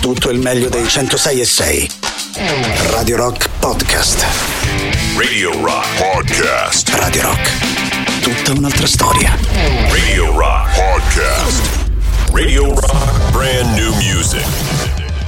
tutto 0.00 0.30
il 0.30 0.38
meglio 0.38 0.70
dei 0.70 0.88
106 0.88 1.40
e 1.40 1.44
6. 1.44 1.90
Radio 2.90 3.16
Rock 3.16 3.48
Podcast. 3.58 4.24
Radio 5.16 5.52
Rock 5.62 5.86
Podcast. 5.98 6.88
Radio 6.94 7.22
Rock. 7.22 8.20
Tutta 8.22 8.58
un'altra 8.58 8.86
storia. 8.86 9.36
Radio 9.90 10.36
Rock 10.36 10.74
Podcast. 10.74 11.60
Radio 12.32 12.74
Rock 12.74 13.30
Brand 13.30 13.78
New 13.78 13.92
Music. 13.96 14.44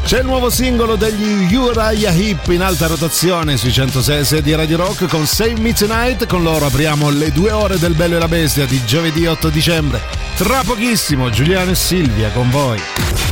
C'è 0.06 0.20
il 0.20 0.24
nuovo 0.24 0.48
singolo 0.48 0.96
degli 0.96 1.54
Uriah 1.54 2.10
Hip 2.10 2.48
in 2.48 2.62
alta 2.62 2.86
rotazione 2.86 3.58
sui 3.58 3.72
106 3.72 4.40
di 4.40 4.54
Radio 4.54 4.78
Rock 4.78 5.06
con 5.06 5.26
Save 5.26 5.60
Me 5.60 5.74
Tonight. 5.74 6.26
Con 6.26 6.42
loro 6.42 6.64
apriamo 6.66 7.10
le 7.10 7.30
due 7.30 7.50
ore 7.50 7.78
del 7.78 7.92
Bello 7.92 8.16
e 8.16 8.18
la 8.18 8.28
Bestia 8.28 8.64
di 8.64 8.82
giovedì 8.86 9.26
8 9.26 9.50
dicembre. 9.50 10.00
Tra 10.36 10.62
pochissimo 10.64 11.28
Giuliano 11.28 11.72
e 11.72 11.74
Silvia 11.74 12.30
con 12.30 12.48
voi. 12.48 13.31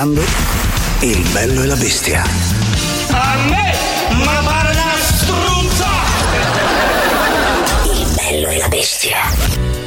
Ascoltando 0.00 0.22
Il 1.00 1.28
bello 1.32 1.62
e 1.62 1.66
la 1.66 1.76
bestia. 1.76 2.22
A 3.10 3.36
me? 3.48 3.74
Ma 4.24 4.40
pare 4.42 4.70
una 4.70 4.94
struzza! 4.98 5.86
Il 7.84 8.06
bello 8.14 8.48
e 8.48 8.56
la 8.58 8.68
bestia. 8.68 9.18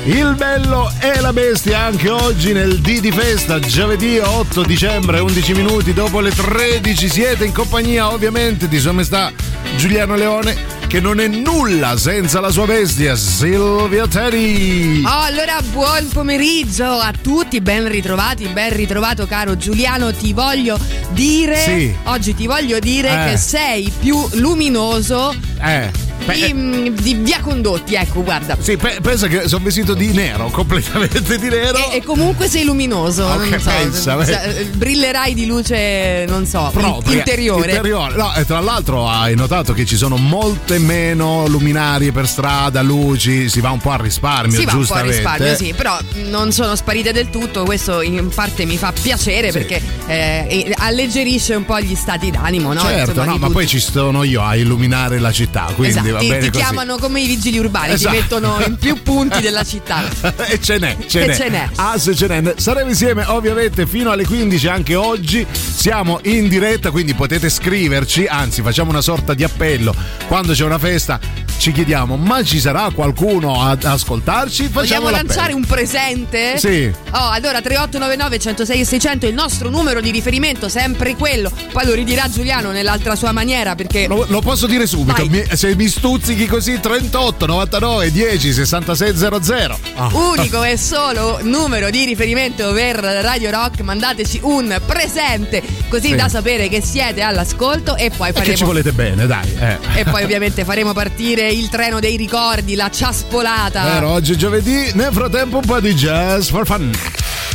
Il 0.06 0.36
bello 0.36 0.92
e 1.00 1.20
la 1.20 1.32
bestia 1.32 1.80
anche 1.80 2.10
oggi 2.10 2.52
nel 2.52 2.80
D 2.80 3.00
di 3.00 3.12
festa, 3.12 3.60
giovedì 3.60 4.18
8 4.18 4.64
dicembre, 4.64 5.20
11 5.20 5.54
minuti 5.54 5.94
dopo 5.94 6.20
le 6.20 6.32
13. 6.32 7.10
Siete 7.10 7.46
in 7.46 7.54
compagnia 7.54 8.12
ovviamente 8.12 8.68
di 8.68 8.80
Sua 8.80 8.92
Maestà 8.92 9.32
Giuliano 9.78 10.16
Leone 10.16 10.83
che 10.94 11.00
non 11.00 11.20
è 11.20 11.28
nulla 11.28 11.98
senza 11.98 12.40
la 12.40 12.52
sua 12.52 12.68
bestia, 12.68 13.16
Silvia 13.16 14.06
Teddy. 14.08 15.02
Oh, 15.04 15.22
allora 15.22 15.60
buon 15.72 16.08
pomeriggio 16.10 16.86
a 16.86 17.12
tutti, 17.20 17.62
ben 17.62 17.88
ritrovati, 17.88 18.46
ben 18.50 18.76
ritrovato 18.76 19.26
caro 19.26 19.58
Giuliano, 19.58 20.14
ti 20.14 20.34
voglio 20.34 20.78
dire, 21.10 21.58
Sì. 21.58 21.96
oggi 22.04 22.36
ti 22.36 22.46
voglio 22.46 22.78
dire 22.78 23.10
Eh. 23.10 23.32
che 23.32 23.38
sei 23.38 23.92
più 24.00 24.24
luminoso 24.34 25.34
Eh, 25.60 25.90
di, 26.32 26.54
mm, 26.54 26.88
di 27.00 27.14
via 27.16 27.40
Condotti, 27.42 27.96
ecco, 27.96 28.24
guarda. 28.24 28.56
Sì, 28.60 28.78
pe- 28.78 29.00
pensa 29.02 29.28
che 29.28 29.48
sono 29.48 29.64
vestito 29.64 29.94
di 29.94 30.12
nero, 30.14 30.48
completamente 30.50 31.38
di 31.38 31.50
nero. 31.50 31.78
E, 31.92 31.98
e 31.98 32.04
comunque 32.04 32.48
sei 32.48 32.64
luminoso, 32.64 33.26
Ok, 33.26 33.50
non 33.50 33.60
so, 33.60 33.70
pensa, 33.70 34.26
sa- 34.26 34.42
brillerai 34.74 35.34
di 35.34 35.46
luce, 35.46 36.26
non 36.28 36.46
so, 36.46 36.70
propria, 36.74 37.18
interiore. 37.18 37.70
interiore. 37.72 38.16
No, 38.16 38.34
e 38.36 38.46
tra 38.46 38.60
l'altro 38.60 39.08
hai 39.08 39.36
notato 39.36 39.74
che 39.74 39.86
ci 39.86 39.96
sono 39.98 40.18
molte 40.18 40.78
meno 40.80 41.46
luminarie 41.48 42.12
per 42.12 42.28
strada, 42.28 42.82
luci, 42.82 43.50
si 43.50 43.60
va 43.60 43.72
un 43.72 43.80
po' 43.80 43.92
a 43.92 43.98
risparmio, 43.98 44.58
Si 44.60 44.66
va 44.66 44.74
un 44.76 44.86
po' 44.86 44.94
a 44.94 45.04
giustamente. 45.04 45.16
risparmio, 45.18 45.56
sì, 45.56 45.74
però 45.76 45.98
non 46.30 46.52
sono 46.52 46.76
sparite 46.76 47.12
del 47.12 47.30
tutto, 47.30 47.64
questo 47.64 48.02
in 48.02 48.30
parte 48.34 48.66
mi 48.66 48.78
fa 48.78 48.92
piacere 49.00 49.52
Sì. 49.52 49.58
perché 49.58 49.82
eh, 50.08 50.74
alleggerisce 50.78 51.56
un 51.56 51.66
po' 51.66 51.80
gli 51.80 51.96
stati 51.96 52.32
d'animo, 52.32 52.74
no? 52.74 52.82
Certo, 52.82 53.10
Insomma, 53.12 53.26
no, 53.26 53.32
ma 53.34 53.40
tutti. 53.48 53.52
poi 53.54 53.68
ci 53.68 53.80
sono 53.80 54.24
io 54.24 54.42
a 54.42 54.56
illuminare 54.56 55.20
la 55.20 55.32
città, 55.32 55.68
quindi 55.76 55.98
Esatto, 55.98 56.13
va 56.14 56.20
ti, 56.20 56.28
bene 56.28 56.40
ti 56.42 56.50
così. 56.50 56.64
chiamano 56.64 56.98
come 56.98 57.22
i 57.22 57.26
vigili 57.28 57.58
urbani, 57.60 57.94
Esatto. 57.94 58.16
ti 58.16 58.22
mettono 58.22 58.64
in 58.66 58.78
più 58.78 59.02
punti 59.02 59.42
della 59.42 59.64
città. 59.64 60.04
e 60.48 60.60
ce 60.62 60.78
n'è, 60.78 60.98
ce 61.08 61.24
E 61.24 61.28
n'è. 61.28 61.36
ce 61.36 61.50
n'è. 61.50 61.70
Se 61.98 62.16
ce 62.16 62.28
n'è. 62.28 62.54
Saremo 62.58 62.90
insieme 62.90 63.24
ovviamente 63.28 63.86
fino 63.86 64.12
alle 64.12 64.26
15 64.26 64.68
anche 64.68 64.96
oggi. 64.96 65.46
Siamo 65.52 66.20
in 66.24 66.48
diretta, 66.48 66.92
quindi 66.92 67.14
potete 67.14 67.50
scriverci, 67.50 68.26
anzi 68.26 68.62
facciamo 68.62 68.90
una 68.90 69.02
sorta 69.02 69.34
di 69.34 69.44
appello. 69.44 69.94
Quando 70.28 70.54
c'è 70.54 70.64
una 70.64 70.80
festa 70.80 71.20
ci 71.58 71.72
chiediamo, 71.72 72.18
ma 72.18 72.44
ci 72.44 72.60
sarà 72.60 72.90
qualcuno 72.94 73.62
ad 73.64 73.84
ascoltarci? 73.86 74.64
Facciamo 74.68 75.04
Vogliamo 75.06 75.10
lanciare 75.10 75.54
un 75.54 75.64
presente? 75.66 76.58
Sì. 76.58 76.92
Oh, 77.12 77.30
allora 77.30 77.62
3899 77.62 78.40
106 78.40 78.80
e 78.82 78.86
600 78.86 79.26
il 79.28 79.34
nostro 79.34 79.70
numero 79.70 80.02
di 80.02 80.12
riferimento, 80.12 80.68
sempre 80.68 81.16
quello. 81.16 81.50
Poi 81.72 81.86
lo 81.86 81.94
ridirà 81.94 82.30
Giuliano 82.30 82.72
nell'altra 82.72 83.16
sua 83.16 83.32
maniera 83.32 83.76
perché 83.76 84.08
Lo, 84.08 84.26
lo 84.28 84.42
posso 84.42 84.68
dire 84.68 84.86
subito, 84.86 85.26
mi- 85.30 85.44
se 85.54 85.74
mi 85.76 85.88
stuzzichi 85.88 86.48
così 86.48 86.80
38 86.82 87.46
99 87.46 88.12
10 88.12 88.54
66 88.54 89.16
00. 89.40 89.80
Ah. 89.96 90.10
unico 90.14 90.64
e 90.64 90.78
solo 90.78 91.40
numero 91.44 91.90
di 91.90 92.04
riferimento 92.04 92.72
per 92.74 92.98
Radio 92.98 93.52
Rock, 93.52 93.80
mandateci 93.82 94.40
un 94.44 94.82
presente 94.86 95.62
così 95.88 96.10
Sì. 96.10 96.16
da 96.16 96.28
sapere 96.28 96.68
che 96.68 96.82
siete 96.82 97.22
all'ascolto 97.22 97.96
e 97.96 98.10
poi 98.16 98.30
E 98.30 98.34
che 98.34 98.40
ci 98.42 98.46
faremo 98.64 98.66
volete 98.66 98.92
bene, 98.92 99.26
dai. 99.28 99.54
Eh. 99.58 99.78
e 100.02 100.04
poi 100.04 100.24
ovviamente 100.24 100.66
faremo 100.66 100.92
partire 100.94 101.43
il 101.50 101.70
treno 101.70 102.00
dei 102.00 102.18
ricordi, 102.18 102.76
la 102.76 102.90
ciaspolata. 102.90 103.84
Vero, 103.84 104.10
oggi 104.10 104.34
è 104.34 104.36
giovedì, 104.36 104.92
nel 104.94 105.12
frattempo 105.12 105.58
un 105.58 105.66
po' 105.66 105.80
di 105.80 105.94
jazz 105.94 106.50
for 106.50 106.66
fun. 106.66 106.92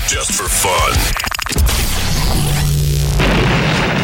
Just 0.07 0.33
for 0.33 0.49
fun. 0.49 1.27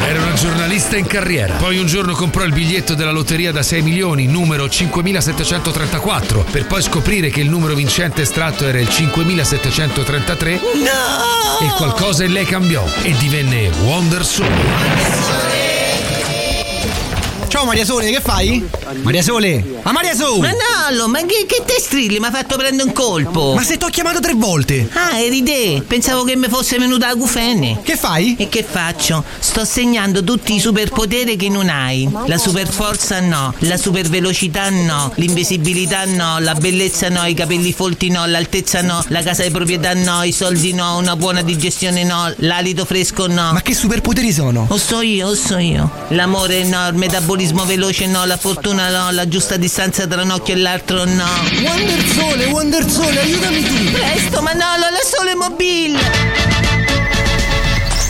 Era 0.06 0.22
una 0.22 0.34
giornalista 0.34 0.96
in 0.96 1.06
carriera. 1.06 1.54
Poi 1.54 1.78
un 1.78 1.86
giorno 1.86 2.12
comprò 2.12 2.44
il 2.44 2.52
biglietto 2.52 2.94
della 2.94 3.10
lotteria 3.10 3.52
da 3.52 3.62
6 3.62 3.82
milioni, 3.82 4.26
numero 4.26 4.68
5734, 4.68 6.44
per 6.50 6.66
poi 6.66 6.82
scoprire 6.82 7.30
che 7.30 7.40
il 7.40 7.48
numero 7.48 7.74
vincente 7.74 8.22
estratto 8.22 8.66
era 8.66 8.78
il 8.78 8.88
5733. 8.88 10.52
No! 10.52 11.66
E 11.66 11.70
qualcosa 11.76 12.24
in 12.24 12.32
lei 12.32 12.44
cambiò 12.44 12.84
e 13.02 13.16
divenne 13.16 13.70
Wonder 13.82 14.24
Soul. 14.24 15.53
Ciao 17.64 17.72
Maria 17.72 17.86
Sole, 17.86 18.10
che 18.10 18.20
fai? 18.20 18.68
Maria 19.00 19.22
Sole! 19.22 19.64
Ma 19.82 19.92
Maria 19.92 20.14
Sole! 20.14 20.54
Manolo, 20.54 21.08
ma 21.08 21.20
che, 21.20 21.46
che 21.46 21.62
te 21.64 21.76
strilli? 21.78 22.18
Mi 22.18 22.26
ha 22.26 22.30
fatto 22.30 22.56
prendere 22.56 22.86
un 22.86 22.92
colpo. 22.94 23.54
Ma 23.54 23.62
se 23.62 23.78
t'ho 23.78 23.88
chiamato 23.88 24.20
tre 24.20 24.34
volte! 24.34 24.86
Ah, 24.92 25.18
eri 25.18 25.42
te. 25.42 25.82
Pensavo 25.86 26.24
che 26.24 26.36
mi 26.36 26.48
fosse 26.48 26.76
venuta 26.76 27.06
la 27.06 27.14
gufene. 27.14 27.80
Che 27.82 27.96
fai? 27.96 28.36
E 28.38 28.50
che 28.50 28.62
faccio? 28.68 29.24
Sto 29.38 29.64
segnando 29.64 30.22
tutti 30.22 30.54
i 30.54 30.60
superpoteri 30.60 31.36
che 31.36 31.48
non 31.48 31.70
hai. 31.70 32.06
La 32.26 32.36
superforza 32.36 33.20
no, 33.20 33.54
la 33.60 33.78
supervelocità 33.78 34.68
no, 34.68 35.10
l'invisibilità 35.14 36.04
no, 36.04 36.40
la 36.40 36.52
bellezza 36.52 37.08
no, 37.08 37.24
i 37.24 37.32
capelli 37.32 37.72
folti 37.72 38.10
no, 38.10 38.26
l'altezza 38.26 38.82
no, 38.82 39.02
la 39.08 39.22
casa 39.22 39.42
di 39.42 39.50
proprietà 39.50 39.94
no, 39.94 40.22
i 40.22 40.32
soldi 40.32 40.74
no, 40.74 40.98
una 40.98 41.16
buona 41.16 41.40
digestione 41.40 42.04
no, 42.04 42.30
l'alito 42.40 42.84
fresco 42.84 43.26
no. 43.26 43.52
Ma 43.52 43.62
che 43.62 43.72
superpoteri 43.72 44.32
sono? 44.32 44.66
O 44.68 44.76
so 44.76 45.00
io, 45.00 45.28
o 45.28 45.34
so 45.34 45.56
io. 45.56 45.90
L'amore 46.08 46.64
no, 46.64 46.88
il 46.88 46.96
metabolismo 46.96 47.52
veloce 47.62 48.08
no, 48.08 48.26
la 48.26 48.36
fortuna 48.36 48.90
no, 48.90 49.12
la 49.12 49.28
giusta 49.28 49.56
distanza 49.56 50.06
tra 50.08 50.22
un 50.22 50.30
occhio 50.30 50.54
e 50.54 50.58
l'altro 50.58 51.04
no. 51.04 51.24
Wonder 51.62 52.04
Sole, 52.04 52.46
Wonder 52.46 52.90
Sole, 52.90 53.20
aiutami 53.20 53.62
tu! 53.62 53.92
Presto 53.92 54.42
Manolo, 54.42 54.86
la 54.90 55.02
sole 55.04 55.34
mobile! 55.36 56.53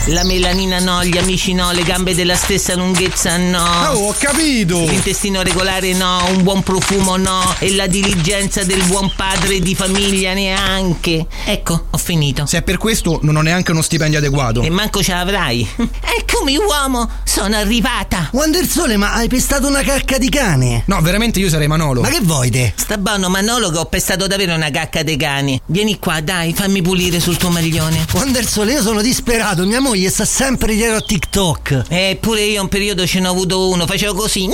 La 0.09 0.23
melanina 0.23 0.81
no, 0.81 1.03
gli 1.03 1.17
amici 1.17 1.55
no, 1.55 1.73
le 1.73 1.83
gambe 1.83 2.15
della 2.15 2.35
stessa 2.35 2.75
lunghezza 2.75 3.39
no. 3.39 3.65
Oh, 3.89 4.09
ho 4.09 4.15
capito! 4.19 4.81
L'intestino 4.81 5.41
regolare 5.41 5.95
no, 5.95 6.27
un 6.29 6.43
buon 6.43 6.63
profumo 6.63 7.17
no, 7.17 7.55
e 7.59 7.75
la 7.75 7.87
diligenza 7.87 8.65
del 8.65 8.83
buon 8.83 9.11
padre 9.17 9.61
di 9.61 9.75
famiglia 9.75 10.35
neanche. 10.35 11.25
Ecco, 11.47 11.87
ho 11.89 11.97
finito. 11.97 12.45
Se 12.45 12.59
è 12.59 12.63
per 12.63 12.77
questo 12.77 13.19
non 13.23 13.37
ho 13.37 13.41
neanche 13.41 13.71
uno 13.71 13.81
stipendio 13.81 14.19
adeguato. 14.19 14.61
E 14.61 14.69
manco 14.69 15.03
ce 15.03 15.13
l'avrai. 15.13 15.67
Eccomi 16.19 16.59
uomo, 16.59 17.09
sono 17.25 17.57
arrivata. 17.57 18.29
Wonder 18.33 18.67
Sole, 18.67 18.99
ma 18.99 19.15
hai 19.15 19.29
pestato 19.29 19.69
una 19.69 19.81
cacca 19.81 20.19
di 20.19 20.29
cane? 20.29 20.83
No, 20.85 21.01
veramente 21.01 21.39
io 21.39 21.49
sarei 21.49 21.67
Manolo. 21.67 22.03
Ma 22.03 22.11
che 22.11 22.21
vuoi 22.21 22.51
te? 22.51 22.75
Sta 22.77 22.99
buono 22.99 23.31
Manolo 23.31 23.71
che 23.71 23.79
ho 23.79 23.87
pestato 23.87 24.27
davvero 24.27 24.55
una 24.55 24.71
cacca 24.71 25.03
dei 25.03 25.17
cani. 25.17 25.59
Vieni 25.65 25.99
qua, 25.99 26.21
dai, 26.21 26.53
fammi 26.53 26.83
pulire 26.83 27.21
sul 27.21 27.39
tuo 27.39 27.49
maglione. 27.49 28.05
Wonder 28.13 28.47
Sole, 28.47 28.73
io 28.73 28.83
sono 28.83 29.01
disperato, 29.01 29.65
mia 29.65 29.81
moglie 29.81 29.93
sta 29.95 30.25
sempre 30.25 30.75
dietro 30.75 30.97
a 30.97 31.01
TikTok. 31.01 31.85
Eh, 31.89 32.19
pure 32.21 32.43
io 32.43 32.63
un 32.63 32.69
periodo 32.69 33.07
ce 33.07 33.21
n'ho 33.21 33.31
avuto 33.31 33.69
uno, 33.69 33.87
facevo 33.87 34.15
così. 34.15 34.49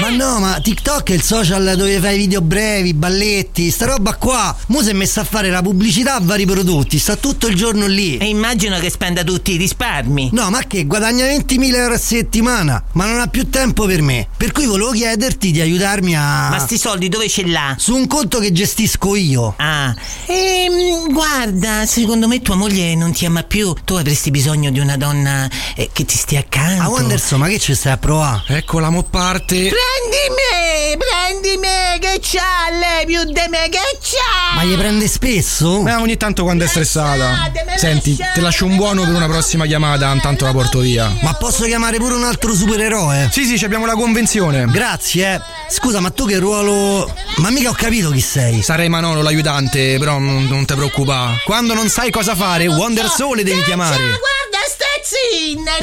Ma 0.00 0.08
no, 0.10 0.38
ma 0.38 0.58
TikTok 0.60 1.10
è 1.10 1.12
il 1.12 1.22
social 1.22 1.74
dove 1.76 1.98
fai 1.98 2.16
video 2.16 2.40
brevi, 2.40 2.94
balletti, 2.94 3.70
sta 3.70 3.86
roba 3.86 4.14
qua. 4.14 4.56
Mo 4.68 4.82
si 4.82 4.90
è 4.90 4.92
messa 4.92 5.20
a 5.20 5.24
fare 5.24 5.50
la 5.50 5.60
pubblicità 5.62 6.14
a 6.14 6.20
vari 6.22 6.46
prodotti, 6.46 6.98
sta 6.98 7.16
tutto 7.16 7.46
il 7.46 7.54
giorno 7.54 7.86
lì. 7.86 8.16
E 8.16 8.28
immagino 8.28 8.78
che 8.78 8.90
spenda 8.90 9.22
tutti 9.24 9.52
i 9.52 9.56
risparmi. 9.56 10.30
No, 10.32 10.50
ma 10.50 10.62
che 10.66 10.86
guadagna 10.86 11.26
20.000 11.26 11.74
euro 11.74 11.94
a 11.94 11.98
settimana, 11.98 12.82
ma 12.92 13.06
non 13.06 13.20
ha 13.20 13.26
più 13.26 13.50
tempo 13.50 13.84
per 13.84 14.00
me. 14.00 14.28
Per 14.36 14.52
cui 14.52 14.66
volevo 14.66 14.90
chiederti 14.90 15.50
di 15.50 15.60
aiutarmi 15.60 16.16
a. 16.16 16.48
Ma 16.48 16.58
sti 16.58 16.78
soldi 16.78 17.08
dove 17.08 17.28
ce 17.28 17.46
l'ha? 17.46 17.74
Su 17.78 17.94
un 17.94 18.06
conto 18.06 18.38
che 18.38 18.52
gestisco 18.52 19.14
io. 19.16 19.54
Ah, 19.58 19.94
ehm, 20.26 21.12
guarda, 21.12 21.84
secondo 21.86 22.28
me 22.28 22.40
tua 22.40 22.54
moglie 22.54 22.94
non 22.94 23.01
ti 23.10 23.26
ama 23.26 23.42
più. 23.42 23.74
Tu 23.84 23.94
avresti 23.94 24.30
bisogno 24.30 24.70
di 24.70 24.78
una 24.78 24.96
donna 24.96 25.48
eh, 25.74 25.90
che 25.92 26.04
ti 26.04 26.16
stia 26.16 26.38
accanto. 26.38 26.82
A 26.82 26.88
Wanderson, 26.88 27.40
ma 27.40 27.48
che 27.48 27.58
ci 27.58 27.74
stai 27.74 27.92
a 27.92 27.96
provare? 27.96 28.42
Ecco 28.58 28.78
la 28.78 28.90
mo 28.90 29.02
parte. 29.02 29.56
Prendi 29.56 30.22
me, 30.30 30.96
prendi 30.96 31.56
me, 31.58 31.98
che 31.98 32.20
c'ha 32.20 32.70
lei 32.78 33.06
più 33.06 33.24
di 33.24 33.48
me, 33.48 33.68
che 33.68 33.78
c'ha? 34.00 34.54
Ma 34.54 34.64
gli 34.64 34.76
prende 34.76 35.08
spesso? 35.08 35.80
Ma 35.80 36.00
ogni 36.00 36.16
tanto 36.16 36.44
quando 36.44 36.64
è 36.64 36.68
stressata. 36.68 37.50
Senti, 37.76 38.10
lasciate, 38.10 38.34
te 38.34 38.40
lascio 38.40 38.66
un 38.66 38.76
buono 38.76 39.02
per 39.02 39.14
una 39.14 39.26
prossima 39.26 39.66
chiamata, 39.66 40.12
intanto 40.12 40.44
la 40.44 40.52
porto 40.52 40.80
via. 40.80 41.10
Ma 41.22 41.32
posso 41.34 41.64
chiamare 41.64 41.96
pure 41.96 42.14
un 42.14 42.24
altro 42.24 42.54
supereroe? 42.54 43.28
Sì, 43.32 43.44
sì, 43.44 43.58
ci 43.58 43.64
abbiamo 43.64 43.86
la 43.86 43.94
convenzione. 43.94 44.66
Grazie, 44.66 45.34
eh. 45.34 45.40
Scusa, 45.68 46.00
ma 46.00 46.10
tu 46.10 46.26
che 46.26 46.38
ruolo. 46.38 47.10
Ma 47.36 47.50
mica 47.50 47.70
ho 47.70 47.74
capito 47.74 48.10
chi 48.10 48.20
sei. 48.20 48.62
Sarei 48.62 48.88
Manolo 48.88 49.22
l'aiutante, 49.22 49.96
però 49.98 50.18
non, 50.18 50.44
non 50.44 50.66
ti 50.66 50.74
preoccupare. 50.74 51.40
Quando 51.44 51.72
non 51.72 51.88
sai 51.88 52.10
cosa 52.10 52.34
fare, 52.34 52.66
Wonder 52.66 52.91
Sole 53.00 53.42
devi 53.42 53.62
chiamare. 53.62 53.96
guarda, 53.96 54.60
stai 54.68 55.00
zinna, 55.02 55.76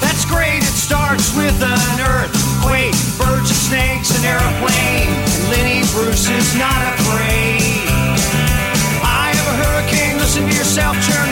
That's 0.00 0.24
great, 0.26 0.62
it 0.62 0.76
starts 0.76 1.34
with 1.34 1.60
an 1.62 2.00
earthquake, 2.00 2.94
birds 3.18 3.50
and 3.50 3.62
snakes, 3.68 4.10
an 4.18 4.24
airplane. 4.24 5.08
And 5.10 5.48
Lenny 5.50 5.80
Bruce 5.92 6.28
is 6.28 6.54
not 6.54 6.80
afraid. 6.94 7.88
I 9.02 9.34
have 9.34 9.48
a 9.48 9.56
hurricane, 9.64 10.18
listen 10.18 10.48
to 10.48 10.54
yourself, 10.54 10.96
churn 11.06 11.25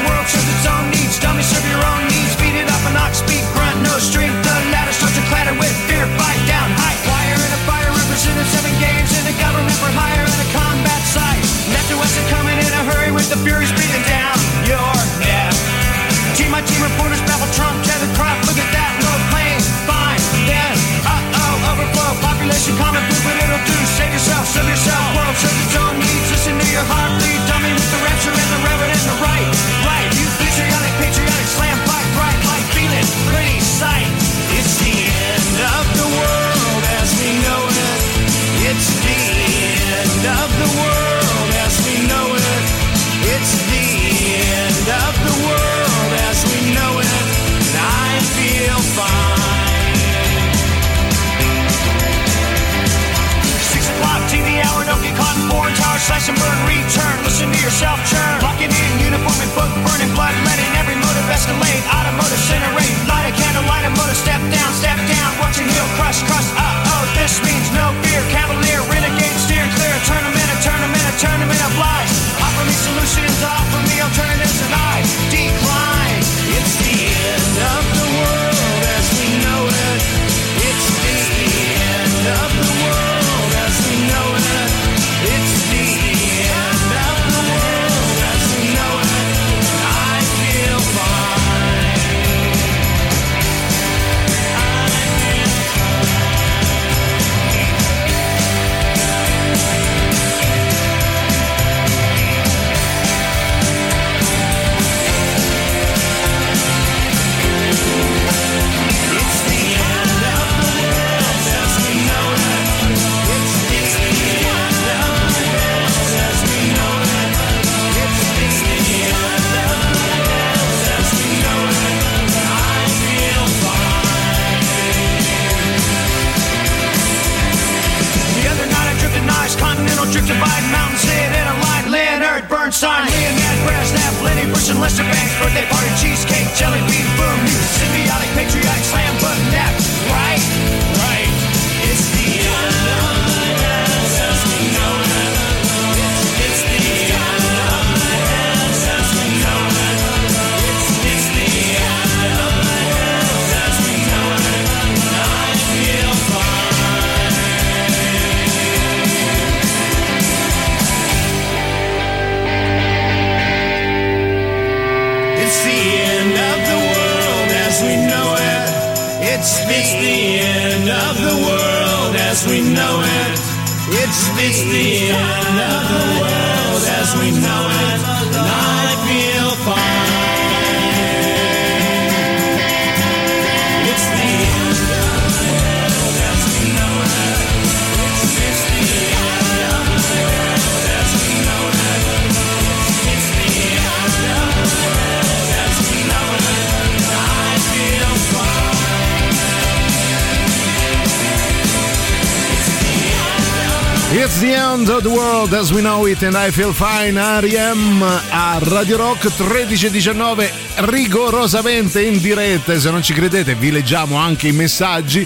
It's 204.34 204.42
the 204.42 204.52
end 204.52 204.88
of 204.88 205.04
the 205.04 205.10
world 205.10 205.52
as 205.52 205.70
we 205.70 205.80
know 205.80 206.06
it 206.06 206.24
and 206.24 206.36
I 206.36 206.50
feel 206.50 206.72
fine. 206.72 207.16
R.E.M. 207.16 208.02
a 208.02 208.58
Radio 208.62 208.96
Rock 208.96 209.28
13.19 209.28 210.90
rigorosamente 210.90 212.02
in 212.02 212.18
diretta. 212.20 212.76
Se 212.76 212.90
non 212.90 213.00
ci 213.00 213.12
credete 213.12 213.54
vi 213.54 213.70
leggiamo 213.70 214.16
anche 214.16 214.48
i 214.48 214.52
messaggi. 214.52 215.24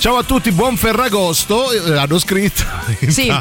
Ciao 0.00 0.16
a 0.16 0.22
tutti, 0.22 0.50
buon 0.50 0.78
Ferragosto. 0.78 1.70
Eh, 1.72 1.94
Hanno 1.96 2.18
scritto. 2.18 2.64
Sì. 3.10 3.32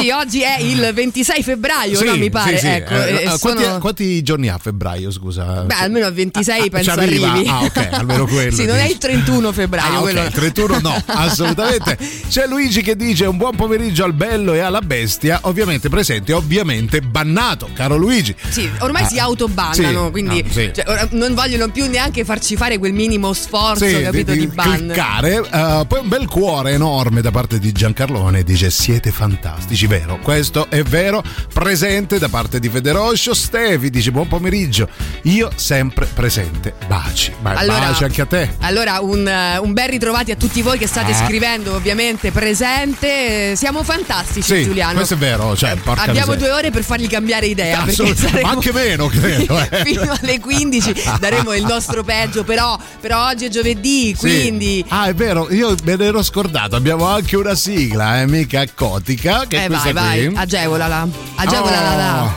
Sì, 0.00 0.10
oggi 0.10 0.40
è 0.42 0.58
il 0.60 0.90
26 0.92 1.42
febbraio, 1.44 1.96
Sì, 1.96 2.04
no? 2.04 2.16
Mi 2.16 2.28
pare. 2.28 2.58
sì. 2.58 2.66
Ecco, 2.66 2.92
Eh, 2.92 3.22
e 3.22 3.38
quanti, 3.38 3.62
sono- 3.62 3.78
quanti 3.78 4.20
giorni 4.22 4.48
ha 4.48 4.58
febbraio, 4.58 5.12
scusa? 5.12 5.62
Beh, 5.62 5.74
almeno 5.74 6.06
a 6.06 6.10
26 6.10 6.60
Ah, 6.66 6.68
penso 6.70 6.90
ci 6.92 6.98
arriva? 6.98 7.30
arrivi. 7.30 7.48
Ah, 7.48 7.60
ok, 7.62 7.88
almeno 7.92 8.26
quello, 8.30 8.50
sì, 8.56 8.64
non 8.64 8.76
è 8.78 8.86
il 8.88 8.98
31 8.98 9.52
febbraio, 9.52 9.98
Ah, 9.98 10.00
quello 10.00 10.22
il 10.24 10.30
31 10.32 10.78
no, 10.80 11.00
assolutamente. 11.06 11.96
C'è 12.28 12.46
Luigi 12.48 12.82
che 12.82 12.96
dice 12.96 13.26
un 13.26 13.36
buon 13.36 13.54
pomeriggio 13.54 14.02
al 14.04 14.12
bello 14.12 14.54
e 14.54 14.58
alla 14.60 14.80
bestia, 14.80 15.38
ovviamente 15.42 15.88
presente, 15.88 16.32
ovviamente 16.32 17.00
bannato, 17.00 17.68
caro 17.72 17.96
Luigi. 17.96 18.34
Sì, 18.48 18.68
ormai 18.80 19.04
Ah, 19.04 19.08
si 19.08 19.18
autobannano, 19.20 20.10
quindi 20.10 20.42
no, 20.42 20.50
sì. 20.50 20.72
cioè, 20.74 21.08
non 21.12 21.32
vogliono 21.34 21.68
più 21.70 21.88
neanche 21.88 22.24
farci 22.24 22.56
fare 22.56 22.78
quel 22.78 22.92
minimo 22.92 23.32
sforzo, 23.34 23.84
capito, 24.02 24.32
di, 24.32 24.46
ban. 24.48 24.78
cliccare. 24.78 25.46
Poi 25.86 26.00
un 26.00 26.08
bel 26.08 26.26
cuore 26.26 26.72
enorme 26.72 27.20
da 27.20 27.30
parte 27.30 27.58
di 27.58 27.72
Giancarlone 27.72 28.42
dice 28.42 28.70
siete 28.70 29.10
fantastici, 29.10 29.86
vero? 29.86 30.18
Questo 30.22 30.68
è 30.70 30.82
vero. 30.82 31.22
Presente 31.52 32.18
da 32.18 32.28
parte 32.28 32.58
di 32.60 32.68
Federoscio. 32.68 33.34
Stevi 33.34 33.90
dice 33.90 34.10
buon 34.10 34.28
pomeriggio. 34.28 34.88
Io 35.22 35.50
sempre 35.54 36.06
presente. 36.06 36.74
Baci. 36.86 37.32
Beh, 37.40 37.54
Allora- 37.54 37.78
baci 37.88 38.04
anche 38.04 38.20
a 38.20 38.26
te. 38.26 38.54
Allora, 38.60 39.00
un, 39.00 39.26
eh, 39.26 39.58
un 39.58 39.72
ben 39.72 39.88
ritrovati 39.90 40.30
a 40.30 40.36
tutti 40.36 40.62
voi 40.62 40.78
che 40.78 40.86
state 40.86 41.12
Ah. 41.12 41.24
scrivendo, 41.26 41.74
ovviamente 41.74 42.30
presente. 42.30 43.50
Eh, 43.52 43.56
Siamo 43.56 43.82
fantastici, 43.82 44.54
Sì, 44.56 44.64
Giuliano. 44.64 44.94
questo 44.94 45.14
è 45.14 45.16
vero, 45.16 45.56
cioè, 45.56 45.76
Abbiamo 45.96 46.34
due 46.36 46.50
ore 46.50 46.70
per 46.70 46.82
fargli 46.84 47.08
cambiare 47.08 47.46
idea. 47.46 47.82
Assolutamente, 47.82 48.28
saremo- 48.28 48.46
ma 48.46 48.52
anche 48.52 48.72
meno, 48.72 49.06
credo, 49.08 49.58
eh. 49.70 49.82
Fino 49.84 50.12
alle 50.20 50.38
15 50.40 50.94
daremo 51.18 51.52
il 51.54 51.64
nostro 51.64 52.02
peggio, 52.04 52.44
però, 52.44 52.78
però 53.00 53.26
oggi 53.28 53.46
è 53.46 53.48
giovedì, 53.48 54.08
Sì. 54.08 54.16
quindi. 54.18 54.84
Ah, 54.88 55.06
è 55.06 55.14
vero, 55.14 55.50
io 55.52 55.69
me 55.84 55.96
ne 55.96 56.04
ero 56.04 56.22
scordato. 56.22 56.76
Abbiamo 56.76 57.06
anche 57.06 57.36
una 57.36 57.54
sigla, 57.54 58.20
eh, 58.20 58.26
mica 58.26 58.64
cotica. 58.74 59.44
Che 59.46 59.56
è 59.56 59.64
eh, 59.64 59.66
questa 59.66 59.92
vai, 59.92 60.24
vai, 60.24 60.26
qui. 60.26 60.36
agevolala. 60.36 61.08
Agevolala. 61.36 61.80
la, 61.80 61.96
la. 61.96 62.34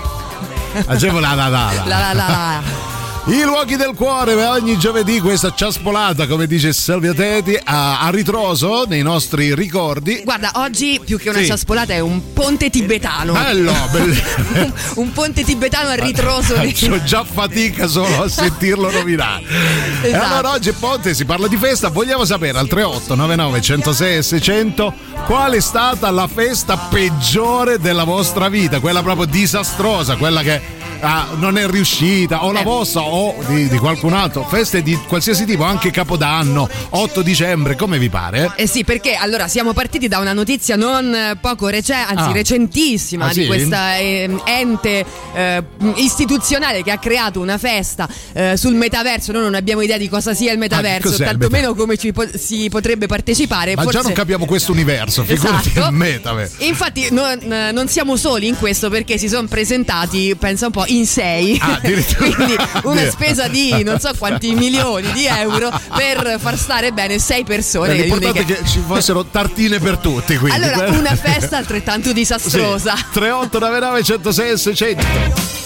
Agevolala 0.88 1.48
la, 1.50 1.50
la. 1.50 1.72
La, 1.74 1.86
la, 1.86 2.14
la, 2.14 2.28
la. 2.28 2.93
I 3.26 3.42
luoghi 3.44 3.78
del 3.78 3.94
cuore, 3.96 4.34
ogni 4.46 4.78
giovedì 4.78 5.22
questa 5.22 5.54
ciaspolata, 5.56 6.28
come 6.28 6.46
dice 6.46 6.74
Silvia 6.74 7.14
Teti, 7.14 7.58
a, 7.64 8.02
a 8.02 8.10
ritroso 8.10 8.84
nei 8.86 9.02
nostri 9.02 9.56
ricordi. 9.56 10.22
Guarda, 10.26 10.52
oggi 10.56 11.00
più 11.04 11.18
che 11.18 11.30
una 11.30 11.40
Sì. 11.40 11.46
ciaspolata 11.46 11.94
è 11.94 12.00
un 12.00 12.34
ponte 12.34 12.70
tibetano. 12.70 13.32
Bello, 13.32 13.72
bello. 13.94 14.14
un, 14.56 14.74
un 14.96 15.12
ponte 15.14 15.46
tibetano 15.46 15.88
a 15.90 15.94
ritroso. 15.96 16.56
Faccio 16.60 17.02
già 17.04 17.24
fatica 17.24 17.88
solo 17.88 18.24
a 18.24 18.28
sentirlo 18.28 18.92
nominare. 18.92 19.44
E 20.04 20.10
Esatto. 20.10 20.26
allora 20.34 20.52
oggi 20.52 20.72
Ponte 20.74 21.14
si 21.14 21.24
parla 21.24 21.48
di 21.48 21.56
festa. 21.56 21.88
Vogliamo 21.88 22.26
sapere 22.26 22.58
al 22.58 22.68
38 22.68 23.16
99 23.16 23.62
106 23.62 24.18
e 24.18 24.22
600 24.22 24.94
qual 25.26 25.54
è 25.54 25.62
stata 25.62 26.12
la 26.12 26.28
festa 26.28 26.76
peggiore 26.76 27.80
della 27.80 28.04
vostra 28.04 28.50
vita, 28.50 28.82
quella 28.82 29.02
proprio 29.02 29.26
disastrosa, 29.28 30.18
quella 30.18 30.42
che 30.42 30.60
ah, 31.00 31.28
non 31.36 31.58
è 31.58 31.66
riuscita, 31.68 32.44
o 32.44 32.52
la 32.52 32.60
Eh. 32.60 32.64
vostra 32.64 33.02
o 33.16 33.36
di, 33.48 33.68
di 33.68 33.78
qualcun 33.78 34.14
altro. 34.14 34.44
Feste 34.44 34.82
di 34.82 34.98
qualsiasi 35.08 35.46
tipo, 35.46 35.64
anche 35.64 35.92
Capodanno, 35.92 36.68
8 36.90 37.22
dicembre, 37.22 37.76
come 37.76 37.98
vi 38.00 38.10
pare? 38.10 38.54
Eh 38.56 38.68
sì, 38.68 38.84
perché 38.84 39.14
allora 39.14 39.48
siamo 39.48 39.72
partiti 39.74 40.08
da 40.08 40.18
una 40.20 40.34
notizia 40.34 40.76
non 40.76 41.38
poco 41.40 41.68
recente, 41.68 42.12
anzi 42.14 42.30
Ah. 42.30 42.34
recentissima, 42.34 43.26
Ah, 43.26 43.34
di 43.34 43.42
sì? 43.42 43.46
questa 43.46 43.98
eh, 43.98 44.30
ente 44.46 45.06
eh, 45.36 45.64
istituzionale 45.96 46.82
che 46.84 46.92
ha 46.92 46.98
creato 46.98 47.40
una 47.40 47.58
festa 47.58 48.08
eh, 48.34 48.58
sul 48.58 48.74
metaverso. 48.76 49.32
Noi 49.32 49.44
non 49.44 49.56
abbiamo 49.56 49.82
idea 49.82 49.98
di 49.98 50.10
cosa 50.10 50.34
sia 50.34 50.52
il 50.52 50.58
metaverso, 50.58 51.10
Ah, 51.10 51.12
il 51.12 51.18
tantomeno 51.18 51.74
come 51.76 51.98
ci 51.98 52.12
po- 52.12 52.28
si 52.36 52.68
potrebbe 52.70 53.06
partecipare. 53.06 53.76
Ma 53.76 53.84
Forse... 53.84 53.98
già 54.00 54.04
non 54.04 54.14
capiamo 54.14 54.46
questo 54.46 54.72
universo, 54.72 55.24
figurati 55.24 55.70
Esatto. 55.70 55.90
il 55.90 55.96
metaverso. 55.96 56.56
Infatti 56.64 57.08
non, 57.12 57.38
non 57.74 57.88
siamo 57.88 58.16
soli 58.16 58.48
in 58.48 58.58
questo 58.58 58.90
perché 58.90 59.18
si 59.18 59.28
sono 59.28 59.48
presentati, 59.48 60.36
pensa 60.38 60.66
un 60.68 60.72
po', 60.72 60.86
in 60.88 61.06
sei. 61.06 61.58
Ah. 61.62 61.80
Quindi 61.84 62.56
una 62.84 63.03
una 63.04 63.12
spesa 63.12 63.48
di 63.48 63.84
non 63.84 64.00
so 64.00 64.12
quanti 64.18 64.54
milioni 64.54 65.12
di 65.12 65.26
euro 65.26 65.70
per 65.96 66.38
far 66.40 66.58
stare 66.58 66.92
bene 66.92 67.20
sei 67.20 67.44
persone. 67.44 67.94
L'importante 67.94 68.40
è 68.40 68.44
Uniche- 68.44 68.62
che 68.64 68.68
ci 68.68 68.82
fossero 68.86 69.26
tartine 69.26 69.80
per 69.80 69.98
tutti. 69.98 70.38
Quindi. 70.38 70.64
Allora, 70.64 70.90
una 70.98 71.16
festa 71.16 71.58
altrettanto 71.58 72.12
disastrosa. 72.14 72.94
3899 73.12 74.04
106 74.04 74.50
e 74.50 74.58
600. 74.58 75.63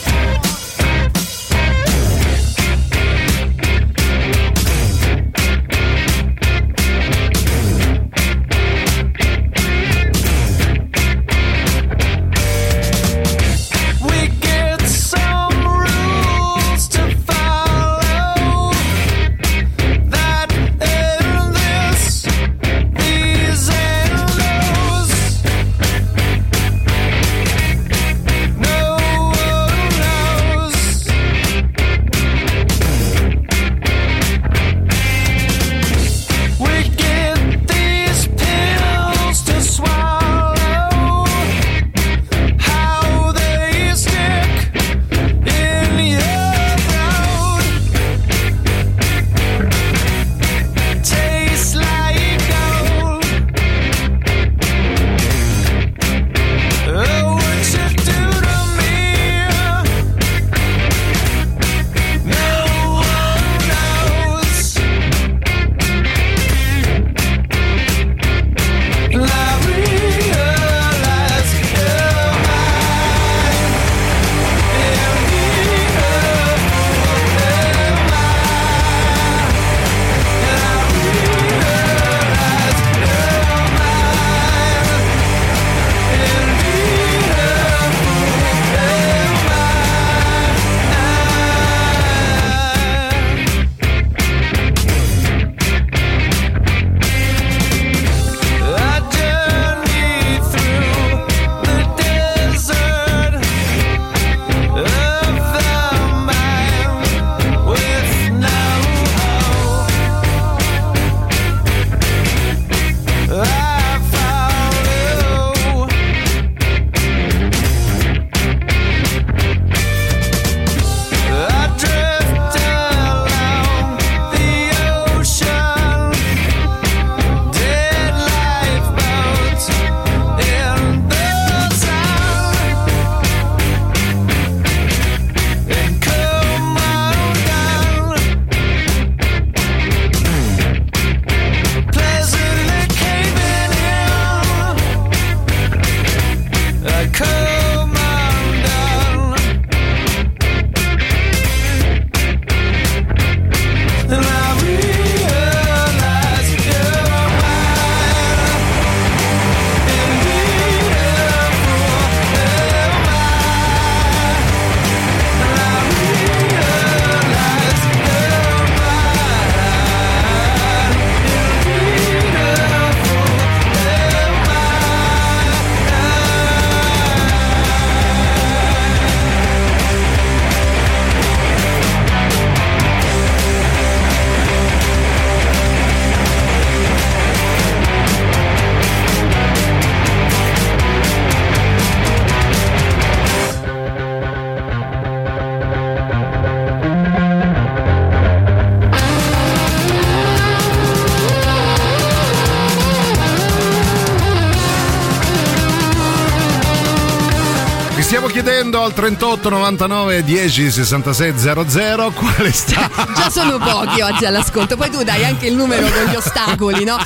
Al 208.87 208.93
38 208.93 209.49
99 209.49 210.23
10 210.23 210.71
66 210.71 211.33
00 211.37 212.11
quale 212.11 212.51
sta. 212.53 212.89
Già 213.15 213.29
sono 213.29 213.57
pochi 213.57 214.01
oggi 214.01 214.25
all'ascolto, 214.25 214.77
poi 214.77 214.89
tu 214.89 215.03
dai 215.03 215.25
anche 215.25 215.47
il 215.47 215.55
numero 215.55 215.87
con 215.89 216.05
gli 216.09 216.15
ostacoli, 216.15 216.83
no? 216.83 216.95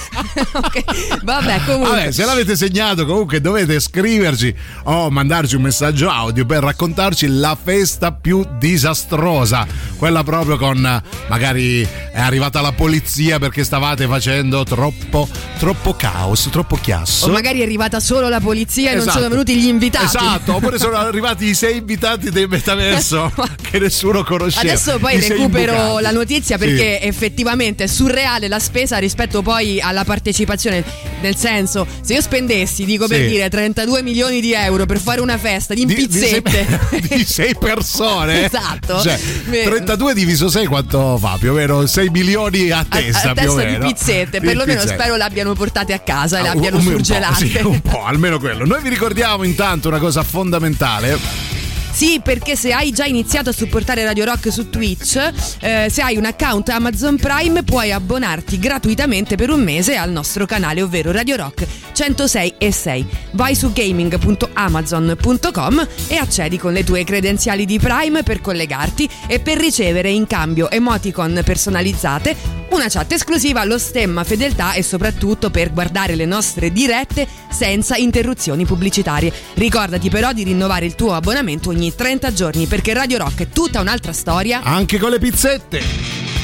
Ok, 0.54 1.24
Vabbè, 1.24 1.62
comunque. 1.66 1.90
Vabbè, 1.90 2.12
se 2.12 2.26
l'avete 2.26 2.56
segnato, 2.56 3.06
comunque 3.06 3.42
dovete 3.42 3.80
scriverci 3.80 4.54
o 4.84 5.10
mandarci 5.10 5.56
un 5.56 5.64
messaggio 5.64 6.10
audio 6.10 6.46
per 6.46 6.64
raccontarci 6.64 7.28
la 7.28 7.58
festa 7.62 8.12
più 8.12 8.46
disastrosa 8.58 9.66
quella 10.02 10.24
proprio 10.24 10.58
con 10.58 10.80
magari 11.28 11.84
è 11.84 12.20
arrivata 12.20 12.60
la 12.60 12.72
polizia 12.72 13.38
perché 13.38 13.64
stavate 13.64 14.08
facendo 14.08 14.64
troppo, 14.64 15.30
troppo 15.60 15.94
caos, 15.94 16.50
troppo 16.52 16.76
chiasso. 16.76 17.28
O 17.28 17.30
magari 17.30 17.60
è 17.60 17.62
arrivata 17.62 18.00
solo 18.00 18.28
la 18.28 18.40
polizia 18.40 18.90
e 18.90 18.96
esatto. 18.96 19.06
non 19.06 19.14
sono 19.14 19.26
esatto. 19.28 19.44
venuti 19.44 19.56
gli 19.64 19.68
invitati. 19.68 20.06
Esatto, 20.06 20.56
oppure 20.56 20.80
sono 20.80 20.96
arrivati 20.98 21.46
i 21.46 21.54
sei 21.54 21.78
invitati 21.78 22.32
del 22.32 22.48
metaverso 22.48 23.28
eh, 23.28 23.50
che 23.62 23.78
nessuno 23.78 24.24
conosceva. 24.24 24.72
Adesso 24.72 24.98
poi 24.98 25.18
I 25.18 25.28
recupero 25.28 26.00
la 26.00 26.10
notizia 26.10 26.58
perché 26.58 26.98
sì. 27.00 27.08
effettivamente 27.08 27.84
è 27.84 27.88
surreale 27.88 28.48
la 28.48 28.60
spesa 28.60 28.98
rispetto 28.98 29.44
poi 29.44 29.80
alla 29.80 30.04
partecipazione. 30.04 30.84
Nel 31.22 31.36
senso, 31.36 31.86
se 32.02 32.14
io 32.16 32.22
spendessi, 32.22 32.86
dico 32.86 33.06
sì. 33.06 33.14
per 33.14 33.28
dire, 33.28 33.50
32 33.50 34.02
milioni 34.02 34.42
di 34.42 34.54
euro 34.54 34.88
per 34.88 35.00
fare 35.00 35.22
una 35.22 35.38
festa 35.38 35.76
di, 35.76 35.86
di 35.86 35.94
pizzette 35.94 36.66
di, 36.66 37.08
sei, 37.08 37.18
di 37.20 37.24
sei 37.24 37.56
persone. 37.56 38.46
esatto. 38.50 39.00
Cioè, 39.00 39.20
32 39.48 39.91
72 39.92 40.14
diviso 40.14 40.50
6 40.50 40.66
quanto 40.68 41.18
fa? 41.18 41.36
Più 41.38 41.52
o 41.52 41.54
meno 41.54 41.86
6 41.86 42.10
milioni 42.12 42.70
a 42.70 42.86
testa. 42.88 43.30
A, 43.30 43.32
a 43.32 43.34
testa 43.34 43.64
di 43.64 43.78
pizzette, 43.78 44.40
perlomeno 44.40 44.80
spero 44.82 45.18
l'abbiano 45.18 45.54
portate 45.54 45.92
a 45.92 46.00
casa 46.00 46.38
e 46.38 46.42
ah, 46.42 46.54
l'abbiano 46.54 46.80
surgelate. 46.80 47.44
Un, 47.44 47.52
po', 47.52 47.60
sì, 47.60 47.66
un 47.66 47.82
po', 47.82 48.06
almeno 48.06 48.40
quello. 48.40 48.66
Noi 48.66 48.82
vi 48.82 48.88
ricordiamo 48.88 49.44
intanto 49.44 49.90
una 49.90 50.00
cosa 50.00 50.24
fondamentale. 50.24 51.61
Sì, 51.92 52.22
perché 52.24 52.56
se 52.56 52.72
hai 52.72 52.92
già 52.92 53.06
iniziato 53.06 53.50
a 53.50 53.54
supportare 53.54 54.04
Radio 54.04 54.26
Rock 54.26 54.52
su 54.52 54.70
Twitch, 54.70 55.18
eh, 55.60 55.88
se 55.90 56.02
hai 56.02 56.18
un 56.18 56.26
account 56.26 56.70
Amazon 56.70 57.18
Prime 57.18 57.62
puoi 57.64 57.92
abbonarti 57.92 58.58
gratuitamente 58.58 59.36
per 59.36 59.52
un 59.52 59.62
mese 59.62 59.98
al 59.98 60.10
nostro 60.10 60.46
canale, 60.46 60.82
ovvero 60.82 61.12
Radio 61.12 61.36
Rock 61.36 61.68
106 61.92 62.54
e 62.58 62.72
6. 62.72 63.06
Vai 63.32 63.56
su 63.56 63.74
gaming.amazon.com 63.74 65.88
e 66.08 66.16
accedi 66.16 66.58
con 66.58 66.74
le 66.74 66.84
tue 66.84 67.04
credenziali 67.04 67.66
di 67.66 67.78
Prime 67.78 68.24
per 68.24 68.42
collegarti 68.42 69.08
e 69.28 69.40
per 69.40 69.58
ricevere 69.58 70.10
in 70.10 70.26
cambio 70.28 70.72
emoticon 70.72 71.42
personalizzate, 71.44 72.62
una 72.72 72.88
chat 72.88 73.12
esclusiva, 73.12 73.66
lo 73.66 73.78
stemma 73.78 74.24
fedeltà 74.24 74.74
e 74.74 74.82
soprattutto 74.82 75.50
per 75.50 75.74
guardare 75.74 76.16
le 76.16 76.26
nostre 76.26 76.72
dirette 76.72 77.28
senza 77.52 77.98
interruzioni 77.98 78.66
pubblicitarie. 78.66 79.32
Ricordati 79.56 80.10
però 80.10 80.32
di 80.32 80.44
rinnovare 80.44 80.86
il 80.86 80.96
tuo 80.96 81.14
abbonamento 81.14 81.70
ogni 81.70 81.81
30 81.90 82.34
giorni 82.34 82.68
perché 82.68 82.94
Radio 82.94 83.18
Rock 83.18 83.42
è 83.42 83.50
tutta 83.50 83.80
un'altra 83.80 84.14
storia. 84.14 84.62
Anche 84.62 85.00
con 85.00 85.10
le 85.10 85.18
pizzette. 85.18 86.41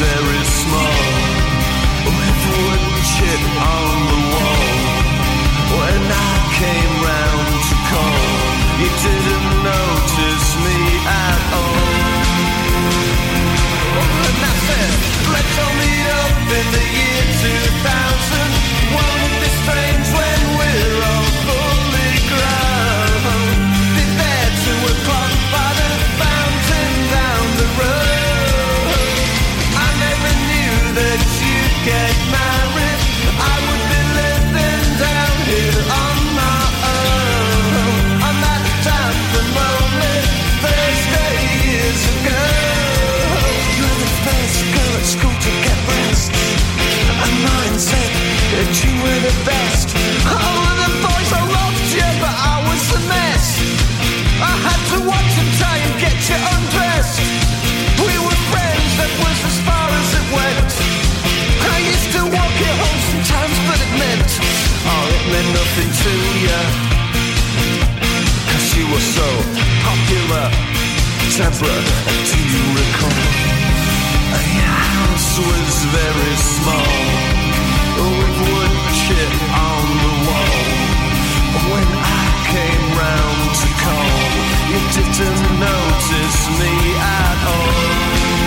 Very 0.00 0.44
small. 0.44 1.02
With 2.16 2.40
wood 2.56 2.84
chip 3.12 3.44
on 3.76 3.92
the 4.10 4.20
wall. 4.32 5.00
When 5.76 6.02
I 6.28 6.34
came 6.60 6.94
round 7.10 7.48
to 7.68 7.76
call 7.90 8.50
You 8.80 8.88
didn't 9.04 9.50
notice 9.62 10.48
me 10.64 10.79
meant 65.40 65.54
nothing 65.54 65.90
to 66.04 66.12
you 66.44 66.60
Cause 68.50 68.68
you 68.76 68.84
were 68.92 69.06
so 69.18 69.28
popular. 69.86 70.46
Deborah, 71.36 71.82
do 72.28 72.38
you 72.52 72.64
recall? 72.80 73.22
Your 74.56 74.80
house 74.96 75.32
was 75.38 75.72
very 75.98 76.34
small 76.56 76.92
With 77.96 78.38
wood 78.50 78.74
chip 79.02 79.34
on 79.68 79.84
the 80.04 80.14
wall. 80.26 80.60
When 81.72 81.88
I 81.96 82.24
came 82.52 82.84
round 83.02 83.42
to 83.62 83.68
call 83.84 84.16
You 84.70 84.80
didn't 84.96 85.44
notice 85.60 86.40
me 86.60 86.72
at 87.00 87.38
all 87.54 88.40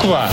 qua. 0.00 0.30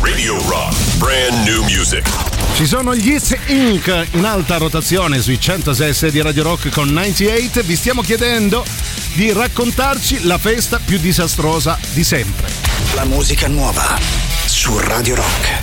Radio 0.00 0.34
Rock, 0.48 0.96
brand 0.98 1.46
new 1.46 1.62
music. 1.62 2.08
Ci 2.54 2.66
sono 2.66 2.94
gli 2.94 3.12
It's 3.12 3.36
Inc. 3.46 4.06
in 4.12 4.24
alta 4.24 4.56
rotazione 4.56 5.20
sui 5.20 5.40
106 5.40 6.10
di 6.10 6.20
Radio 6.20 6.42
Rock 6.42 6.70
con 6.70 6.88
98. 6.88 7.62
Vi 7.62 7.76
stiamo 7.76 8.02
chiedendo 8.02 8.64
di 9.14 9.32
raccontarci 9.32 10.24
la 10.24 10.38
festa 10.38 10.80
più 10.84 10.98
disastrosa 10.98 11.78
di 11.92 12.02
sempre. 12.02 12.50
La 12.94 13.04
musica 13.04 13.46
nuova 13.46 13.96
su 14.44 14.76
Radio 14.78 15.14
Rock. 15.14 15.57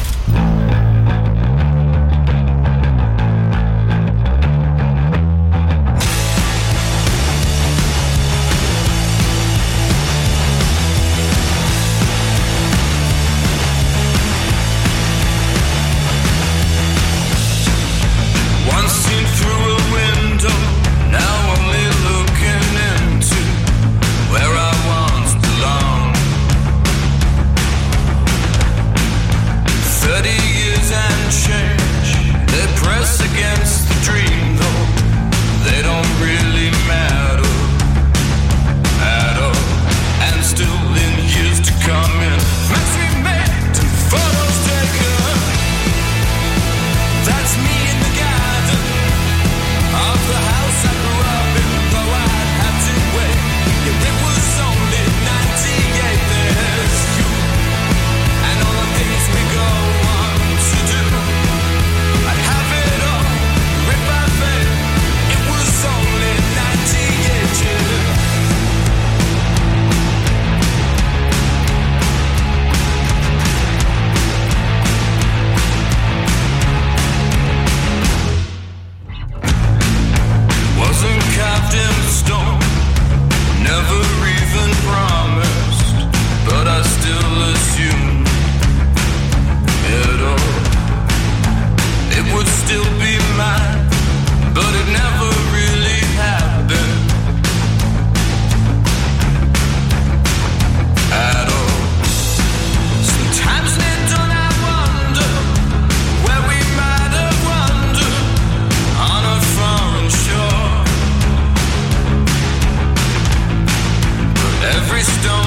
crystal. 114.96 115.45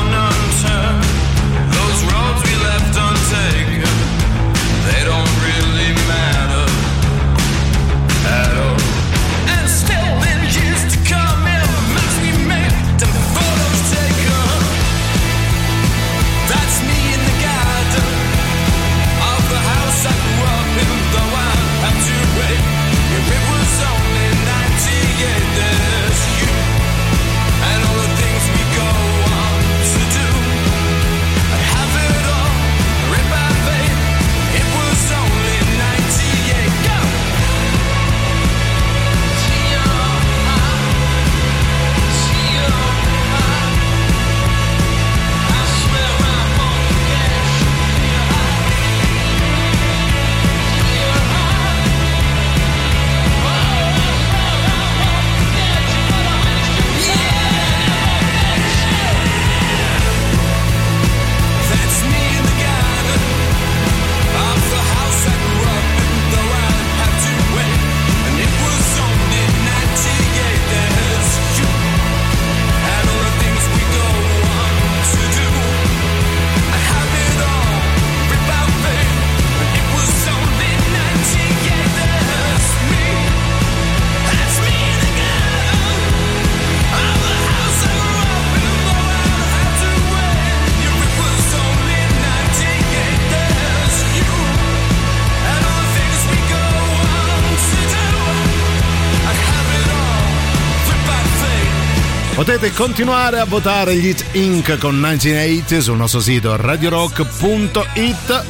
potete 102.59 102.75
continuare 102.75 103.39
a 103.39 103.45
votare 103.45 103.95
gli 103.95 104.09
It 104.09 104.25
Inc. 104.33 104.79
con 104.79 104.97
1980 104.97 105.81
sul 105.81 105.97
nostro 105.97 106.19
sito 106.19 106.57
radiorock.it. 106.57 108.45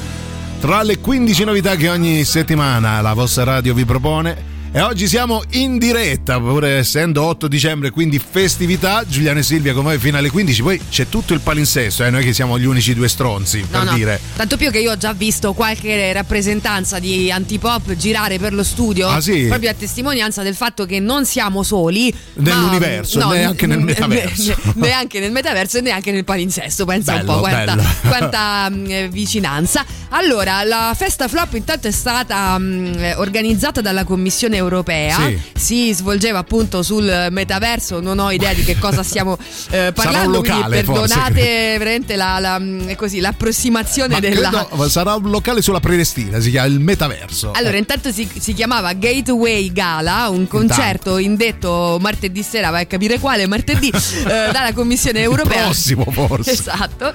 Tra 0.60 0.82
le 0.82 0.98
15 0.98 1.44
novità 1.44 1.76
che 1.76 1.90
ogni 1.90 2.24
settimana 2.24 3.02
la 3.02 3.12
vostra 3.12 3.44
radio 3.44 3.74
vi 3.74 3.84
propone, 3.84 4.47
e 4.70 4.82
oggi 4.82 5.08
siamo 5.08 5.42
in 5.52 5.78
diretta, 5.78 6.38
pur 6.38 6.62
essendo 6.66 7.24
8 7.24 7.48
dicembre, 7.48 7.90
quindi 7.90 8.18
festività. 8.18 9.02
Giuliano 9.08 9.38
e 9.38 9.42
Silvia 9.42 9.72
con 9.72 9.84
noi 9.84 9.96
fino 9.96 10.18
alle 10.18 10.28
15. 10.28 10.62
Poi 10.62 10.80
c'è 10.90 11.08
tutto 11.08 11.32
il 11.32 11.40
palinsesto, 11.40 12.04
eh, 12.04 12.10
noi 12.10 12.22
che 12.22 12.34
siamo 12.34 12.58
gli 12.58 12.66
unici 12.66 12.92
due 12.94 13.08
stronzi, 13.08 13.60
no, 13.60 13.66
per 13.70 13.84
no. 13.84 13.94
dire. 13.94 14.20
Tanto 14.36 14.58
più 14.58 14.70
che 14.70 14.80
io 14.80 14.92
ho 14.92 14.96
già 14.98 15.14
visto 15.14 15.54
qualche 15.54 16.12
rappresentanza 16.12 16.98
di 16.98 17.32
antipop 17.32 17.94
girare 17.94 18.38
per 18.38 18.52
lo 18.52 18.62
studio. 18.62 19.08
Ah, 19.08 19.22
sì? 19.22 19.46
Proprio 19.46 19.70
a 19.70 19.74
testimonianza 19.74 20.42
del 20.42 20.54
fatto 20.54 20.84
che 20.84 21.00
non 21.00 21.24
siamo 21.24 21.62
soli. 21.62 22.14
Nell'universo, 22.34 23.20
no, 23.20 23.30
neanche 23.30 23.66
nel 23.66 23.80
metaverso. 23.80 24.54
Neanche 24.74 25.18
nel 25.18 25.32
metaverso 25.32 25.78
e 25.78 25.80
neanche 25.80 26.12
nel 26.12 26.24
palinsesto. 26.24 26.84
Pensa 26.84 27.14
bello, 27.14 27.32
un 27.32 27.36
po' 27.36 27.40
quanta, 27.40 27.76
quanta 28.06 28.68
mm, 28.70 28.90
eh, 28.90 29.08
vicinanza. 29.08 29.82
Allora, 30.10 30.62
la 30.64 30.94
festa 30.94 31.26
flop 31.26 31.54
intanto 31.54 31.88
è 31.88 31.90
stata 31.90 32.58
mh, 32.58 33.14
organizzata 33.16 33.80
dalla 33.80 34.04
commissione 34.04 34.57
europea 34.58 35.16
Sì. 35.16 35.40
si 35.54 35.92
svolgeva 35.94 36.38
appunto 36.38 36.82
sul 36.82 37.28
metaverso, 37.30 38.00
non 38.00 38.18
ho 38.18 38.30
idea 38.30 38.52
di 38.52 38.62
che 38.64 38.78
cosa 38.78 39.02
stiamo 39.02 39.36
eh, 39.70 39.92
parlando, 39.94 40.36
locale, 40.38 40.82
quindi 40.84 41.00
perdonate 41.08 41.76
veramente 41.78 42.16
la, 42.16 42.38
la- 42.38 42.60
è 42.86 42.94
così, 42.96 43.20
l'approssimazione 43.20 44.14
Ma 44.14 44.20
della... 44.20 44.48
credo 44.50 44.88
sarà 44.88 45.14
un 45.14 45.30
locale 45.30 45.62
sulla 45.62 45.80
Prenestina, 45.80 46.40
si 46.40 46.50
chiama 46.50 46.66
il 46.68 46.80
Metaverso. 46.80 47.52
Allora, 47.52 47.76
intanto 47.76 48.12
si, 48.12 48.28
si 48.38 48.52
chiamava 48.52 48.92
Gateway 48.92 49.72
Gala, 49.72 50.28
un 50.28 50.46
concerto 50.46 51.18
indetto 51.18 51.98
martedì 52.00 52.42
sera, 52.42 52.70
vai 52.70 52.82
a 52.82 52.86
capire 52.86 53.18
quale, 53.18 53.46
martedì, 53.46 53.88
eh, 53.94 54.50
dalla 54.52 54.72
Commissione 54.74 55.20
Europea. 55.20 55.64
prossimo, 55.64 56.04
forse. 56.10 56.50
Esatto, 56.52 57.12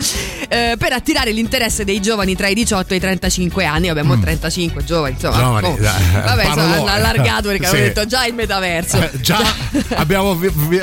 eh, 0.49 0.75
per 0.77 0.93
attirare 0.93 1.31
l'interesse 1.31 1.83
dei 1.83 2.01
giovani 2.01 2.35
tra 2.35 2.47
i 2.47 2.53
18 2.53 2.93
e 2.93 2.97
i 2.97 2.99
35 2.99 3.65
anni. 3.65 3.89
Abbiamo 3.89 4.17
35 4.19 4.83
giovani, 4.83 5.13
insomma. 5.13 5.35
Mm. 5.35 5.39
Giovani, 5.39 5.67
oh, 5.67 5.77
vabbè, 5.77 6.45
insomma, 6.45 6.63
parolone. 6.63 6.91
Allargato 7.33 7.47
perché 7.49 7.65
Sì. 7.65 7.69
avevo 7.75 7.87
detto 7.87 8.05
già 8.05 8.25
il 8.25 8.33
metaverso. 8.33 8.97
Eh, 9.01 9.11
già 9.21 9.39
abbiamo 9.95 10.35
vi- 10.35 10.51
vi- 10.53 10.81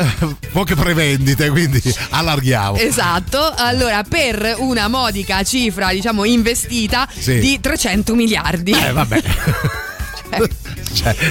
poche 0.53 0.75
prevendite, 0.75 1.49
quindi 1.51 1.83
allarghiamo. 2.11 2.77
Esatto, 2.77 3.53
allora 3.57 4.03
per 4.03 4.57
una 4.59 4.89
modica 4.89 5.43
cifra 5.43 5.93
diciamo 5.93 6.25
investita 6.25 7.09
Sì. 7.17 7.39
di 7.39 7.61
300 7.61 8.15
miliardi. 8.15 8.73
Eh, 8.73 8.93
vabbè. 8.93 9.23
Cioè, 10.31 10.49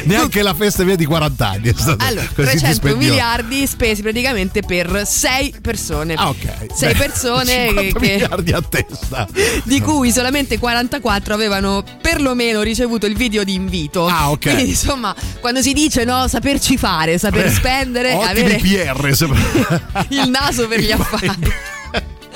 neanche 0.03 0.41
la 0.41 0.53
festa 0.53 0.83
via 0.83 0.95
di 0.95 1.05
40 1.05 1.47
anni 1.47 1.69
è 1.69 1.73
stata 1.75 2.05
Allora, 2.05 2.25
così 2.27 2.41
300 2.57 2.67
dispendiosa. 2.67 3.07
miliardi 3.09 3.67
spesi 3.67 4.01
praticamente 4.01 4.61
per 4.61 5.03
6 5.05 5.55
persone. 5.61 6.13
Ah, 6.15 6.29
ok. 6.29 6.67
6 6.73 6.91
Beh, 6.93 6.97
persone 6.97 7.67
50 7.67 7.99
che, 7.99 8.11
miliardi 8.11 8.51
a 8.51 8.61
testa. 8.61 9.27
di 9.63 9.81
cui 9.81 10.11
solamente 10.11 10.57
44 10.59 11.33
avevano 11.33 11.83
perlomeno 12.01 12.61
ricevuto 12.61 13.05
il 13.05 13.15
video 13.15 13.43
di 13.43 13.53
invito. 13.53 14.07
Ah, 14.07 14.31
ok. 14.31 14.39
Quindi 14.39 14.69
insomma, 14.69 15.15
quando 15.39 15.61
si 15.61 15.73
dice 15.73 16.03
no, 16.03 16.27
saperci 16.27 16.77
fare, 16.77 17.17
saper 17.17 17.45
Eh, 17.47 17.51
spendere, 17.51 18.13
avere 18.13 18.55
PR. 18.57 18.97
il 20.09 20.29
naso 20.29 20.67
per 20.67 20.79
gli 20.79 20.91
affari. 20.91 21.51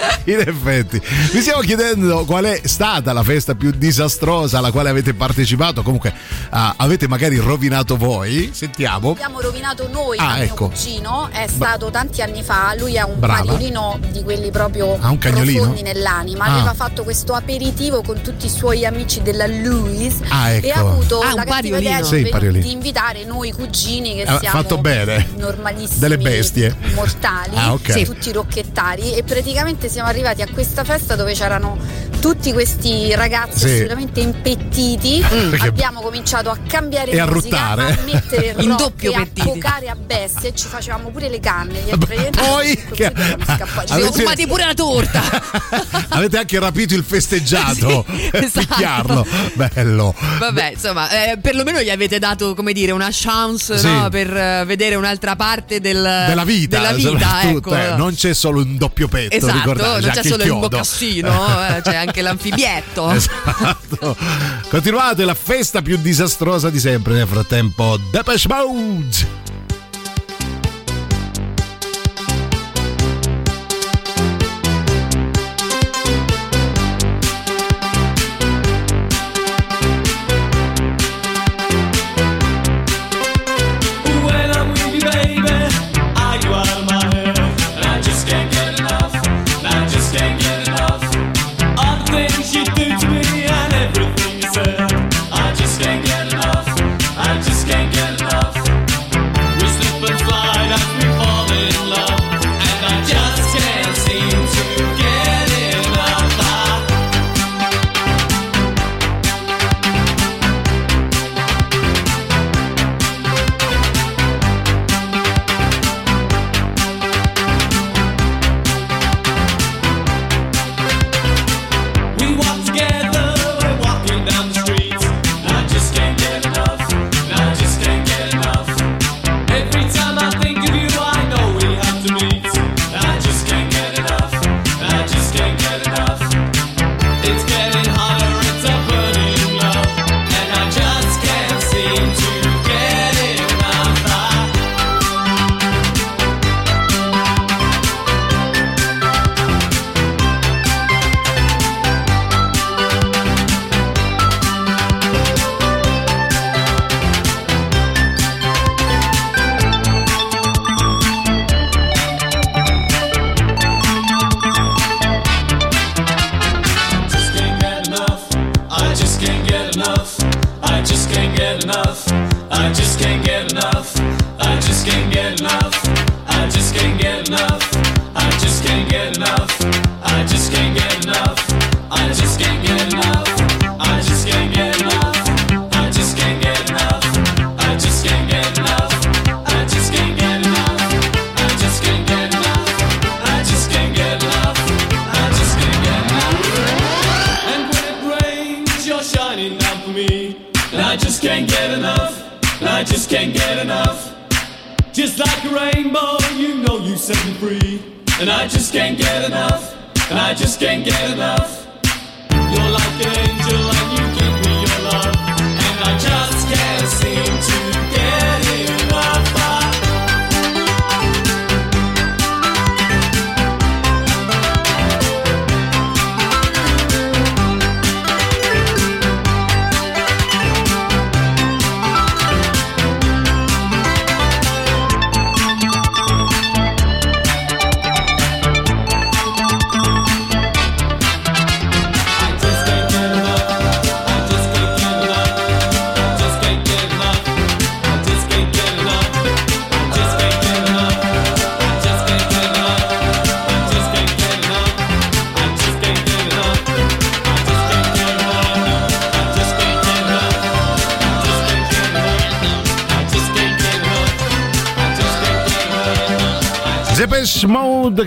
In 0.25 0.39
effetti, 0.39 1.01
vi 1.31 1.41
stiamo 1.41 1.61
chiedendo 1.61 2.23
qual 2.25 2.45
è 2.45 2.61
stata 2.63 3.11
la 3.13 3.23
festa 3.23 3.55
più 3.55 3.71
disastrosa 3.71 4.57
alla 4.59 4.71
quale 4.71 4.89
avete 4.89 5.13
partecipato. 5.13 5.81
Comunque, 5.83 6.13
ah, 6.49 6.73
avete 6.77 7.07
magari 7.07 7.37
rovinato 7.37 7.97
voi. 7.97 8.51
Sentiamo. 8.53 9.11
Abbiamo 9.11 9.41
rovinato 9.41 9.87
noi, 9.91 10.17
Ah, 10.19 10.35
mio 10.35 10.43
ecco. 10.43 10.69
cugino, 10.69 11.29
è 11.31 11.45
stato 11.47 11.89
tanti 11.89 12.21
anni 12.21 12.43
fa, 12.43 12.73
lui 12.77 12.97
ha 12.97 13.05
un 13.05 13.19
Brava. 13.19 13.39
cagnolino 13.43 13.99
di 14.11 14.23
quelli 14.23 14.49
proprio 14.51 14.97
Ah, 14.99 15.09
un 15.09 15.17
cagnolino? 15.17 15.57
profondi 15.61 15.81
nell'anima, 15.81 16.45
Ah. 16.45 16.53
aveva 16.55 16.73
fatto 16.73 17.03
questo 17.03 17.33
aperitivo 17.33 18.01
con 18.01 18.21
tutti 18.21 18.45
i 18.45 18.49
suoi 18.49 18.85
amici 18.85 19.21
della 19.21 19.45
Louis 19.47 20.15
Ah, 20.29 20.51
ecco. 20.51 20.65
e 20.67 20.71
ha 20.71 20.79
avuto 20.79 21.19
Ah, 21.19 21.29
un 21.29 21.35
la 21.35 21.43
cattiva 21.43 21.77
idea. 21.77 22.03
Sì, 22.03 22.23
di, 22.23 22.71
invitare 22.71 23.23
noi 23.25 23.51
cugini 23.51 24.15
che 24.15 24.23
Ha 24.23 24.39
siamo 24.39 24.57
fatto 24.61 24.77
bene. 24.77 25.27
normalissimi 25.37 25.99
Delle 25.99 26.17
bestie. 26.17 26.75
mortali, 26.93 27.55
Ah, 27.55 27.73
ok. 27.73 27.91
sì, 27.91 28.05
tutti 28.05 28.31
rocchettari 28.31 29.13
e 29.15 29.23
praticamente 29.23 29.89
siamo 29.93 30.09
arrivati 30.09 30.41
a 30.41 30.47
questa 30.51 30.83
festa 30.83 31.15
dove 31.15 31.33
c'erano 31.33 31.77
tutti 32.23 32.53
questi 32.53 33.13
ragazzi 33.15 33.59
Sì. 33.59 33.73
assolutamente 33.73 34.21
impettiti, 34.21 35.21
Perché- 35.27 35.67
abbiamo 35.67 35.99
cominciato 35.99 36.49
a 36.51 36.57
cambiare 36.65 37.11
E 37.11 37.19
a 37.19 37.25
musica, 37.25 37.73
ruttare. 37.75 37.91
a 37.91 37.97
mettere 38.05 38.55
In 38.63 38.69
rock 38.69 38.77
doppio 38.79 39.11
e 39.11 39.15
a 39.15 39.27
focare 39.43 39.89
a 39.89 39.95
bestia 39.95 40.47
e 40.47 40.55
ci 40.55 40.67
facevamo 40.67 41.09
pure 41.09 41.27
le 41.27 41.41
canne. 41.41 41.81
Gli 41.85 41.91
Poi 42.31 42.81
che-. 42.93 43.11
Ci 43.13 43.57
siamo 43.57 43.81
Avete- 43.89 44.11
fumati 44.13 44.47
pure 44.47 44.65
la 44.65 44.73
torta. 44.73 45.21
Avete 46.15 46.37
anche 46.37 46.59
rapito 46.59 46.93
il 46.95 47.03
festeggiato 47.03 48.05
Sì, 48.07 48.29
esatto. 48.31 49.25
Bello. 49.55 50.15
Vabbè, 50.39 50.71
insomma, 50.75 51.09
eh, 51.09 51.37
perlomeno 51.39 51.81
gli 51.81 51.89
avete 51.89 52.19
dato, 52.19 52.55
come 52.55 52.71
dire, 52.71 52.93
una 52.93 53.09
chance 53.11 53.77
Sì. 53.77 53.85
no, 53.85 54.07
per 54.09 54.33
eh, 54.33 54.63
vedere 54.65 54.95
un'altra 54.95 55.35
parte 55.35 55.81
del- 55.81 56.23
Della 56.27 56.45
vita, 56.45 56.77
Della 56.77 56.93
vita, 56.93 57.41
ecco. 57.49 57.75
eh, 57.75 57.95
non 57.97 58.15
c'è 58.15 58.33
solo 58.33 58.61
un 58.61 58.77
doppio 58.77 59.09
petto, 59.09 59.35
Esatto, 59.35 59.73
non 59.73 59.99
c'è 60.01 60.23
solo 60.23 60.35
il 60.35 60.41
chiodo. 60.43 60.69
bocassino, 60.69 61.31
eh, 61.83 61.95
anche 61.95 62.12
l'anfibietto. 62.21 63.09
Esatto. 63.11 64.15
Continuate 64.69 65.23
la 65.25 65.33
festa 65.35 65.81
più 65.81 65.97
disastrosa 65.97 66.69
di 66.69 66.79
sempre. 66.79 67.13
Nel 67.13 67.27
frattempo, 67.27 67.97
Depeche 68.11 68.47
Mode. 68.47 69.42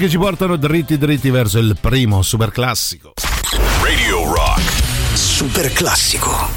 Che 0.07 0.09
ci 0.09 0.19
portano 0.19 0.57
dritti 0.57 0.97
dritti 0.99 1.31
verso 1.31 1.59
il 1.59 1.77
primo 1.81 2.23
super 2.23 2.51
classico. 2.51 3.13
Radio 3.83 4.33
Rock. 4.33 5.17
Super 5.17 5.73
classico. 5.73 6.56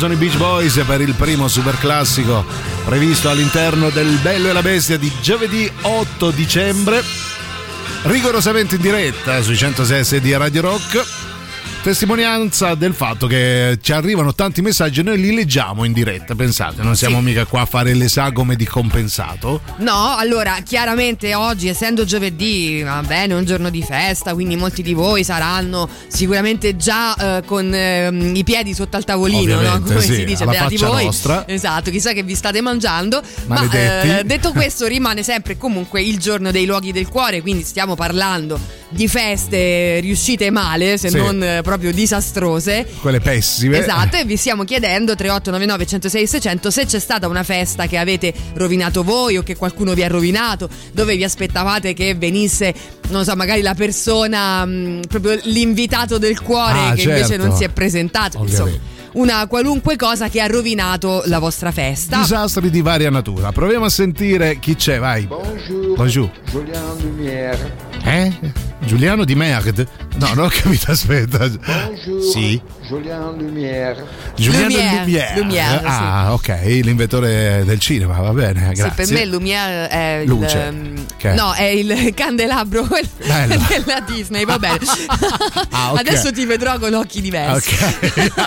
Sono 0.00 0.14
i 0.14 0.16
Beach 0.16 0.38
Boys 0.38 0.82
per 0.86 1.02
il 1.02 1.12
primo 1.12 1.46
super 1.46 1.76
classico 1.76 2.42
previsto 2.86 3.28
all'interno 3.28 3.90
del 3.90 4.08
Bello 4.22 4.48
e 4.48 4.52
la 4.54 4.62
Bestia 4.62 4.96
di 4.96 5.12
giovedì 5.20 5.70
8 5.82 6.30
dicembre, 6.30 7.04
rigorosamente 8.04 8.76
in 8.76 8.80
diretta 8.80 9.42
sui 9.42 9.58
106 9.58 10.20
di 10.22 10.34
Radio 10.34 10.62
Rock. 10.62 11.19
Testimonianza 11.82 12.74
del 12.74 12.92
fatto 12.92 13.26
che 13.26 13.78
ci 13.80 13.92
arrivano 13.92 14.34
tanti 14.34 14.60
messaggi 14.60 15.00
e 15.00 15.02
noi 15.02 15.18
li 15.18 15.34
leggiamo 15.34 15.84
in 15.84 15.94
diretta, 15.94 16.34
pensate, 16.34 16.82
non 16.82 16.94
siamo 16.94 17.22
mica 17.22 17.46
qua 17.46 17.62
a 17.62 17.64
fare 17.64 17.94
le 17.94 18.06
sagome 18.08 18.54
di 18.54 18.66
compensato. 18.66 19.62
No, 19.78 20.14
allora 20.14 20.58
chiaramente 20.62 21.34
oggi 21.34 21.68
essendo 21.68 22.04
giovedì, 22.04 22.82
va 22.82 23.02
bene, 23.02 23.32
è 23.32 23.36
un 23.36 23.46
giorno 23.46 23.70
di 23.70 23.82
festa, 23.82 24.34
quindi 24.34 24.56
molti 24.56 24.82
di 24.82 24.92
voi 24.92 25.24
saranno 25.24 25.88
sicuramente 26.06 26.76
già 26.76 27.38
eh, 27.38 27.44
con 27.46 27.72
ehm, 27.72 28.36
i 28.36 28.44
piedi 28.44 28.74
sotto 28.74 28.98
al 28.98 29.04
tavolino, 29.04 29.58
no? 29.62 29.80
Come 29.80 30.02
sì, 30.02 30.16
si 30.16 30.24
dice, 30.24 30.44
beati 30.44 30.76
voi. 30.76 31.06
nostra. 31.06 31.48
Esatto, 31.48 31.90
chissà 31.90 32.12
che 32.12 32.22
vi 32.22 32.34
state 32.34 32.60
mangiando. 32.60 33.22
Maledetti. 33.46 34.06
Ma 34.06 34.18
eh, 34.18 34.24
detto 34.24 34.52
questo 34.52 34.86
rimane 34.86 35.22
sempre 35.22 35.56
comunque 35.56 36.02
il 36.02 36.18
giorno 36.18 36.50
dei 36.50 36.66
luoghi 36.66 36.92
del 36.92 37.08
cuore, 37.08 37.40
quindi 37.40 37.64
stiamo 37.64 37.94
parlando 37.94 38.79
di 38.90 39.06
feste 39.08 40.00
riuscite 40.00 40.50
male, 40.50 40.98
se 40.98 41.10
Sì. 41.10 41.16
non 41.16 41.42
eh, 41.42 41.60
proprio 41.62 41.92
disastrose. 41.92 42.86
Quelle 43.00 43.20
pessime. 43.20 43.78
Esatto, 43.78 44.16
e 44.16 44.24
vi 44.24 44.36
stiamo 44.38 44.64
chiedendo 44.64 45.14
3899 45.14 45.86
106 45.86 46.26
600 46.26 46.70
se 46.70 46.84
c'è 46.86 46.98
stata 46.98 47.26
una 47.28 47.42
festa 47.44 47.86
che 47.86 47.96
avete 47.98 48.32
rovinato 48.54 49.02
voi 49.02 49.36
o 49.36 49.42
che 49.42 49.56
qualcuno 49.56 49.94
vi 49.94 50.02
ha 50.02 50.08
rovinato, 50.08 50.68
dove 50.92 51.16
vi 51.16 51.24
aspettavate 51.24 51.94
che 51.94 52.14
venisse, 52.14 52.74
non 53.08 53.24
so, 53.24 53.34
magari 53.36 53.62
la 53.62 53.74
persona, 53.74 54.64
mh, 54.64 55.02
proprio 55.08 55.38
l'invitato 55.44 56.18
del 56.18 56.40
cuore 56.40 56.78
Ah, 56.78 56.92
che 56.94 57.02
invece 57.02 57.26
certo. 57.26 57.46
non 57.46 57.56
si 57.56 57.64
è 57.64 57.68
presentato. 57.68 58.38
Insomma, 58.38 58.62
Ovviamente. 58.70 58.98
una 59.12 59.46
qualunque 59.46 59.96
cosa 59.96 60.28
che 60.28 60.40
ha 60.40 60.46
rovinato 60.46 61.22
la 61.26 61.38
vostra 61.38 61.70
festa. 61.72 62.18
Disastri 62.18 62.70
di 62.70 62.80
varia 62.82 63.10
natura. 63.10 63.52
Proviamo 63.52 63.84
a 63.84 63.90
sentire 63.90 64.58
chi 64.58 64.74
c'è, 64.76 64.98
vai. 64.98 65.26
Bonjour. 65.26 65.96
Bonjour. 65.96 66.30
Julien 66.50 66.82
Lumière. 67.00 67.72
Eh? 68.04 68.69
Giuliano 68.82 69.24
di 69.24 69.34
Merd? 69.34 69.86
No, 70.16 70.32
non 70.34 70.46
ho 70.46 70.48
capito, 70.48 70.90
aspetta. 70.90 71.48
Bonjour. 71.48 72.22
Sì. 72.32 72.60
Julien 72.88 73.36
Lumière. 73.36 74.04
Giuliano 74.34 74.68
Lumière, 74.68 75.04
Lumière. 75.04 75.34
Lumière, 75.40 75.82
ah, 75.84 76.32
ok, 76.32 76.48
l'inventore 76.82 77.62
del 77.64 77.78
cinema, 77.78 78.18
va 78.18 78.32
bene, 78.32 78.70
Sì, 78.74 78.80
grazie. 78.80 79.04
per 79.04 79.12
me 79.12 79.24
Lumière 79.26 79.88
è 79.88 80.22
Luce. 80.26 80.56
il 80.56 80.62
ehm, 80.62 81.06
è? 81.18 81.34
No, 81.34 81.52
è 81.52 81.64
il 81.64 82.10
candelabro 82.14 82.88
Bello. 83.24 83.64
della 83.68 84.00
Disney, 84.00 84.44
va 84.44 84.58
bene. 84.58 84.78
Ah, 85.72 85.92
ok. 85.92 85.98
Adesso 86.00 86.32
ti 86.32 86.44
vedrò 86.44 86.78
con 86.78 86.92
occhi 86.94 87.20
diversi. 87.20 87.76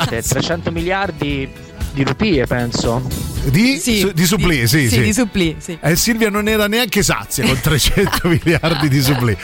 Eh, 0.09 0.21
300 0.21 0.71
miliardi 0.71 1.49
di 1.93 2.03
rupie, 2.03 2.45
penso. 2.47 3.01
Di, 3.43 3.77
Sì, 3.77 3.99
su- 3.99 4.11
di 4.13 4.25
suppli, 4.25 4.67
sì, 4.67 4.87
sì, 4.87 4.89
sì. 4.89 5.01
di 5.01 5.13
suppli, 5.13 5.55
sì. 5.59 5.77
E 5.81 5.95
Silvia 5.97 6.29
non 6.29 6.47
era 6.47 6.67
neanche 6.67 7.03
sazia 7.03 7.45
con 7.45 7.59
300 7.59 8.29
miliardi 8.29 8.87
di 8.87 9.01
suppli. 9.01 9.35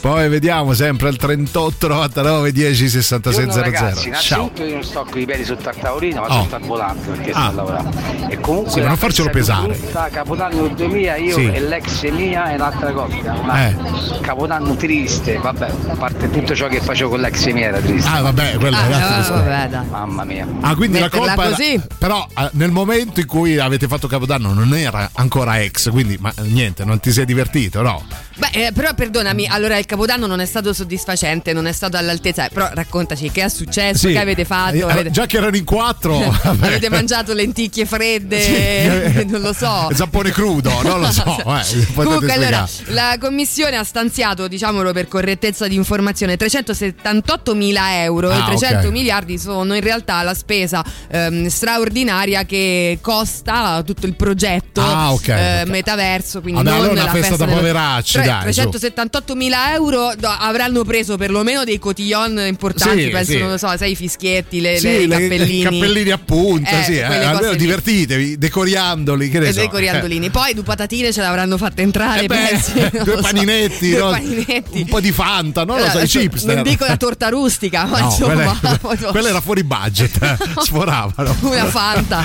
Poi 0.00 0.28
vediamo 0.28 0.72
sempre 0.72 1.08
al 1.08 1.16
38 1.16 1.88
99 1.88 2.52
10 2.52 2.88
66 2.88 3.44
Buongiorno, 3.44 3.70
ragazzi, 3.70 4.10
00. 4.12 4.20
Ciao. 4.20 4.50
io 4.64 4.72
non 4.74 4.84
sto 4.84 5.06
con 5.10 5.20
i 5.20 5.24
piedi 5.26 5.44
sotto 5.44 5.68
al 5.68 5.76
tavolino, 5.76 6.20
ma 6.20 6.26
Oh. 6.38 6.42
sotto 6.42 6.54
al 6.54 6.62
volante 6.62 7.10
perché 7.10 7.30
Ah. 7.32 7.34
sto 7.34 7.40
a 7.40 7.52
lavorare. 7.52 7.88
E 8.28 8.38
comunque 8.40 8.70
Sì, 8.72 8.80
ma 8.80 8.86
non 8.86 8.96
farcelo 8.96 9.30
pesare. 9.30 9.72
di 9.72 9.78
frutta, 9.78 10.08
Capodanno 10.12 10.68
2000, 10.68 11.16
io 11.16 11.34
Sì. 11.34 11.50
e 11.52 11.60
l'ex 11.60 12.08
mia 12.10 12.50
è 12.50 12.54
un'altra 12.54 12.92
cosa. 12.92 13.16
Una 13.42 13.66
Eh. 13.68 13.76
Capodanno 14.20 14.76
triste, 14.76 15.38
vabbè, 15.38 15.68
a 15.88 15.94
parte 15.96 16.30
tutto 16.30 16.54
ciò 16.54 16.68
che 16.68 16.80
facevo 16.80 17.10
con 17.10 17.20
l'ex 17.20 17.50
mia 17.50 17.66
era 17.66 17.80
triste. 17.80 18.08
Ah, 18.08 18.20
vabbè, 18.22 18.56
quella 18.58 18.78
Ah, 18.78 19.18
no, 19.28 19.34
vabbè. 19.34 19.68
Mamma 19.90 20.22
mia. 20.24 20.46
Ah, 20.60 20.74
quindi 20.76 21.00
Metterla 21.00 21.24
la 21.26 21.34
colpa 21.34 21.48
così. 21.50 21.80
Però 21.98 22.26
eh, 22.36 22.50
nel 22.52 22.70
momento 22.70 23.20
in 23.20 23.26
cui 23.26 23.58
avete 23.58 23.86
fatto 23.86 24.08
Capodanno 24.08 24.52
non 24.52 24.74
era 24.74 25.10
ancora 25.14 25.60
ex, 25.60 25.90
quindi 25.90 26.16
ma 26.18 26.32
niente, 26.42 26.84
non 26.84 26.98
ti 27.00 27.12
sei 27.12 27.24
divertito, 27.24 27.82
no? 27.82 28.04
Beh, 28.40 28.66
eh, 28.66 28.72
però 28.72 28.94
perdonami, 28.94 29.46
allora 29.46 29.76
il 29.76 29.84
capodanno 29.84 30.26
non 30.26 30.40
è 30.40 30.46
stato 30.46 30.72
soddisfacente, 30.72 31.52
non 31.52 31.66
è 31.66 31.72
stato 31.72 31.98
all'altezza. 31.98 32.48
Però 32.50 32.70
raccontaci 32.72 33.30
che 33.30 33.44
è 33.44 33.48
successo, 33.50 34.06
Sì. 34.08 34.12
che 34.14 34.18
avete 34.18 34.44
fatto. 34.46 34.74
Eh, 34.76 34.82
Avete, 34.90 35.10
Già 35.10 35.26
che 35.26 35.36
erano 35.36 35.56
in 35.56 35.64
quattro, 35.64 36.16
avete 36.42 36.88
mangiato 36.88 37.34
lenticchie 37.34 37.84
fredde, 37.84 38.40
Sì. 38.40 39.26
non 39.26 39.42
lo 39.42 39.52
so. 39.52 39.90
Zappone 39.92 40.30
crudo, 40.30 40.70
non 40.82 41.00
lo 41.00 41.10
so. 41.12 41.24
eh, 41.46 41.86
Comunque 41.94 42.32
allora 42.32 42.66
la 42.86 43.16
commissione 43.20 43.76
ha 43.76 43.84
stanziato, 43.84 44.48
diciamolo 44.48 44.92
per 44.92 45.06
correttezza 45.06 45.68
di 45.68 45.74
informazione, 45.74 46.36
378 46.38 47.54
mila 47.54 48.02
euro 48.02 48.30
Ah, 48.30 48.38
e 48.38 48.44
300 48.56 48.86
ok. 48.86 48.92
miliardi 48.92 49.36
sono 49.38 49.74
in 49.74 49.82
realtà 49.82 50.22
la 50.22 50.32
spesa 50.34 50.82
ehm, 51.10 51.46
straordinaria 51.48 52.44
che 52.44 52.98
costa 53.02 53.82
tutto 53.84 54.06
il 54.06 54.14
progetto 54.14 54.80
Ah, 54.80 55.12
ok, 55.12 55.28
eh, 55.28 55.62
metaverso, 55.66 56.40
quindi 56.40 56.62
Vabbè, 56.62 56.76
non 56.76 56.84
allora 56.86 57.02
la 57.04 57.10
una 57.10 57.12
festa 57.20 57.36
da 57.36 57.44
dello- 57.44 57.56
poveracci, 57.58 58.12
Tre- 58.14 58.24
dai, 58.30 58.52
su. 58.52 58.60
378 58.60 59.34
mila 59.34 59.74
euro 59.74 60.12
avranno 60.22 60.84
preso 60.84 61.16
perlomeno 61.16 61.64
dei 61.64 61.78
cotillon 61.78 62.38
importanti, 62.46 63.04
Sì, 63.04 63.08
penso, 63.10 63.32
sì. 63.32 63.38
non 63.38 63.50
lo 63.50 63.56
so, 63.58 63.76
sai, 63.76 63.90
i 63.92 63.96
fischietti, 63.96 64.60
le, 64.60 64.78
Sì, 64.78 65.06
le- 65.06 65.18
cappellini. 65.18 65.58
i 65.58 65.62
cappellini 65.62 66.10
a 66.10 66.18
punta, 66.18 66.80
Eh, 66.80 66.84
sì, 66.84 66.96
eh, 66.96 67.02
almeno 67.04 67.50
lì. 67.52 67.56
divertitevi, 67.58 68.38
decoriandoli, 68.38 69.28
che 69.28 69.38
ne 69.38 69.52
so. 69.52 69.58
dei 69.58 69.68
coriandolini. 69.68 70.30
Poi 70.30 70.54
due 70.54 70.62
patatine 70.64 71.12
ce 71.12 71.20
l'avranno 71.20 71.56
fatte 71.56 71.82
entrare. 71.82 72.22
Eh 72.22 72.26
beh, 72.26 72.34
pensi, 72.50 72.72
due 73.04 73.16
so. 73.16 73.20
paninetti, 73.20 73.90
Due 73.90 73.98
no? 73.98 74.10
paninetti. 74.10 74.80
Un 74.80 74.84
po' 74.86 75.00
di 75.00 75.12
Fanta, 75.12 75.64
non 75.64 75.78
lo 75.78 75.88
so, 75.88 75.98
i 75.98 76.06
chips. 76.06 76.44
Non 76.44 76.62
dico 76.62 76.84
la 76.86 76.96
torta 76.96 77.28
rustica, 77.28 77.84
ma 77.86 77.98
No, 78.00 78.04
insomma. 78.06 78.58
quella, 78.80 78.98
quella 79.10 79.28
era 79.28 79.40
fuori 79.40 79.64
budget, 79.64 80.22
eh, 80.22 80.36
sforavano. 80.62 81.36
Una 81.40 81.64
Fanta. 81.66 82.24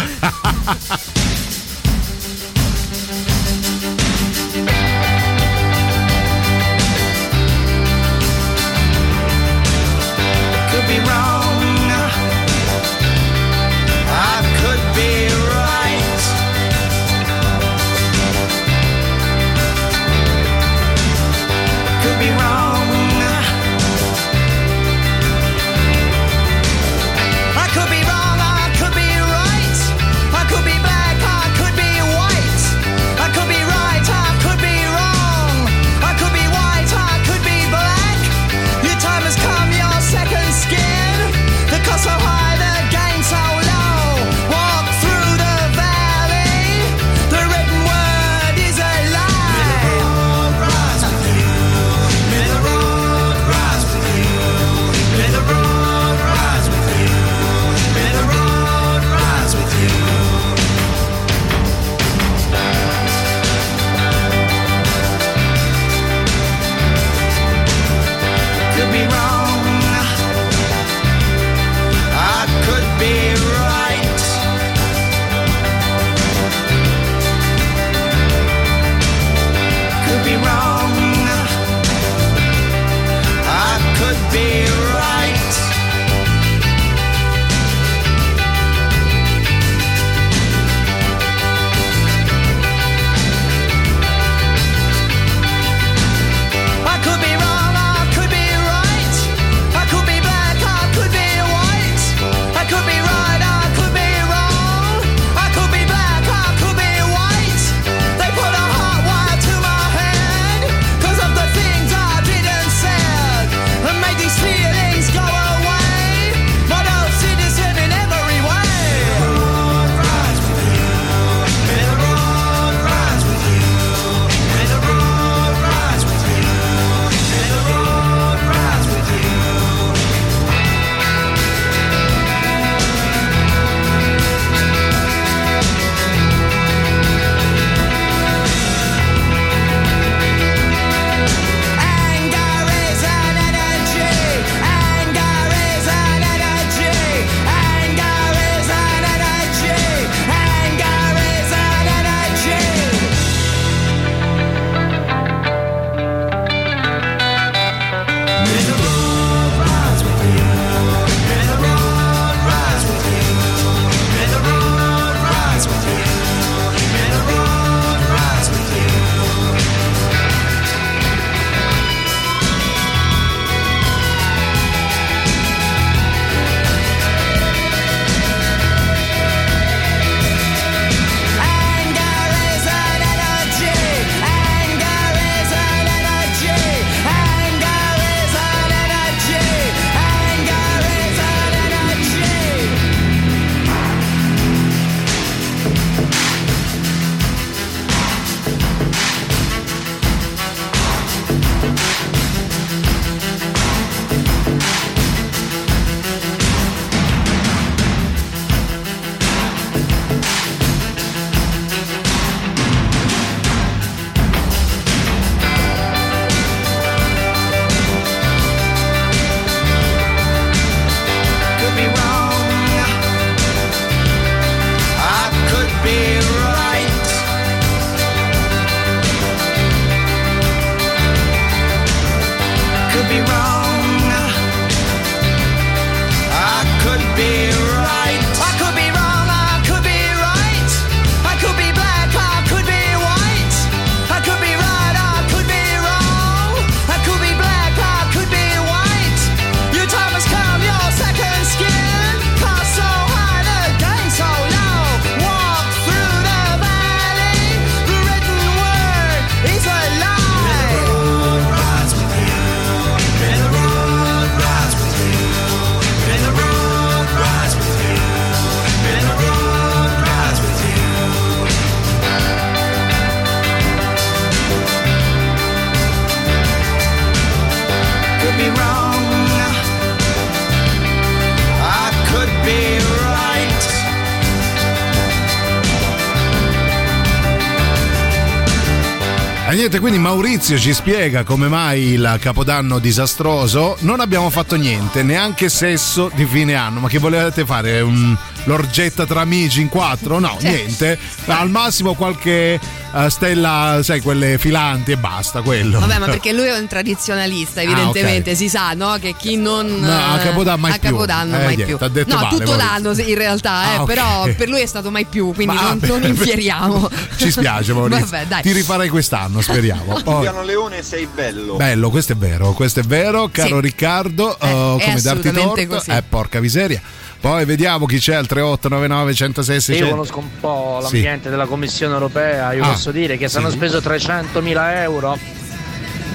Niente, 289.66 289.80
quindi 289.80 289.98
Maurizio 289.98 290.60
ci 290.60 290.74
spiega 290.74 291.24
come 291.24 291.48
mai 291.48 291.94
il 291.94 292.18
capodanno 292.20 292.78
disastroso 292.78 293.76
non 293.80 294.00
abbiamo 294.00 294.30
fatto 294.30 294.56
niente, 294.56 295.02
neanche 295.02 295.50
sesso 295.50 296.12
di 296.14 296.26
fine 296.26 296.54
anno. 296.54 296.82
Ma 296.82 296.88
che 296.88 297.00
volevate 297.00 297.46
fare? 297.46 297.82
Un- 297.82 298.16
l'orgetta 298.46 299.06
tra 299.06 299.22
amici 299.22 299.62
in 299.62 299.70
quattro? 299.70 300.20
No, 300.20 300.38
Cioè. 300.40 300.50
niente. 300.50 300.98
Al 301.28 301.50
massimo 301.50 301.94
qualche 301.94 302.60
eh, 302.94 303.10
stella, 303.10 303.80
sai, 303.84 304.02
quelle 304.02 304.38
filanti 304.38 304.92
e 304.94 304.98
basta, 304.98 305.42
quello. 305.42 305.80
Vabbè, 305.80 306.00
ma 306.00 306.06
perché 306.06 306.32
lui 306.34 306.46
è 306.48 306.58
un 306.58 306.68
tradizionalista, 306.68 307.62
evidentemente, 307.62 308.36
si 308.36 308.48
sa, 308.50 308.74
no? 308.74 308.98
Che 309.00 309.16
chi 309.18 309.36
non. 309.38 309.68
No, 309.80 310.14
a 310.14 310.18
Capodanno 310.18 310.58
mai 310.62 310.72
a 310.72 310.78
più. 310.80 310.90
Capodanno 310.90 311.36
Eh, 311.36 311.44
mai 311.44 311.56
niente, 311.56 311.76
più. 311.76 311.86
ha 311.86 311.90
detto 311.90 312.16
no, 312.16 312.22
male, 312.22 312.38
tutto 312.38 312.56
l'anno 312.56 312.92
in 312.96 313.16
realtà, 313.16 313.64
eh, 313.64 313.76
Ah, 313.76 313.82
ok. 313.82 313.86
però 313.88 314.24
per 314.36 314.48
lui 314.50 314.62
è 314.62 314.66
stato 314.66 314.90
mai 314.92 315.06
più, 315.06 315.34
quindi 315.34 315.56
Ma- 315.56 315.62
non, 315.62 315.80
non 315.82 316.04
infieriamo. 316.04 316.90
Ci 317.18 317.32
spiace, 317.32 317.74
Maurizio. 317.74 318.06
Vabbè, 318.06 318.26
dai. 318.28 318.42
Ti 318.42 318.52
rifarai 318.52 318.90
quest'anno, 318.90 319.42
speriamo. 319.42 320.00
Poi- 320.04 320.14
Giuliano 320.26 320.44
Leone 320.44 320.82
sei 320.84 321.08
bello. 321.14 321.56
Bello, 321.56 321.90
questo 321.90 322.14
è 322.14 322.16
vero, 322.16 322.54
questo 322.54 322.80
è 322.80 322.84
vero, 322.84 323.30
caro 323.32 323.56
Sì. 323.56 323.62
Riccardo. 323.62 324.38
Eh, 324.40 324.52
oh, 324.52 324.78
è 324.78 324.84
come 324.86 325.02
darti 325.02 325.32
torto? 325.32 325.68
così. 325.68 325.90
Eh, 325.92 326.04
porca 326.08 326.40
miseria. 326.40 326.82
Poi 327.20 327.44
vediamo 327.46 327.86
chi 327.88 327.98
c'è 327.98 328.14
al 328.14 328.28
3899 328.28 329.14
106 329.14 329.56
Io 329.56 329.62
600. 329.62 329.90
conosco 329.90 330.20
un 330.20 330.30
po' 330.40 330.78
Sì. 330.86 330.94
l'ambiente 330.94 331.30
della 331.30 331.46
Commissione 331.48 331.94
europea, 331.94 332.54
io 332.54 332.64
Ah, 332.64 332.70
posso 332.70 332.92
dire 332.92 333.18
che 333.18 333.28
se 333.28 333.38
sì. 333.38 333.38
hanno 333.38 333.50
speso 333.50 333.80
300.000 333.80 334.82
euro, 334.84 335.18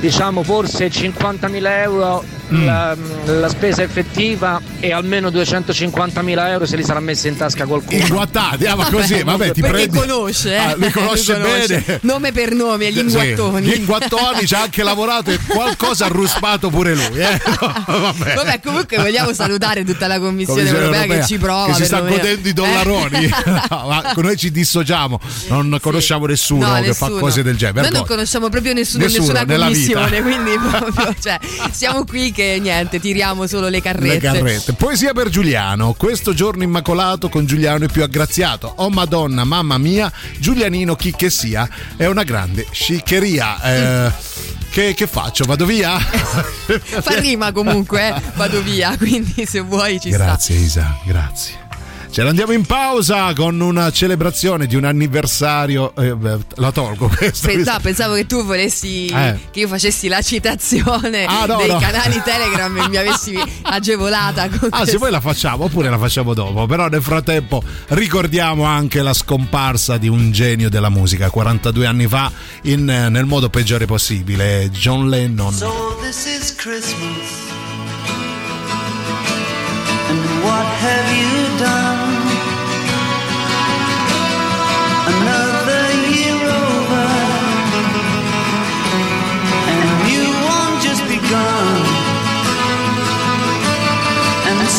diciamo 0.01 0.43
forse 0.43 0.91
50.000 0.91 1.83
euro 1.83 2.25
Mm. 2.51 2.65
la, 2.67 2.97
la 3.27 3.49
spesa 3.49 3.83
effettiva 3.85 4.61
e 4.81 4.93
almeno 4.93 5.29
250.000 5.29 6.49
euro 6.49 6.67
se 6.67 6.75
li 6.75 6.83
sarà 6.83 6.99
messi 6.99 7.29
in 7.29 7.37
tasca 7.37 7.65
qualcuno. 7.65 8.01
Inguattati, 8.01 8.67
ah, 8.67 8.75
ma 8.75 8.91
così, 8.91 9.23
vabbè, 9.23 9.53
ti 9.53 9.61
Perché 9.61 9.89
prendi. 9.89 9.99
conosce, 9.99 10.55
eh? 10.55 10.59
Ah, 10.59 10.75
lui 10.75 10.91
conosce 10.91 11.39
Lui 11.39 11.49
bene. 11.49 11.99
Nome 12.03 12.33
per 12.33 12.53
nome, 12.53 12.91
gli 12.91 12.99
inguattoni. 12.99 13.65
Sì, 13.67 13.71
gli 13.71 13.79
inguattoni 13.79 14.47
ci 14.49 14.55
ha 14.55 14.63
anche 14.63 14.83
lavorato 14.83 15.31
e 15.31 15.39
qualcosa 15.47 16.07
ha 16.07 16.09
ruspato 16.09 16.71
pure 16.71 16.93
lui. 16.97 17.21
Eh? 17.21 17.41
Vabbè. 17.87 18.35
Vabbè, 18.35 18.61
comunque 18.65 18.97
vogliamo 18.97 19.33
salutare 19.33 19.85
tutta 19.85 20.09
la 20.09 20.19
Commissione, 20.19 20.65
Commissione 20.65 20.97
europea, 20.97 21.21
che 21.21 21.27
ci 21.27 21.39
prova. 21.39 21.67
che 21.67 21.75
si 21.75 21.85
sta 21.85 22.01
godendo 22.01 22.49
i 22.49 22.53
dollaroni. 22.53 23.25
Eh. 23.27 23.31
No, 23.71 23.87
ma 23.87 24.13
noi 24.17 24.37
ci 24.37 24.51
dissociamo, 24.51 25.21
non 25.49 25.79
conosciamo 25.81 26.27
nessuno 26.27 26.67
No, 26.67 26.81
che 26.81 26.95
fa 26.95 27.07
nessuno. 27.07 27.21
cose 27.21 27.43
del 27.45 27.57
genere. 27.57 27.83
Noi 27.83 27.93
non 27.93 28.07
conosciamo 28.07 28.49
proprio 28.49 28.73
nessuno, 28.73 29.05
Nessuno, 29.05 29.33
nessuna 29.33 29.45
commissione, 29.45 29.90
vita. 29.95 30.23
quindi 30.23 30.59
proprio, 30.59 31.15
cioè, 31.21 31.39
siamo 31.71 32.05
qui 32.05 32.33
che 32.33 32.59
niente, 32.61 33.01
tiriamo 33.01 33.47
solo 33.47 33.69
le 33.69 33.81
carrette. 33.81 34.15
Le 34.15 34.19
carrette. 34.19 34.73
Poesia 34.73 35.13
per 35.13 35.29
Giuliano. 35.29 35.95
Questo 35.95 36.35
giorno 36.35 36.63
immacolato 36.63 37.29
con 37.29 37.47
Giuliano 37.47 37.85
è 37.85 37.89
più 37.89 38.03
aggraziato. 38.03 38.73
Oh 38.77 38.91
Madonna, 38.91 39.45
mamma 39.45 39.79
mia, 39.79 40.11
Giulianino 40.39 40.97
chi 40.97 41.13
che 41.13 41.31
sia, 41.31 41.69
è 41.97 42.07
una 42.07 42.23
grande 42.23 42.67
sciccheria. 42.71 43.63
Eh, 43.63 44.13
che, 44.71 44.95
che 44.95 45.07
faccio? 45.07 45.45
Vado 45.45 45.67
via? 45.67 45.99
Fa 45.99 47.19
rima 47.19 47.53
comunque, 47.53 48.09
eh, 48.09 48.23
vado 48.35 48.63
via, 48.63 48.97
quindi 48.97 49.45
se 49.45 49.61
vuoi 49.61 49.99
ci 49.99 50.11
Grazie 50.11 50.57
Isa, 50.57 50.97
grazie. 51.05 51.70
Ce 52.13 52.25
ne 52.25 52.31
andiamo 52.31 52.51
in 52.53 52.67
pausa 52.67 53.33
con 53.35 53.61
una 53.61 53.93
celebrazione 53.93 54.67
di 54.67 54.75
un 54.75 54.85
anniversario. 54.85 55.95
eh, 55.95 56.17
beh, 56.17 56.39
la 56.57 56.73
tolgo 56.73 57.07
questa. 57.07 57.35
sta. 57.35 57.49
Pensa- 57.49 57.79
pensavo 57.81 58.15
che 58.15 58.27
tu 58.27 58.45
volessi 58.45 59.07
Eh. 59.07 59.39
che 59.53 59.61
io 59.61 59.69
facessi 59.69 60.09
la 60.09 60.21
citazione 60.21 61.25
Ah, 61.25 61.47
no, 61.47 61.57
dei 61.59 61.69
no. 61.69 61.79
canali 61.79 62.21
Telegram 62.25 62.77
e 62.79 62.89
mi 62.89 62.97
avessi 62.97 63.39
agevolata 63.63 64.49
con 64.49 64.69
Ah, 64.73 64.85
se 64.85 64.99
poi 64.99 65.13
la 65.13 65.21
facciamo, 65.21 65.65
oppure 65.65 65.89
la 65.89 65.99
facciamo 65.99 66.35
dopo. 66.35 66.67
Però 66.67 66.89
nel 66.89 67.01
frattempo 67.03 67.63
ricordiamo 67.91 68.65
anche 68.65 69.03
la 69.03 69.15
scomparsa 69.15 69.97
di 69.97 70.09
un 70.09 70.33
genio 70.33 70.69
della 70.69 70.89
musica 70.89 71.31
42 71.31 71.87
anni 71.87 72.09
fa 72.09 72.31
in, 72.63 72.91
eh, 72.91 73.09
nel 73.09 73.25
modo 73.27 73.49
peggiore 73.51 73.87
possibile, 73.87 74.69
John 74.73 75.09
Lennon. 75.09 75.53
So 75.55 75.97
this 76.03 76.27
is 76.27 76.55
Christmas. 76.57 77.39
And 80.09 80.43
what 80.43 80.67
have 80.83 81.15
you 81.17 81.57
done? 81.59 82.00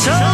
And 0.08 0.31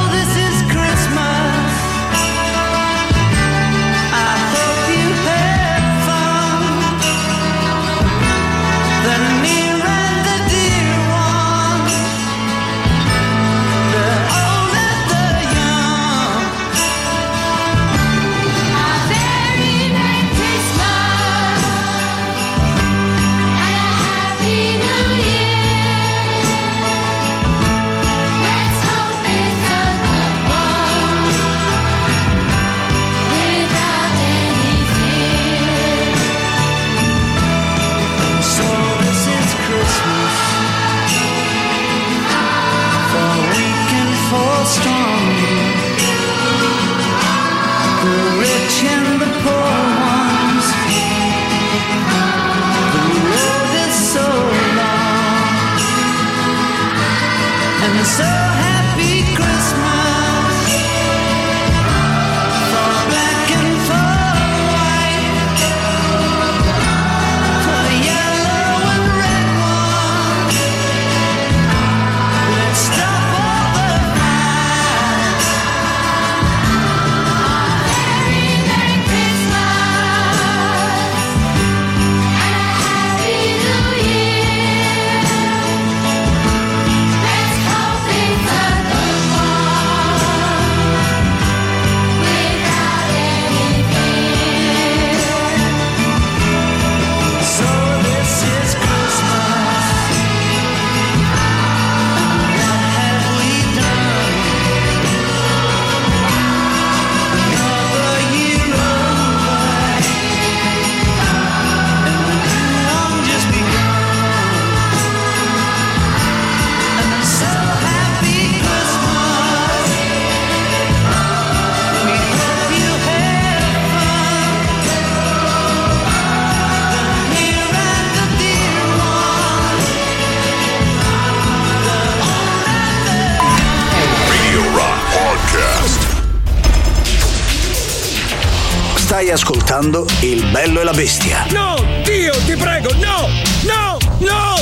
ascoltando 139.77 140.05
Il 140.21 140.43
bello 140.47 140.81
e 140.81 140.83
la 140.83 140.91
bestia. 140.91 141.45
No, 141.51 141.75
Dio, 142.03 142.33
ti 142.45 142.55
prego, 142.55 142.91
no, 142.93 143.27
no, 143.63 143.97
no, 144.19 144.55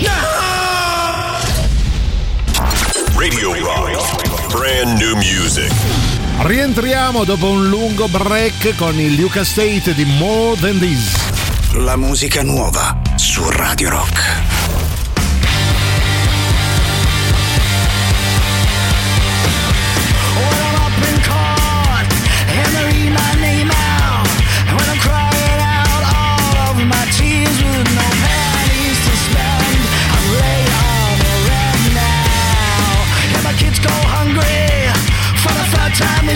no! 0.00 0.18
Radio 3.16 3.52
Rock. 3.54 4.52
Brand 4.52 4.98
new 4.98 5.16
music. 5.16 5.72
Rientriamo 6.42 7.24
dopo 7.24 7.48
un 7.48 7.68
lungo 7.68 8.08
break 8.08 8.76
con 8.76 8.98
il 8.98 9.14
Luca 9.14 9.44
State 9.44 9.94
di 9.94 10.04
More 10.04 10.58
Than 10.58 10.78
This. 10.78 11.16
La 11.74 11.96
musica 11.96 12.42
nuova 12.42 12.96
su 13.16 13.48
Radio 13.50 13.90
Rock. 13.90 14.19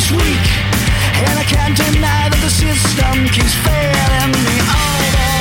This 0.05 0.13
week, 0.13 0.47
and 1.29 1.39
I 1.39 1.45
can't 1.45 1.77
deny 1.77 2.29
that 2.29 2.41
the 2.43 2.51
system 2.51 3.25
keeps 3.33 3.55
failing 3.65 4.33
me. 4.45 4.57
Over 4.61 5.34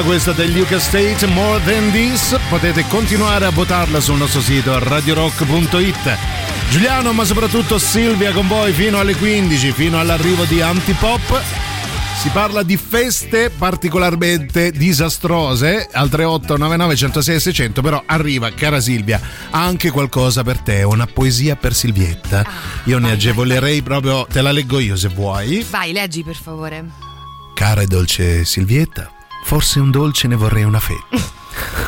novità 0.00 0.02
questa 0.02 0.32
degli 0.32 0.60
UK 0.60 0.80
State 0.80 1.26
More 1.26 1.62
Than 1.64 1.90
This. 1.90 2.38
Potete 2.48 2.84
continuare 2.88 3.44
a 3.44 3.50
votarla 3.50 4.00
sul 4.00 4.16
nostro 4.16 4.40
sito 4.40 4.78
radiorock.it. 4.78 6.16
Giuliano, 6.70 7.12
ma 7.12 7.24
soprattutto 7.24 7.78
Silvia 7.78 8.32
con 8.32 8.46
voi 8.46 8.72
fino 8.72 8.98
alle 8.98 9.14
15, 9.14 9.72
fino 9.72 9.98
all'arrivo 9.98 10.44
di 10.44 10.60
Antipop. 10.60 11.42
Si 12.20 12.28
parla 12.28 12.62
di 12.62 12.76
feste 12.76 13.50
particolarmente 13.50 14.70
disastrose 14.70 15.88
al 15.90 16.08
3899 16.08 16.96
106 16.96 17.40
600, 17.40 17.82
però 17.82 18.02
arriva, 18.04 18.52
cara 18.52 18.80
Silvia, 18.80 19.20
anche 19.50 19.90
qualcosa 19.90 20.42
per 20.42 20.58
te, 20.58 20.82
una 20.82 21.06
poesia 21.06 21.56
per 21.56 21.74
Silvietta. 21.74 22.44
Io 22.84 22.98
ne 22.98 23.12
agevolerei 23.12 23.80
proprio, 23.82 24.26
te 24.30 24.42
la 24.42 24.52
leggo 24.52 24.78
io 24.78 24.96
se 24.96 25.08
vuoi. 25.08 25.66
Vai, 25.70 25.92
leggi 25.92 26.22
per 26.22 26.36
favore. 26.36 26.84
Cara 27.54 27.80
e 27.80 27.86
dolce 27.86 28.44
Silvietta, 28.44 29.10
forse 29.50 29.80
un 29.80 29.90
dolce 29.90 30.28
ne 30.28 30.36
vorrei 30.36 30.62
una 30.62 30.78
fetta. 30.78 31.18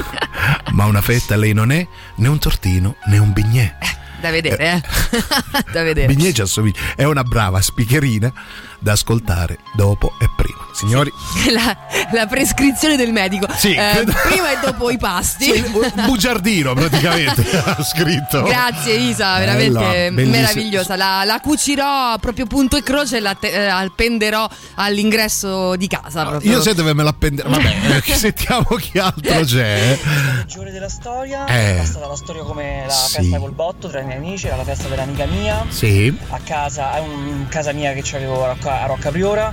Ma 0.75 0.87
una 0.87 1.01
fetta 1.01 1.37
lei 1.37 1.53
non 1.53 1.71
è 1.71 1.87
né 2.17 2.27
un 2.27 2.41
tortino 2.41 2.97
né 3.07 3.19
un 3.19 3.33
bignè. 3.33 3.77
Da 4.21 4.33
vedere, 4.33 4.73
eh. 4.73 4.83
da 5.71 5.85
vedere. 5.85 6.13
Bignè 6.13 6.33
ci 6.33 6.41
assomiglia. 6.41 6.81
È 6.97 7.05
una 7.05 7.23
brava 7.23 7.61
spicherina 7.61 8.33
da 8.81 8.91
ascoltare 8.91 9.59
dopo 9.75 10.15
e 10.21 10.27
prima. 10.37 10.62
Signori, 10.83 11.13
La, 11.53 11.77
la 12.13 12.27
prescrizione 12.27 12.97
del 12.97 13.13
medico. 13.13 13.47
Sì. 13.57 13.73
Eh, 13.73 14.05
prima 14.05 14.51
e 14.51 14.59
dopo 14.65 14.91
i 14.91 14.99
pasti. 14.99 15.45
sì, 15.45 15.65
bugiardino 16.07 16.75
praticamente 16.75 17.45
ha 17.65 17.83
scritto. 17.85 18.43
Grazie 18.43 18.95
Isa, 18.95 19.39
Bella, 19.39 19.53
veramente 19.55 20.11
bellissima. 20.13 20.37
meravigliosa. 20.41 20.97
La, 20.97 21.23
la 21.25 21.39
cucirò 21.41 22.19
proprio 22.19 22.47
punto 22.47 22.77
e 22.77 22.83
croce 22.83 23.19
e 23.19 23.21
la 23.21 23.35
te- 23.35 23.51
eh, 23.53 23.67
appenderò 23.69 24.49
all'ingresso 24.75 25.77
di 25.77 25.87
casa. 25.87 26.25
proprio. 26.27 26.51
Io 26.51 26.61
sai 26.63 26.75
dove 26.75 26.93
me 26.95 27.03
l'appendere? 27.05 27.49
Vabbè, 27.49 28.03
eh, 28.05 28.15
sentiamo 28.15 28.65
chi 28.81 28.99
altro 28.99 29.41
c'è. 29.45 29.99
peggiore 30.39 30.73
della 30.73 30.89
storia 30.89 31.47
Eh. 31.47 31.81
è 31.81 31.85
stata 31.85 32.07
la 32.09 32.17
storia 32.17 32.43
come 32.43 32.85
la 32.87 32.93
Sì. 32.93 33.15
festa 33.21 33.39
col 33.39 33.53
botto 33.53 33.89
tra 33.89 34.01
i 34.01 34.05
miei 34.05 34.19
amici, 34.19 34.47
era 34.49 34.57
la 34.57 34.65
festa 34.65 34.89
dell'amica 34.89 35.27
mia. 35.27 35.65
Sì. 35.69 36.13
A 36.31 36.39
casa, 36.43 36.91
a 36.93 37.01
un- 37.01 37.47
casa 37.49 37.71
mia 37.73 37.93
che 37.93 38.17
avevo 38.17 38.45
a 38.45 38.49
Rocca, 38.49 38.83
a 38.83 38.87
Rocca 38.87 39.11
Priora. 39.11 39.53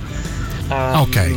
Ehm, 0.70 1.00
Ok. 1.00 1.34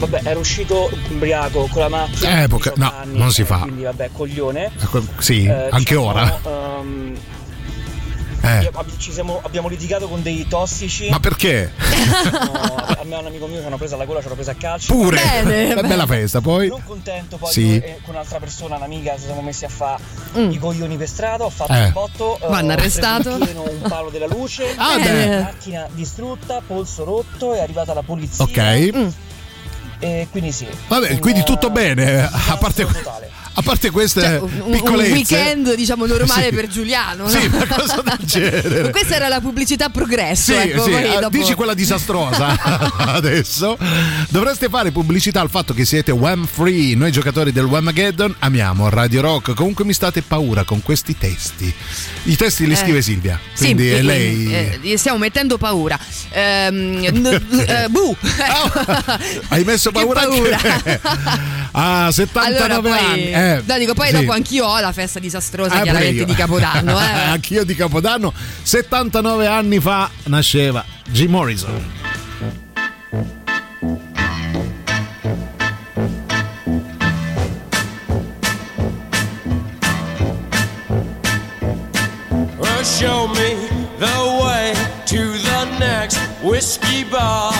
Vabbè, 0.00 0.20
ero 0.24 0.40
uscito 0.40 0.88
ubriaco 1.10 1.68
con 1.70 1.82
la 1.82 1.88
macchina. 1.90 2.42
Eh, 2.42 2.48
poca- 2.48 2.70
18 2.74 2.80
no, 2.80 2.92
anni, 3.02 3.18
non 3.18 3.30
si 3.32 3.42
eh, 3.42 3.44
fa. 3.44 3.58
Quindi 3.58 3.82
vabbè, 3.82 4.08
coglione. 4.12 4.70
Sì, 5.18 5.44
Eh, 5.44 5.68
anche 5.70 5.94
diciamo, 5.94 6.06
ora. 6.06 6.40
ehm, 6.42 7.14
Eh. 8.42 8.70
ci 8.98 9.12
siamo- 9.12 9.40
abbiamo 9.42 9.68
litigato 9.68 10.08
con 10.08 10.22
dei 10.22 10.46
tossici. 10.48 11.08
Ma 11.10 11.20
perché? 11.20 11.72
No, 12.30 12.74
a 12.74 13.00
me 13.04 13.16
un 13.16 13.26
amico 13.26 13.46
mio 13.46 13.60
ci 13.60 13.66
hanno 13.66 13.76
preso 13.76 13.96
la 13.96 14.04
gola, 14.04 14.20
ci 14.20 14.26
hanno 14.26 14.34
preso 14.34 14.50
a 14.50 14.54
calcio. 14.54 14.92
Pure. 14.94 15.20
Una 15.72 15.82
bella 15.82 16.06
festa, 16.06 16.40
poi. 16.40 16.68
Non 16.68 16.82
contento, 16.84 17.36
poi 17.36 17.52
Sì. 17.52 17.66
io 17.66 17.74
e 17.82 17.98
con 18.04 18.14
un'altra 18.14 18.38
persona, 18.38 18.76
un'amica, 18.76 19.14
ci 19.16 19.24
siamo 19.24 19.42
messi 19.42 19.64
a 19.64 19.68
fare 19.68 20.02
i 20.34 20.58
coglioni 20.58 20.96
per 20.96 21.08
strada. 21.08 21.44
Ho 21.44 21.50
fatto 21.50 21.72
Eh. 21.72 21.84
un 21.84 21.92
botto. 21.92 22.36
eh, 22.40 22.46
Vanno 22.48 22.70
ho 22.70 22.72
arrestato. 22.72 23.36
pieno 23.38 23.62
un 23.68 23.80
palo 23.88 24.08
della 24.10 24.26
luce. 24.26 24.74
Ah, 24.76 24.98
Eh. 24.98 25.02
beh. 25.02 25.42
Macchina 25.42 25.86
distrutta, 25.92 26.60
polso 26.66 27.04
rotto, 27.04 27.52
è 27.54 27.60
arrivata 27.60 27.92
la 27.94 28.02
polizia. 28.02 28.44
Ok. 28.44 29.12
E 30.02 30.28
quindi 30.30 30.50
sì. 30.50 30.66
Vabbè, 30.88 31.10
un, 31.12 31.18
quindi 31.18 31.40
eh, 31.40 31.44
tutto 31.44 31.68
bene. 31.70 32.22
A 32.22 32.56
parte, 32.58 32.86
totale. 32.86 33.30
A 33.60 33.62
A 33.62 33.62
parte 33.62 33.90
queste 33.90 34.20
Cioè, 34.22 34.38
un, 34.38 34.50
un 34.64 34.70
piccolezze. 34.72 35.12
weekend 35.12 35.74
diciamo 35.74 36.06
normale 36.06 36.48
Sì. 36.48 36.54
per 36.54 36.66
Giuliano. 36.68 37.28
Sì, 37.28 37.46
no? 37.48 37.56
una 37.56 37.66
cosa 37.66 38.00
del 38.02 38.18
genere. 38.26 38.90
Questa 38.90 39.14
era 39.14 39.28
la 39.28 39.40
pubblicità 39.40 39.88
progresso. 39.90 40.52
Sì, 40.52 40.58
ecco, 40.58 40.82
sì, 40.84 40.92
eh, 40.92 41.18
dopo- 41.20 41.28
dici 41.36 41.54
quella 41.54 41.74
disastrosa 41.74 42.58
adesso. 43.14 43.76
Dovreste 44.28 44.68
fare 44.68 44.90
pubblicità 44.90 45.40
al 45.40 45.50
fatto 45.50 45.74
che 45.74 45.84
siete 45.84 46.10
Wham 46.10 46.46
Free. 46.46 46.94
Noi 46.96 47.12
giocatori 47.12 47.52
del 47.52 47.64
Whamageddon 47.64 48.34
amiamo 48.40 48.88
Radio 48.88 49.20
Rock. 49.20 49.54
Comunque 49.54 49.84
mi 49.84 49.92
state 49.92 50.22
paura 50.22 50.64
con 50.64 50.82
questi 50.82 51.16
testi. 51.16 51.72
I 52.24 52.36
testi 52.36 52.66
li 52.66 52.72
Eh. 52.72 52.76
scrive 52.76 53.02
Silvia. 53.02 53.38
Sì, 53.52 53.64
Quindi 53.64 53.88
è 53.90 53.96
eh, 53.96 54.02
lei. 54.02 54.78
eh, 54.82 54.96
stiamo 54.96 55.18
mettendo 55.18 55.58
paura. 55.58 55.98
Ehm, 56.30 57.04
n- 57.10 57.64
eh, 57.66 57.88
buh. 57.88 58.16
Hai 59.48 59.64
messo 59.64 59.90
paura, 59.92 60.20
paura. 60.22 60.58
Ah, 61.72 62.10
79 62.10 62.64
Allora 62.74 62.80
poi, 62.80 63.04
anni. 63.12 63.32
Eh, 63.32 63.49
no, 63.64 63.78
dico, 63.78 63.94
poi 63.94 64.08
sì. 64.08 64.12
dopo 64.12 64.32
anch'io 64.32 64.66
ho 64.66 64.80
la 64.80 64.92
festa 64.92 65.18
disastrosa 65.18 65.74
Ah, 65.74 65.78
pure 65.78 65.90
chiaramente 65.90 66.24
di 66.24 66.34
Capodanno. 66.34 66.98
Eh. 66.98 67.04
Anch'io 67.30 67.64
di 67.64 67.74
Capodanno. 67.74 68.32
79 68.62 69.46
anni 69.46 69.80
fa 69.80 70.10
nasceva 70.24 70.84
Jim 71.08 71.30
Morrison. 71.30 71.98
Show 83.00 83.28
me 83.28 83.54
the 83.98 84.40
way 84.42 84.74
to 85.06 85.38
the 85.38 85.78
next 85.78 86.18
whiskey 86.42 87.04
bar. 87.04 87.59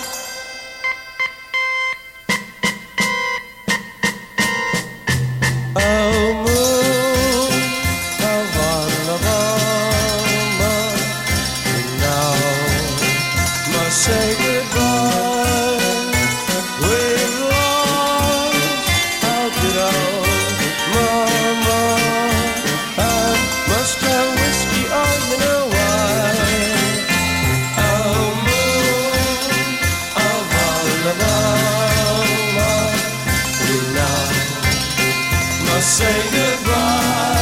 Goodbye. 36.63 37.40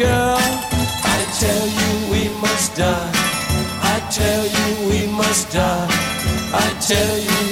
Girl, 0.00 0.38
I 1.16 1.18
tell 1.42 1.66
you 1.78 1.92
we 2.12 2.22
must 2.40 2.74
die. 2.74 3.12
I 3.94 3.96
tell 4.10 4.44
you 4.56 4.68
we 4.88 5.00
must 5.20 5.52
die. 5.52 5.88
I 6.64 6.68
tell 6.90 7.16
you, 7.28 7.42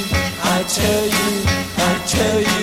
I 0.57 0.59
tell 0.79 1.05
you, 1.17 1.31
I 1.89 1.93
tell 2.15 2.41
you 2.51 2.58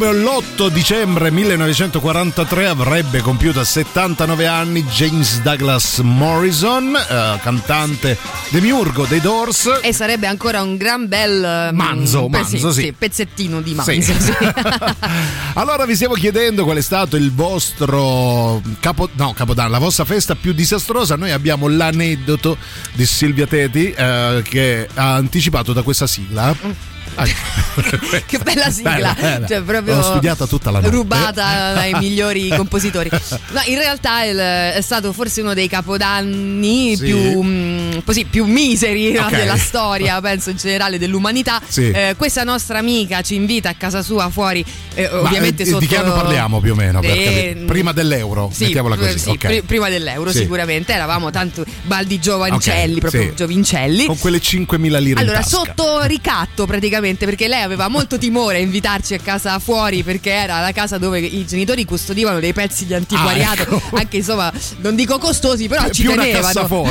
proprio 0.00 0.18
l'8 0.18 0.68
dicembre 0.70 1.30
1943, 1.30 2.68
avrebbe 2.68 3.20
compiuto 3.20 3.62
79 3.62 4.46
anni 4.46 4.82
James 4.84 5.42
Douglas 5.42 5.98
Morrison, 5.98 6.96
eh, 6.96 7.38
cantante 7.42 8.16
demiurgo 8.48 9.04
dei 9.04 9.20
Doors. 9.20 9.80
E 9.82 9.92
sarebbe 9.92 10.26
ancora 10.26 10.62
un 10.62 10.78
gran 10.78 11.06
bel 11.06 11.70
mm, 11.70 11.76
Manzo, 11.76 12.28
pe- 12.30 12.38
manzo, 12.38 12.72
sì. 12.72 12.94
pezzettino 12.96 13.60
di 13.60 13.74
manzo. 13.74 13.92
Sì. 13.92 14.00
sì. 14.00 14.32
Allora 15.54 15.84
vi 15.84 15.94
stiamo 15.94 16.14
chiedendo 16.14 16.64
qual 16.64 16.78
è 16.78 16.82
stato 16.82 17.16
il 17.16 17.30
vostro 17.30 18.62
capo, 18.80 19.10
no, 19.16 19.34
capodanno, 19.34 19.68
la 19.68 19.78
vostra 19.78 20.06
festa 20.06 20.34
più 20.34 20.54
disastrosa. 20.54 21.16
Noi 21.16 21.32
abbiamo 21.32 21.68
l'aneddoto 21.68 22.56
di 22.94 23.04
Silvia 23.04 23.46
Teti 23.46 23.90
eh, 23.90 24.42
che 24.48 24.88
ha 24.94 25.12
anticipato 25.12 25.74
da 25.74 25.82
questa 25.82 26.06
sigla. 26.06 26.44
Ah, 26.44 26.98
che 28.26 28.38
bella 28.38 28.70
sigla, 28.70 29.14
Bella. 29.18 29.46
Cioè, 29.46 29.60
proprio 29.62 29.96
L'ho 29.96 30.02
studiata 30.02 30.46
tutta 30.46 30.70
la 30.70 30.80
notte. 30.80 30.90
rubata 30.94 31.72
dai 31.74 31.92
migliori 31.94 32.48
compositori. 32.48 33.08
No, 33.10 33.60
in 33.66 33.76
realtà 33.76 34.22
è 34.24 34.78
stato 34.82 35.12
forse 35.12 35.40
uno 35.40 35.54
dei 35.54 35.68
capodanni 35.68 36.96
Sì. 36.96 37.04
più, 37.04 37.42
mm, 37.42 37.90
così, 38.04 38.24
più 38.24 38.44
miseri 38.46 39.12
no, 39.12 39.22
Ok. 39.26 39.36
della 39.36 39.56
storia, 39.56 40.20
penso 40.20 40.50
in 40.50 40.56
generale 40.56 40.98
dell'umanità. 40.98 41.60
Sì. 41.66 41.90
Eh, 41.90 42.14
questa 42.16 42.44
nostra 42.44 42.78
amica 42.78 43.22
ci 43.22 43.34
invita 43.34 43.68
a 43.70 43.74
casa 43.74 44.02
sua 44.02 44.28
fuori, 44.30 44.64
eh, 44.94 45.08
Ma, 45.10 45.20
ovviamente 45.20 45.62
eh, 45.62 45.66
sotto 45.66 45.80
Di 45.80 45.86
che 45.86 45.96
anno 45.96 46.12
parliamo 46.12 46.60
più 46.60 46.72
o 46.72 46.74
meno? 46.74 47.00
Eh? 47.02 47.64
Prima 47.66 47.92
dell'euro, 47.92 48.50
Sì, 48.52 48.64
mettiamola 48.64 48.96
così. 48.96 49.18
sì, 49.18 49.28
ok. 49.30 49.36
pri- 49.38 49.62
prima 49.62 49.88
dell'euro 49.88 50.30
sicuramente, 50.32 50.92
eravamo 50.92 51.30
tanto 51.30 51.64
baldi 51.82 52.18
giovancelli, 52.20 52.94
Ok, 52.94 53.00
proprio 53.00 53.34
giovincelli. 53.34 54.06
Con 54.06 54.18
quelle 54.18 54.40
5.000 54.40 54.98
lire 55.00 55.20
Allora, 55.20 55.42
sotto 55.42 56.02
ricatto 56.02 56.48
tutto 56.60 56.66
praticamente 57.10 57.24
perché 57.24 57.48
lei 57.48 57.62
aveva 57.62 57.88
molto 57.88 58.18
timore 58.18 58.56
a 58.56 58.60
invitarci 58.60 59.14
a 59.14 59.18
casa 59.18 59.58
fuori 59.58 60.02
perché 60.02 60.30
era 60.30 60.60
la 60.60 60.72
casa 60.72 60.98
dove 60.98 61.20
i 61.20 61.44
genitori 61.46 61.84
custodivano 61.84 62.40
dei 62.40 62.52
pezzi 62.52 62.86
di 62.86 62.94
antiquariato, 62.94 63.62
Ah, 63.62 63.76
ecco. 63.76 63.96
anche 63.96 64.16
insomma, 64.18 64.52
non 64.78 64.94
dico 64.94 65.18
costosi, 65.18 65.66
però 65.68 65.88
ci 65.90 66.02
Più 66.02 66.12
una 66.12 66.22
tenevano. 66.22 66.88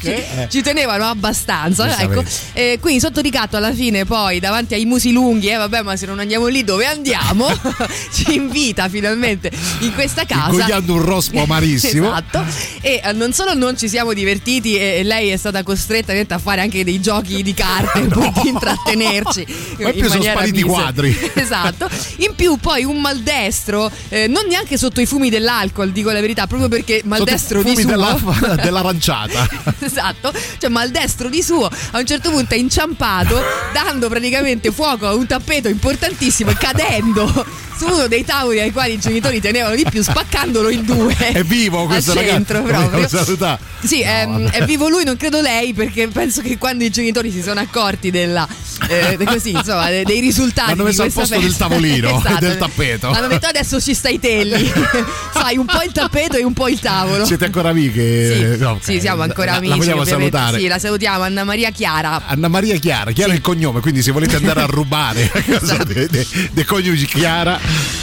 ci, 0.00 0.08
eh. 0.08 0.46
ci 0.48 0.62
tenevano 0.62 1.06
abbastanza. 1.06 1.98
Ecco. 1.98 2.24
Eh, 2.52 2.78
quindi 2.80 3.00
sotto 3.00 3.20
ricatto 3.20 3.56
alla 3.56 3.72
fine 3.72 4.04
poi 4.04 4.40
davanti 4.40 4.74
ai 4.74 4.84
musi 4.84 5.12
lunghi, 5.12 5.48
eh 5.48 5.56
vabbè 5.56 5.82
ma 5.82 5.96
se 5.96 6.06
non 6.06 6.18
andiamo 6.18 6.46
lì 6.46 6.64
dove 6.64 6.86
andiamo? 6.86 7.46
ci 8.12 8.34
invita 8.34 8.88
finalmente 8.88 9.50
in 9.80 9.92
questa 9.94 10.24
casa. 10.24 10.50
Ingoiando 10.50 10.94
un 10.94 11.02
rospo 11.02 11.42
amarissimo. 11.42 12.06
esatto. 12.12 12.44
E 12.80 13.00
eh, 13.04 13.12
non 13.12 13.32
solo 13.32 13.54
non 13.54 13.76
ci 13.76 13.88
siamo 13.88 14.12
divertiti 14.12 14.76
e, 14.76 15.02
lei 15.02 15.28
è 15.28 15.36
stata 15.36 15.62
costretta 15.62 16.12
a 16.12 16.38
fare 16.38 16.60
anche 16.60 16.84
dei 16.84 17.00
giochi 17.00 17.42
di 17.42 17.54
carte 17.54 18.00
per 18.00 18.32
intrattenerci. 18.44 19.41
Ma 19.78 19.88
in 19.88 19.92
più 19.92 20.02
sono 20.04 20.14
maniera 20.14 20.32
spariti 20.36 20.62
quadri. 20.62 21.30
Esatto. 21.42 21.88
In 22.18 22.34
più 22.34 22.56
poi 22.56 22.84
un 22.84 23.00
maldestro, 23.00 23.90
eh, 24.08 24.26
non 24.26 24.46
neanche 24.46 24.76
sotto 24.78 25.00
i 25.00 25.06
fumi 25.06 25.28
dell'alcol, 25.30 25.90
dico 25.92 26.10
la 26.10 26.20
verità, 26.20 26.46
proprio 26.46 26.68
perché 26.68 27.02
maldestro 27.04 27.58
Sotto 27.58 27.70
i 27.70 27.74
di 27.74 27.82
fumi 27.82 27.94
suo. 27.94 28.32
della- 28.40 28.54
dell'aranciata. 28.62 29.48
esatto, 29.80 30.32
cioè 30.58 30.70
maldestro 30.70 31.28
di 31.28 31.42
suo 31.42 31.66
a 31.90 31.98
un 31.98 32.06
certo 32.06 32.30
punto 32.30 32.54
è 32.54 32.56
inciampato 32.58 33.40
dando 33.72 34.08
praticamente 34.08 34.70
fuoco 34.72 35.06
a 35.06 35.14
un 35.14 35.26
tappeto 35.26 35.68
importantissimo 35.68 36.50
e 36.50 36.54
cadendo 36.54 37.46
uno 37.84 38.06
dei 38.06 38.24
tavoli 38.24 38.60
ai 38.60 38.70
quali 38.72 38.94
i 38.94 38.98
genitori 38.98 39.40
tenevano 39.40 39.74
di 39.74 39.84
più 39.88 40.02
spaccandolo 40.02 40.68
in 40.70 40.84
due 40.84 41.14
È 41.16 41.42
vivo 41.42 41.86
questo 41.86 42.14
ragazzo. 42.14 42.32
centro 42.34 42.58
Lo 42.60 42.64
proprio 42.66 43.08
salutare. 43.08 43.60
sì, 43.82 44.02
ehm, 44.02 44.50
è 44.50 44.64
vivo 44.64 44.88
lui, 44.88 45.04
non 45.04 45.16
credo 45.16 45.40
lei, 45.40 45.72
perché 45.72 46.08
penso 46.08 46.40
che 46.42 46.58
quando 46.58 46.84
i 46.84 46.90
genitori 46.90 47.30
si 47.30 47.42
sono 47.42 47.60
accorti 47.60 48.10
della, 48.10 48.46
eh, 48.88 49.16
de- 49.16 49.24
così, 49.24 49.50
insomma, 49.50 49.88
de- 49.90 50.04
dei 50.04 50.20
risultati. 50.20 50.70
L'hanno 50.70 50.82
di 50.82 50.88
messo 50.88 51.02
al 51.02 51.12
posto 51.12 51.34
del 51.34 51.44
festa- 51.48 51.68
tavolino 51.68 52.08
Esatto. 52.18 52.38
del 52.40 52.56
tappeto. 52.58 53.10
Hanno 53.10 53.26
detto 53.28 53.46
adesso 53.46 53.80
ci 53.80 53.94
stai 53.94 54.18
telli. 54.18 54.70
Sai, 55.32 55.56
un 55.56 55.66
po' 55.66 55.82
il 55.84 55.92
tappeto 55.92 56.36
e 56.36 56.44
un 56.44 56.52
po' 56.52 56.68
il 56.68 56.78
tavolo. 56.78 57.24
Siete 57.24 57.44
ancora 57.46 57.70
amiche? 57.70 58.56
Sì, 58.56 58.62
No, 58.62 58.70
ok. 58.72 58.84
sì, 58.84 59.00
siamo 59.00 59.22
ancora 59.22 59.52
La- 59.52 59.56
amici. 59.58 59.70
La 59.70 59.76
vogliamo 59.76 60.04
salutare. 60.04 60.58
Sì, 60.58 60.66
la 60.66 60.78
salutiamo, 60.78 61.22
Anna 61.24 61.44
Maria 61.44 61.70
Chiara. 61.70 62.22
Anna 62.26 62.48
Maria 62.48 62.76
Chiara, 62.76 63.10
Chiara 63.12 63.32
è 63.32 63.34
il 63.34 63.40
cognome, 63.40 63.80
quindi 63.80 64.02
se 64.02 64.10
volete 64.12 64.36
andare 64.36 64.60
a 64.60 64.66
rubare 64.70 65.30
Esatto. 65.46 65.84
dei, 65.84 66.06
dei- 66.08 66.26
dei 66.52 66.64
coniugi 66.64 67.06
Chiara, 67.06 67.58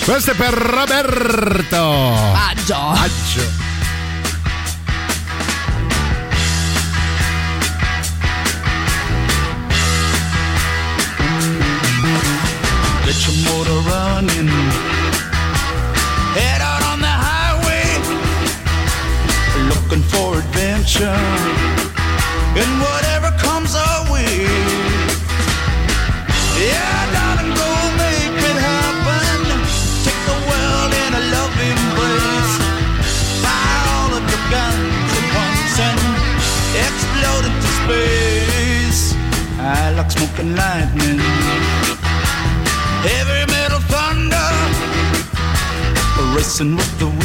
questo 0.05 0.31
è 0.31 0.33
per 0.35 0.53
Roberto. 0.53 2.13
Aggio. 2.33 2.75
Aggio. 2.75 3.67
Get 13.05 13.25
your 13.25 13.35
motor 13.45 13.79
running. 13.89 14.49
Head 16.35 16.61
out 16.61 16.83
on 16.91 16.99
the 17.01 17.07
highway. 17.07 17.85
Looking 19.69 20.03
for 20.03 20.37
adventure. 20.37 21.19
And 22.55 22.81
whatever 22.81 23.18
like 40.09 40.17
smoking 40.17 40.55
lightning. 40.55 41.19
Heavy 43.05 43.51
metal 43.51 43.79
thunder 43.91 44.49
racing 46.35 46.75
with 46.75 46.99
the 46.99 47.18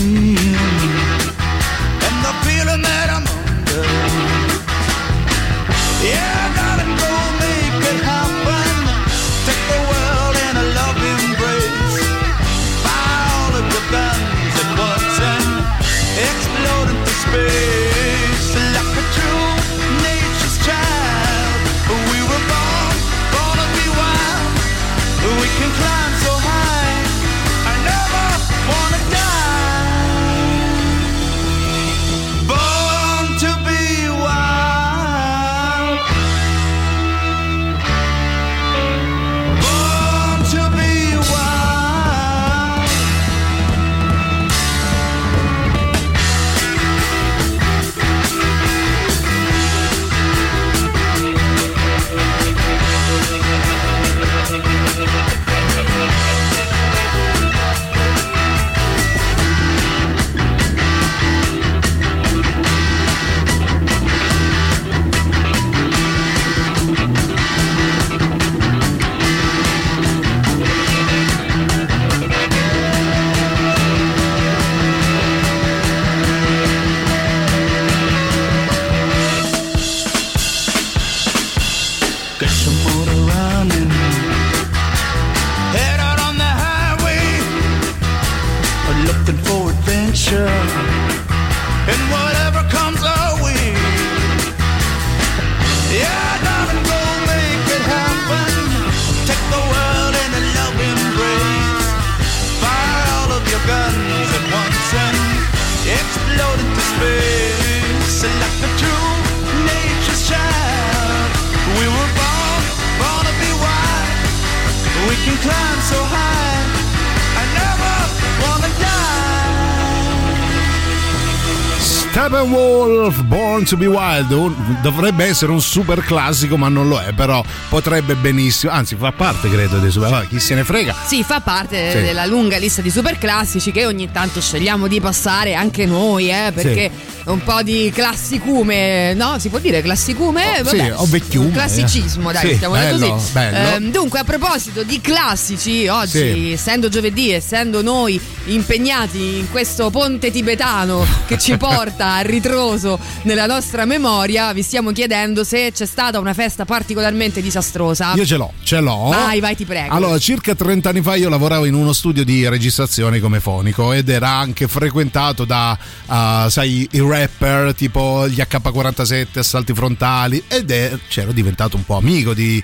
Born 123.65 123.67
to 123.67 123.77
be 123.79 123.87
Wild, 123.87 124.31
un- 124.33 124.55
dovrebbe 124.83 125.25
essere 125.25 125.51
un 125.51 125.61
super 125.61 126.01
classico, 126.01 126.59
ma 126.59 126.69
non 126.69 126.87
lo 126.87 126.99
è, 127.01 127.13
però 127.15 127.43
potrebbe 127.71 128.15
benissimo, 128.15 128.71
anzi 128.73 128.95
fa 128.95 129.11
parte 129.13 129.49
credo 129.49 129.79
dei 129.79 129.91
super, 129.91 130.11
vabbè, 130.11 130.27
chi 130.29 130.39
se 130.39 130.55
ne 130.55 130.65
frega. 130.65 130.95
Sì, 131.07 131.23
fa 131.23 131.41
parte 131.41 131.93
Sì. 131.93 132.03
della 132.03 132.27
lunga 132.27 132.59
lista 132.59 132.83
di 132.83 132.91
super 132.91 133.17
classici 133.19 133.73
che 133.73 133.87
ogni 133.87 134.11
tanto 134.13 134.41
scegliamo 134.43 134.87
di 134.87 135.01
passare 135.01 135.55
anche 135.55 135.87
noi, 135.87 136.29
eh, 136.31 136.53
perché 136.55 136.91
un 137.25 137.43
po' 137.43 137.63
di 137.63 137.91
classicume, 137.95 139.15
no? 139.15 139.39
Si 139.39 139.49
può 139.49 139.59
dire 139.59 139.81
classicume? 139.83 140.61
Oh, 140.61 140.65
sì, 140.69 140.77
Vabbè, 140.77 140.95
o 140.97 141.05
vecchiume, 141.07 141.51
Classicismo, 141.53 142.31
eh. 142.31 142.33
dai, 142.33 142.43
Sì, 142.43 142.49
mettiamola 142.53 142.81
bello, 142.81 143.09
così. 143.11 143.33
bello. 143.33 143.57
Ehm, 143.77 143.91
dunque, 143.91 144.19
a 144.21 144.25
proposito 144.25 144.83
di 144.83 145.01
classici, 145.01 145.87
oggi, 145.89 146.11
Sì. 146.11 146.53
essendo 146.53 146.89
giovedì, 146.89 147.31
essendo 147.33 147.83
noi 147.83 148.21
impegnati 148.47 149.39
in 149.39 149.51
questo 149.51 149.91
ponte 149.91 150.31
tibetano 150.31 151.07
che 151.27 151.39
ci 151.39 151.57
porta 151.59 152.15
a 152.15 152.21
ritroso 152.21 152.99
nella 153.23 153.47
nostra 153.47 153.85
memoria, 153.85 154.53
vi 154.53 154.63
stiamo 154.63 154.93
chiedendo 154.93 155.45
se 155.45 155.73
c'è 155.73 155.87
stata 155.87 156.19
una 156.19 156.35
festa 156.35 156.65
particolarmente 156.65 157.41
disastrosa. 157.41 158.13
Io 158.15 158.25
ce 158.27 158.37
l'ho, 158.37 158.53
ce 158.63 158.81
l'ho. 158.81 159.09
Vai, 159.09 159.41
vai, 159.41 159.57
ti 159.57 159.65
prego. 159.65 159.95
Allora, 159.95 160.19
circa 160.19 160.55
30 160.55 160.89
anni 160.91 161.03
fa 161.03 161.15
io 161.15 161.29
lavoravo 161.29 161.65
in 161.65 161.75
uno 161.75 161.93
studio 161.93 162.25
di 162.25 162.47
registrazione 162.49 163.21
come 163.21 163.41
fonico 163.41 163.93
ed 163.93 164.09
era 164.09 164.29
anche 164.31 164.69
frequentato 164.69 165.45
da, 165.45 165.77
ah, 166.07 166.49
sai, 166.51 166.87
i 166.93 167.01
rapper 167.15 167.75
tipo 167.75 168.29
gli 168.29 168.41
AK-47, 168.41 169.39
assalti 169.39 169.73
frontali 169.73 170.43
ed 170.49 170.71
è, 170.71 170.99
c'ero 171.09 171.33
diventato 171.33 171.77
un 171.77 171.85
po' 171.85 171.97
amico 171.97 172.35
di 172.35 172.63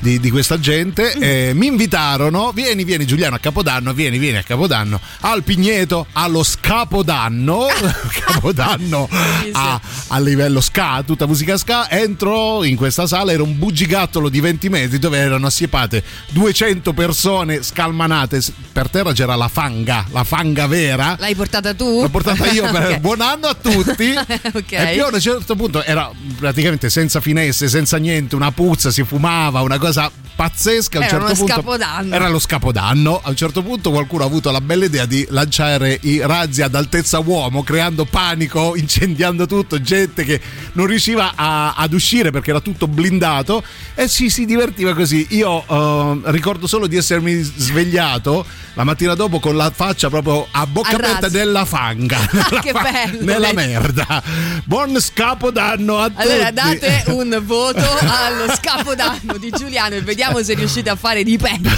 di, 0.00 0.18
di 0.18 0.30
questa 0.30 0.58
gente. 0.58 1.12
eh, 1.12 1.52
mi 1.54 1.66
invitarono, 1.66 2.52
vieni, 2.52 2.84
vieni 2.84 3.06
Giuliano 3.06 3.36
a 3.36 3.38
Capodanno, 3.38 3.92
vieni, 3.92 4.18
vieni 4.18 4.38
a 4.38 4.42
Capodanno, 4.42 5.00
al 5.20 5.42
Pigneto, 5.44 6.06
allo 6.12 6.42
Scapodanno, 6.42 7.66
Capodanno 8.24 9.08
a, 9.52 9.80
a 10.08 10.18
livello 10.20 10.60
ska, 10.60 11.02
tutta 11.06 11.26
musica 11.26 11.56
ska, 11.56 11.90
entro 11.90 12.64
in 12.64 12.76
questa 12.76 13.06
sala, 13.06 13.32
era 13.32 13.42
un 13.42 13.58
bugigattolo 13.58 14.28
di 14.28 14.40
20 14.40 14.68
metri 14.68 14.98
dove 14.98 15.18
erano 15.18 15.46
assiepate 15.46 16.02
200 16.30 16.92
persone 16.92 17.62
scalmanate, 17.62 18.42
per 18.72 18.88
terra 18.88 19.12
c'era 19.12 19.34
la 19.36 19.48
fanga, 19.48 20.04
la 20.10 20.24
fanga 20.24 20.66
vera. 20.66 21.16
L'hai 21.18 21.34
portata 21.34 21.74
tu? 21.74 22.00
L'ho 22.02 22.08
portata 22.08 22.46
io 22.50 22.68
per 22.70 22.88
Ok. 22.90 22.98
buon 23.00 23.20
anno 23.20 23.46
a 23.46 23.54
tutti. 23.54 24.14
Ok. 24.52 24.72
E 24.72 24.90
più 24.94 25.04
a 25.04 25.10
un 25.12 25.20
certo 25.20 25.54
punto 25.54 25.82
era 25.82 26.10
praticamente 26.38 26.88
senza 26.90 27.20
finestre, 27.20 27.68
senza 27.68 27.98
niente, 27.98 28.34
una 28.36 28.50
puzza, 28.52 28.90
si 28.90 29.04
fumava, 29.04 29.60
una 29.60 29.78
cosa 29.78 29.89
pazzesca. 30.34 30.98
A 30.98 31.00
un 31.00 31.06
Era 31.06 31.18
certo 31.18 31.34
punto 31.34 31.52
scapodanno. 31.52 32.14
Era 32.14 32.28
lo 32.28 32.38
scapodanno. 32.38 33.20
A 33.22 33.28
un 33.28 33.36
certo 33.36 33.62
punto 33.62 33.90
qualcuno 33.90 34.22
ha 34.22 34.26
avuto 34.26 34.50
la 34.50 34.60
bella 34.60 34.84
idea 34.86 35.04
di 35.06 35.26
lanciare 35.30 35.98
i 36.02 36.20
razzi 36.20 36.62
ad 36.62 36.74
altezza 36.74 37.18
uomo, 37.18 37.62
creando 37.62 38.04
panico, 38.04 38.74
incendiando 38.76 39.46
tutto, 39.46 39.80
gente 39.80 40.24
che 40.24 40.40
non 40.72 40.86
riusciva 40.86 41.32
a- 41.34 41.74
ad 41.74 41.92
uscire 41.92 42.30
perché 42.30 42.50
era 42.50 42.60
tutto 42.60 42.86
blindato 42.88 43.62
e 43.94 44.08
ci 44.08 44.30
si 44.30 44.44
divertiva 44.46 44.94
così. 44.94 45.26
Io 45.30 45.64
eh, 45.68 46.20
ricordo 46.30 46.66
solo 46.66 46.86
di 46.86 46.96
essermi 46.96 47.40
svegliato 47.42 48.44
la 48.74 48.84
mattina 48.84 49.14
dopo 49.14 49.40
con 49.40 49.56
la 49.56 49.70
faccia 49.74 50.08
proprio 50.08 50.46
a 50.50 50.66
bocca 50.66 50.90
A 50.90 50.94
aperta 50.94 51.20
razzi. 51.22 51.36
nella 51.36 51.64
fanga. 51.64 52.18
nella 52.32 52.60
Che 52.62 52.72
bello, 52.72 53.24
Nella 53.24 53.52
merda. 53.52 54.22
Buon 54.64 54.98
scapodanno 55.00 55.98
a 55.98 56.08
tutti. 56.08 56.22
Allora 56.22 56.50
date 56.50 57.02
un 57.08 57.40
voto 57.44 57.84
allo 58.00 58.54
scapodanno 58.54 59.36
di 59.38 59.50
Giuliano 59.80 59.94
e 59.94 60.02
vediamo 60.02 60.42
se 60.42 60.54
riuscite 60.54 60.90
a 60.90 60.96
fare 60.96 61.22
di 61.22 61.38
peggio. 61.38 61.70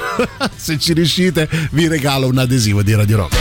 Se 0.56 0.78
ci 0.78 0.94
riuscite, 0.94 1.48
vi 1.72 1.88
regalo 1.88 2.26
un 2.26 2.38
adesivo 2.38 2.82
di 2.82 2.94
Radio 2.94 3.16
Rock. 3.18 3.36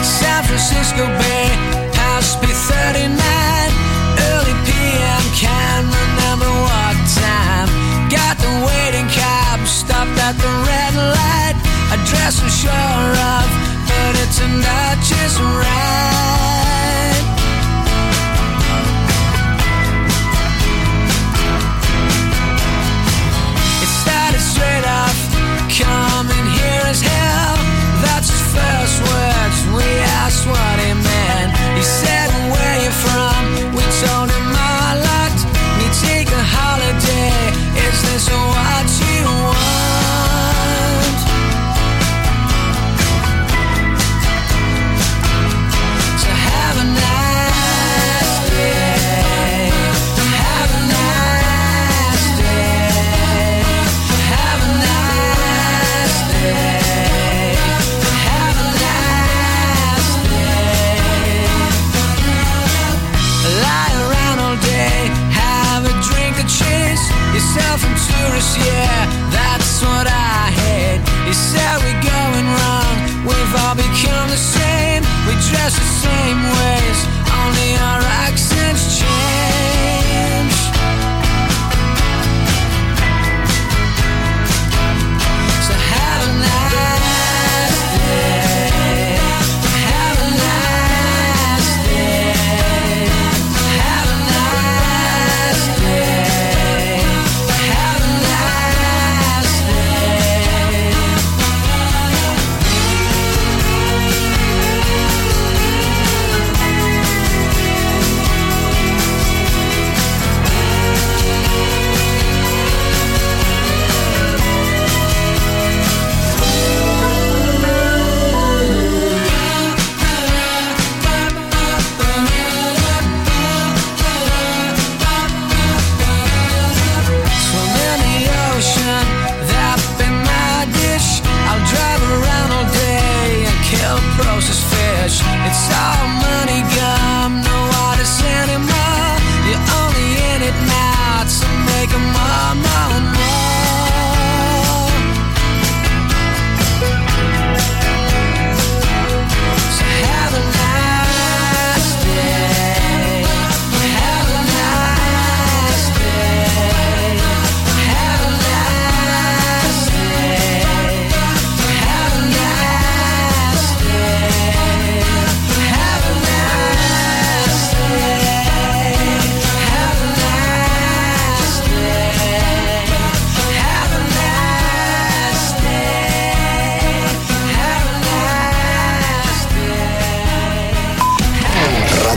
San 0.00 0.44
Francisco 0.44 1.06
Bay, 1.06 1.27
show. 12.58 12.97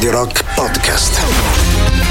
Radio 0.01 0.17
Rock 0.17 0.43
Podcast. 0.55 1.21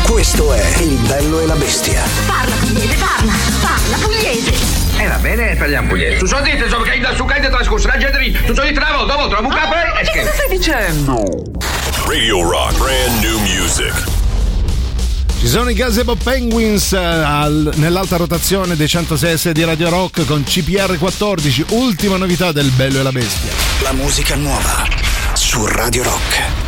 Questo 0.02 0.52
è 0.52 0.76
Il 0.78 0.94
bello 1.08 1.40
e 1.40 1.46
la 1.46 1.56
bestia. 1.56 2.04
Parla 2.24 2.54
pugliese, 2.54 2.94
parla, 2.94 3.32
parla 3.60 3.96
pugliese. 3.96 4.52
E 4.96 5.08
va 5.08 5.16
bene, 5.16 5.56
parliamo 5.56 5.88
pugliese. 5.88 6.18
Tu 6.18 6.26
so 6.26 6.40
dite, 6.40 6.68
so 6.68 6.82
che 6.82 7.00
da 7.00 7.12
su 7.16 7.24
che 7.24 7.40
trascorso 7.40 7.88
la 7.88 7.98
gente 7.98 8.16
lì. 8.20 8.30
Tu 8.30 8.54
so 8.54 8.62
di 8.62 8.72
travo, 8.72 9.06
dopo 9.06 9.26
trovo 9.26 9.48
un 9.48 9.52
capo 9.52 9.74
e 9.74 10.08
che 10.08 10.30
stai 10.32 10.56
dicendo? 10.56 11.42
Radio 12.06 12.48
Rock, 12.48 12.76
brand 12.76 13.24
new 13.24 13.40
music. 13.40 13.92
Ci 15.40 15.48
sono 15.48 15.68
i 15.70 15.74
Gazebo 15.74 16.14
Penguins 16.14 16.92
eh, 16.92 16.96
al- 16.96 17.72
nell'alta 17.74 18.16
rotazione 18.18 18.76
dei 18.76 18.86
106 18.86 19.52
di 19.52 19.64
Radio 19.64 19.88
Rock 19.88 20.24
con 20.26 20.44
CPR 20.44 20.96
14, 20.96 21.64
ultima 21.70 22.16
novità 22.18 22.52
del 22.52 22.70
Bello 22.70 23.00
e 23.00 23.02
la 23.02 23.10
Bestia. 23.10 23.50
La 23.82 23.92
musica 23.92 24.36
nuova 24.36 24.86
su 25.32 25.66
Radio 25.66 26.04
Rock. 26.04 26.59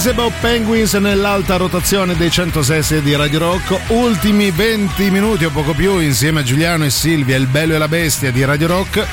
Placebo 0.00 0.30
Penguins 0.40 0.94
nell'alta 0.94 1.56
rotazione 1.56 2.14
dei 2.14 2.30
106 2.30 3.02
di 3.02 3.16
Radio 3.16 3.40
Rock. 3.40 3.90
Ultimi 3.90 4.52
20 4.52 5.10
minuti 5.10 5.44
o 5.44 5.50
poco 5.50 5.74
più 5.74 5.98
insieme 5.98 6.38
a 6.38 6.42
Giuliano 6.44 6.84
e 6.84 6.90
Silvia, 6.90 7.34
il 7.34 7.48
bello 7.48 7.74
e 7.74 7.78
la 7.78 7.88
bestia 7.88 8.30
di 8.30 8.44
Radio 8.44 8.68
Rock. 8.68 9.04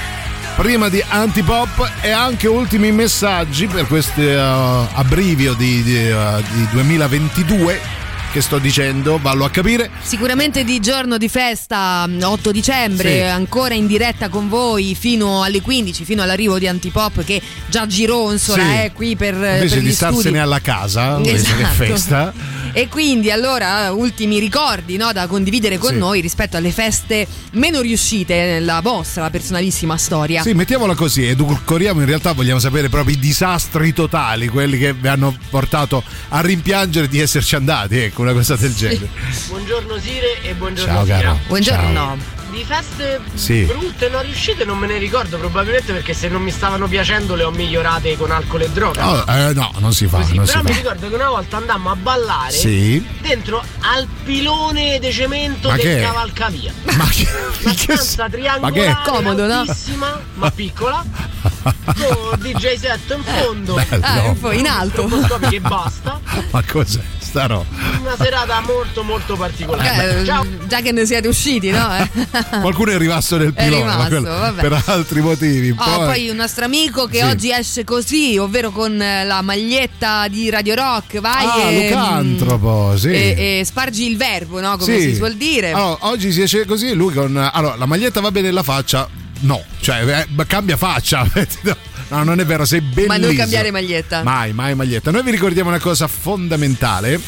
Prima 0.55 0.87
di 0.87 1.03
Antipop 1.07 1.91
e 2.01 2.11
anche 2.11 2.47
ultimi 2.47 2.91
messaggi 2.91 3.65
per 3.65 3.87
questo 3.87 4.21
uh, 4.21 4.87
abbrivio 4.93 5.55
di, 5.55 5.81
di, 5.81 6.07
uh, 6.11 6.43
di 6.53 6.67
2022 6.69 7.94
che 8.35 8.41
sto 8.41 8.57
dicendo, 8.59 9.17
vallo 9.21 9.45
a 9.45 9.49
capire. 9.49 9.89
Sicuramente 10.01 10.65
di 10.65 10.81
giorno 10.81 11.17
di 11.17 11.29
festa, 11.29 12.05
8 12.21 12.51
dicembre, 12.51 13.13
Sì. 13.15 13.21
ancora 13.21 13.75
in 13.75 13.87
diretta 13.87 14.27
con 14.27 14.49
voi 14.49 14.93
fino 14.93 15.41
alle 15.41 15.61
15, 15.61 16.03
fino 16.03 16.21
all'arrivo 16.21 16.59
di 16.59 16.67
Antipop 16.67 17.23
che 17.23 17.41
già 17.69 17.85
gironzola 17.87 18.61
Sì. 18.61 18.69
eh, 18.83 18.91
qui 18.93 19.15
per, 19.15 19.35
Invece 19.35 19.75
per 19.75 19.83
di 19.83 19.91
starsene 19.93 20.21
studi. 20.21 20.37
alla 20.37 20.59
casa, 20.59 21.15
invece 21.15 21.55
che 21.55 21.61
Esatto. 21.61 21.73
festa. 21.75 22.33
E 22.77 22.89
quindi 22.89 23.31
allora 23.31 23.93
ultimi 23.93 24.37
ricordi 24.37 24.97
no, 24.97 25.13
da 25.13 25.27
condividere 25.27 25.77
con 25.77 25.91
Sì. 25.91 25.97
noi 25.97 26.19
rispetto 26.19 26.57
alle 26.57 26.71
feste 26.71 27.25
meno 27.51 27.79
riuscite 27.79 28.35
nella 28.35 28.81
vostra 28.81 29.29
personalissima 29.29 29.95
storia. 29.95 30.41
Sì, 30.41 30.51
mettiamola 30.51 30.93
così, 30.93 31.23
edulcoriamo 31.25 32.01
in 32.01 32.05
realtà 32.05 32.33
vogliamo 32.33 32.59
sapere 32.59 32.89
proprio 32.89 33.15
i 33.15 33.19
disastri 33.19 33.93
totali, 33.93 34.49
quelli 34.49 34.77
che 34.77 34.91
vi 34.91 35.07
hanno 35.07 35.33
portato 35.49 36.03
a 36.27 36.41
rimpiangere 36.41 37.07
di 37.07 37.21
esserci 37.21 37.55
andati, 37.55 37.97
ecco, 37.97 38.23
una 38.23 38.33
cosa 38.33 38.57
del 38.57 38.75
genere. 38.75 39.07
Buongiorno 39.47 39.97
Sire 39.97 40.41
e 40.41 40.53
buongiorno 40.53 40.93
Ciao, 40.93 41.05
Sira. 41.05 41.17
caro. 41.17 41.39
Buongiorno. 41.47 41.93
Ciao. 41.93 42.17
Di 42.55 42.63
feste 42.63 43.19
Sì. 43.33 43.63
brutte 43.63 44.07
non 44.07 44.21
riuscite 44.23 44.63
non 44.63 44.77
me 44.77 44.87
ne 44.87 44.97
ricordo, 44.97 45.37
probabilmente 45.37 45.91
perché 45.91 46.13
se 46.13 46.29
non 46.29 46.41
mi 46.41 46.51
stavano 46.51 46.87
piacendo 46.87 47.35
le 47.35 47.43
ho 47.43 47.51
migliorate 47.51 48.15
con 48.15 48.31
alcol 48.31 48.61
e 48.61 48.69
droga. 48.69 49.09
Oh, 49.09 49.25
eh, 49.29 49.53
no, 49.53 49.73
non 49.79 49.93
si 49.93 50.07
fa, 50.07 50.19
non 50.19 50.25
si 50.25 50.53
Però 50.53 50.63
mi 50.63 50.71
fa. 50.71 50.77
ricordo 50.77 51.09
che 51.09 51.15
una 51.15 51.29
volta 51.29 51.57
andammo 51.57 51.91
a 51.91 51.95
ballare 51.97 52.51
Sì. 52.53 53.05
dentro 53.19 53.61
al 53.81 54.07
pilone 54.23 54.99
di 54.99 55.11
cemento 55.11 55.67
Ma 55.67 55.75
del 55.75 55.83
che 55.83 56.01
cavalcavia. 56.01 56.73
Ma 56.95 57.05
che, 57.09 57.27
Una 57.63 57.73
stanza 57.73 58.21
ma 58.23 58.29
che 58.29 58.37
triangolare 58.37 58.85
è? 58.85 58.97
Comodo, 59.09 59.47
no? 59.47 59.63
ma 60.35 60.51
piccola. 60.51 61.03
Con 61.83 62.39
DJ 62.39 62.75
set 62.77 63.13
in 63.17 63.23
fondo. 63.23 63.73
Bello. 63.89 64.37
Ah, 64.47 64.53
in 64.53 64.67
alto. 64.67 65.09
Che 65.49 65.59
basta. 65.59 66.19
Ma 66.51 66.63
cos'è 66.63 67.01
sta 67.19 67.45
roba? 67.47 67.65
Una 67.99 68.15
serata 68.17 68.61
molto 68.61 69.03
molto 69.03 69.35
particolare. 69.35 70.21
Eh, 70.21 70.25
Ciao. 70.25 70.45
già 70.67 70.79
che 70.81 70.91
ne 70.91 71.05
siete 71.05 71.27
usciti, 71.27 71.69
no? 71.71 71.87
Qualcuno 72.61 72.91
è 72.91 72.97
rimasto 72.97 73.37
nel 73.37 73.53
pilone, 73.53 73.83
ma 73.83 74.07
rimasto, 74.07 74.53
per 74.61 74.83
altri 74.85 75.21
motivi. 75.21 75.69
Oh, 75.71 75.75
Poi- 75.83 76.05
poi 76.05 76.29
un 76.29 76.35
nostro 76.35 76.65
amico 76.65 77.05
che 77.05 77.19
Sì. 77.19 77.23
oggi 77.23 77.51
esce 77.51 77.83
così, 77.83 78.37
ovvero 78.37 78.71
con 78.71 79.01
eh, 79.01 79.25
la 79.25 79.41
maglietta 79.41 80.27
di 80.27 80.49
Radio 80.49 80.75
Rock, 80.75 81.19
vai 81.19 81.45
Ah, 81.45 81.69
e, 81.71 81.89
Lucantropo, 81.89 82.97
sì. 82.97 83.09
e- 83.09 83.59
e 83.59 83.65
spargi 83.65 84.09
il 84.09 84.17
verbo, 84.17 84.59
no? 84.59 84.77
Come 84.77 84.99
Sì. 84.99 85.01
si 85.09 85.15
suol 85.15 85.35
dire. 85.35 85.71
Allora, 85.71 85.97
oggi 86.01 86.31
si 86.31 86.41
esce 86.41 86.65
così, 86.65 86.93
lui 86.93 87.13
con... 87.13 87.35
Allora, 87.37 87.75
la 87.75 87.85
maglietta 87.85 88.19
va 88.21 88.31
bene 88.31 88.47
nella 88.47 88.63
faccia? 88.63 89.07
No, 89.41 89.61
cioè 89.81 90.25
eh, 90.37 90.45
cambia 90.45 90.77
faccia. 90.77 91.27
No, 92.07 92.23
non 92.23 92.39
è 92.39 92.45
vero, 92.45 92.65
sei 92.65 92.81
bellissimo. 92.81 93.07
Ma 93.07 93.17
non 93.17 93.35
cambiare 93.35 93.71
maglietta. 93.71 94.21
Mai, 94.21 94.53
mai 94.53 94.75
maglietta. 94.75 95.09
Noi 95.09 95.23
vi 95.23 95.31
ricordiamo 95.31 95.69
una 95.69 95.79
cosa 95.79 96.07
fondamentale. 96.07 97.19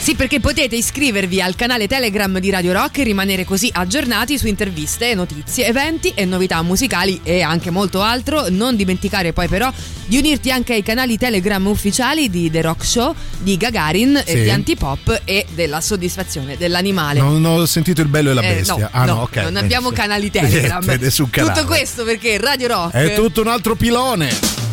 Sì, 0.00 0.14
perché 0.14 0.40
potete 0.40 0.74
iscrivervi 0.76 1.42
al 1.42 1.54
canale 1.54 1.86
Telegram 1.86 2.38
di 2.38 2.48
Radio 2.48 2.72
Rock 2.72 2.98
e 2.98 3.02
rimanere 3.02 3.44
così 3.44 3.68
aggiornati 3.70 4.38
su 4.38 4.46
interviste, 4.46 5.12
notizie, 5.14 5.66
eventi 5.66 6.12
e 6.14 6.24
novità 6.24 6.62
musicali 6.62 7.20
e 7.22 7.42
anche 7.42 7.68
molto 7.70 8.00
altro. 8.00 8.46
Non 8.48 8.74
dimenticare 8.74 9.34
poi 9.34 9.48
però 9.48 9.70
di 10.06 10.16
unirti 10.16 10.50
anche 10.50 10.72
ai 10.72 10.82
canali 10.82 11.18
Telegram 11.18 11.64
ufficiali 11.66 12.30
di 12.30 12.50
The 12.50 12.62
Rock 12.62 12.86
Show, 12.86 13.14
di 13.38 13.58
Gagarin, 13.58 14.22
Sì. 14.24 14.32
e 14.32 14.42
di 14.44 14.50
Antipop 14.50 15.20
e 15.26 15.44
della 15.54 15.82
soddisfazione 15.82 16.56
dell'animale. 16.56 17.20
Non 17.20 17.44
ho 17.44 17.66
sentito 17.66 18.00
il 18.00 18.08
bello 18.08 18.30
e 18.30 18.34
la 18.34 18.40
Eh, 18.40 18.54
bestia. 18.54 18.76
no, 18.76 18.88
ah, 18.90 19.04
no, 19.04 19.14
no, 19.14 19.20
ok. 19.22 19.36
non 19.36 19.56
abbiamo 19.56 19.90
canali 19.90 20.30
Telegram. 20.30 20.82
Niente. 20.88 21.10
Tutto 21.10 21.64
questo 21.66 22.04
perché 22.04 22.38
Radio 22.38 22.68
Rock 22.68 22.94
È 22.94 23.14
tutto 23.14 23.42
un 23.42 23.48
altro 23.48 23.74
pilone. 23.74 24.67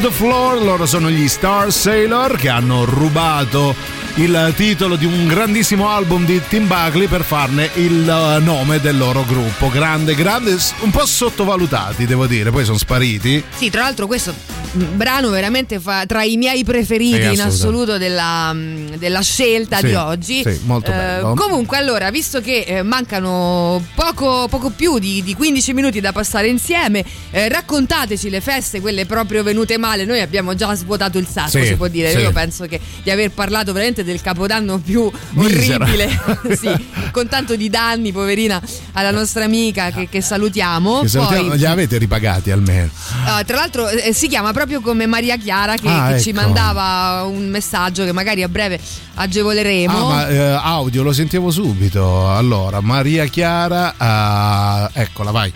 To 0.00 0.08
the 0.08 0.14
Floor, 0.14 0.62
loro 0.62 0.84
sono 0.84 1.10
gli 1.10 1.28
Star 1.28 1.72
Sailor 1.72 2.36
che 2.36 2.48
hanno 2.48 2.84
rubato 2.84 3.74
il 4.16 4.52
titolo 4.56 4.96
di 4.96 5.04
un 5.04 5.26
grandissimo 5.26 5.88
album 5.88 6.24
di 6.24 6.40
Tim 6.48 6.66
Buckley 6.66 7.06
per 7.06 7.22
farne 7.22 7.70
il 7.74 8.08
eh, 8.08 8.40
nome 8.40 8.80
del 8.80 8.96
loro 8.96 9.24
gruppo. 9.24 9.68
Grande, 9.68 10.14
grande, 10.14 10.56
un 10.80 10.90
po' 10.90 11.06
sottovalutati 11.06 12.06
devo 12.06 12.26
dire, 12.26 12.50
poi 12.50 12.64
sono 12.64 12.78
spariti. 12.78 13.42
Sì, 13.54 13.70
tra 13.70 13.82
l'altro 13.82 14.06
questo 14.06 14.34
brano 14.76 15.30
veramente 15.30 15.80
fa 15.80 16.04
tra 16.06 16.22
i 16.22 16.36
miei 16.36 16.64
preferiti 16.64 17.32
in 17.32 17.40
assoluto 17.40 17.98
della, 17.98 18.54
della 18.96 19.20
scelta 19.22 19.78
Sì, 19.78 19.86
di 19.86 19.94
oggi. 19.94 20.42
sì, 20.44 20.60
molto 20.64 20.90
Eh, 20.90 20.94
bello. 20.94 21.34
Comunque, 21.34 21.76
allora, 21.78 22.10
visto 22.10 22.40
che 22.40 22.60
eh, 22.66 22.82
mancano 22.82 23.84
poco, 23.94 24.46
poco 24.48 24.70
più 24.70 24.98
di, 24.98 25.22
di 25.22 25.34
15 25.34 25.72
minuti 25.72 26.00
da 26.00 26.12
passare 26.12 26.48
insieme, 26.48 27.04
eh, 27.30 27.48
raccontateci 27.48 28.28
le 28.30 28.40
feste, 28.40 28.80
quelle 28.80 29.06
proprio 29.06 29.42
venute 29.42 29.78
male. 29.78 30.04
Noi 30.04 30.20
abbiamo 30.20 30.54
già 30.54 30.74
svuotato 30.74 31.18
il 31.18 31.26
sacco, 31.26 31.50
Sì, 31.50 31.66
si 31.66 31.76
può 31.76 31.88
dire. 31.88 32.12
Io 32.12 32.32
penso 32.32 32.66
che 32.66 32.80
di 33.02 33.10
aver 33.10 33.30
parlato 33.30 33.72
veramente 33.72 34.04
del 34.04 34.20
capodanno 34.20 34.78
più 34.78 35.10
orribile, 35.36 36.08
con 37.12 37.28
tanto 37.28 37.56
di 37.56 37.68
danni, 37.70 38.12
poverina, 38.12 38.60
alla 38.92 39.10
nostra 39.10 39.44
amica 39.44 39.90
che, 39.90 40.08
che 40.08 40.20
salutiamo. 40.20 41.00
Che 41.02 41.08
salutiamo- 41.08 41.48
Poi- 41.48 41.58
li 41.58 41.66
avete 41.66 41.98
ripagati 41.98 42.50
almeno. 42.50 42.88
Ah, 43.24 43.42
tra 43.44 43.56
l'altro 43.56 43.88
eh, 43.88 44.12
si 44.12 44.28
chiama 44.28 44.52
proprio 44.52 44.65
come 44.80 45.06
Maria 45.06 45.36
Chiara 45.36 45.74
che, 45.76 45.88
Ah, 45.88 46.08
che 46.12 46.20
ci 46.20 46.30
ecco. 46.30 46.40
mandava 46.40 47.24
un 47.24 47.48
messaggio 47.48 48.04
che 48.04 48.12
magari 48.12 48.42
a 48.42 48.48
breve 48.48 48.78
agevoleremo. 49.14 50.08
Ah, 50.08 50.14
ma 50.14 50.28
eh, 50.28 50.38
audio 50.62 51.02
lo 51.02 51.12
sentivo 51.12 51.50
subito. 51.50 52.28
Allora, 52.30 52.80
Maria 52.80 53.24
Chiara, 53.26 53.94
ah, 53.96 54.90
eccola, 54.92 55.30
vai. 55.30 55.52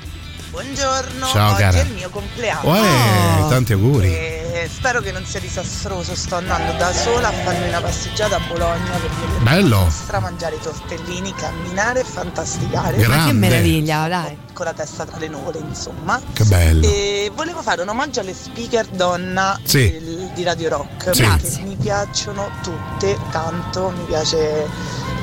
Buongiorno, 0.65 1.24
Ciao, 1.27 1.53
oggi 1.53 1.62
cara. 1.62 1.78
è 1.78 1.82
il 1.85 1.93
mio 1.95 2.11
compleanno. 2.11 2.69
Uè, 2.70 3.49
tanti 3.49 3.73
auguri. 3.73 4.09
E 4.15 4.69
spero 4.70 5.01
che 5.01 5.11
non 5.11 5.24
sia 5.24 5.41
disastroso, 5.41 6.15
sto 6.15 6.35
andando 6.37 6.73
da 6.77 6.93
sola 6.93 7.28
a 7.28 7.32
farmi 7.32 7.66
una 7.69 7.81
passeggiata 7.81 8.37
a 8.37 8.41
Bologna 8.47 8.91
perché 8.91 9.24
per 9.32 9.41
Bello. 9.43 9.89
stra 9.91 10.20
mangiare 10.20 10.57
i 10.57 10.61
tortellini, 10.61 11.32
camminare 11.35 12.01
e 12.01 12.05
fantasticare. 12.05 12.95
Grande. 12.99 13.16
Ma 13.16 13.24
che 13.27 13.32
meraviglia, 13.32 14.07
dai. 14.07 14.37
Con 14.53 14.66
la 14.66 14.74
testa 14.74 15.07
tra 15.07 15.16
le 15.16 15.28
nuvole, 15.28 15.61
insomma. 15.66 16.20
Che 16.31 16.45
bello. 16.45 16.87
E 16.87 17.32
volevo 17.35 17.62
fare 17.62 17.81
un 17.81 17.89
omaggio 17.89 18.20
alle 18.20 18.35
speaker 18.35 18.85
donna 18.89 19.59
Sì. 19.65 19.91
del- 19.91 20.31
di 20.35 20.43
Radio 20.43 20.69
Rock 20.69 21.15
Sì. 21.15 21.23
perché 21.23 21.61
mi 21.62 21.77
piacciono 21.77 22.51
tutte 22.62 23.16
tanto, 23.31 23.95
mi 23.97 24.05
piace 24.05 24.69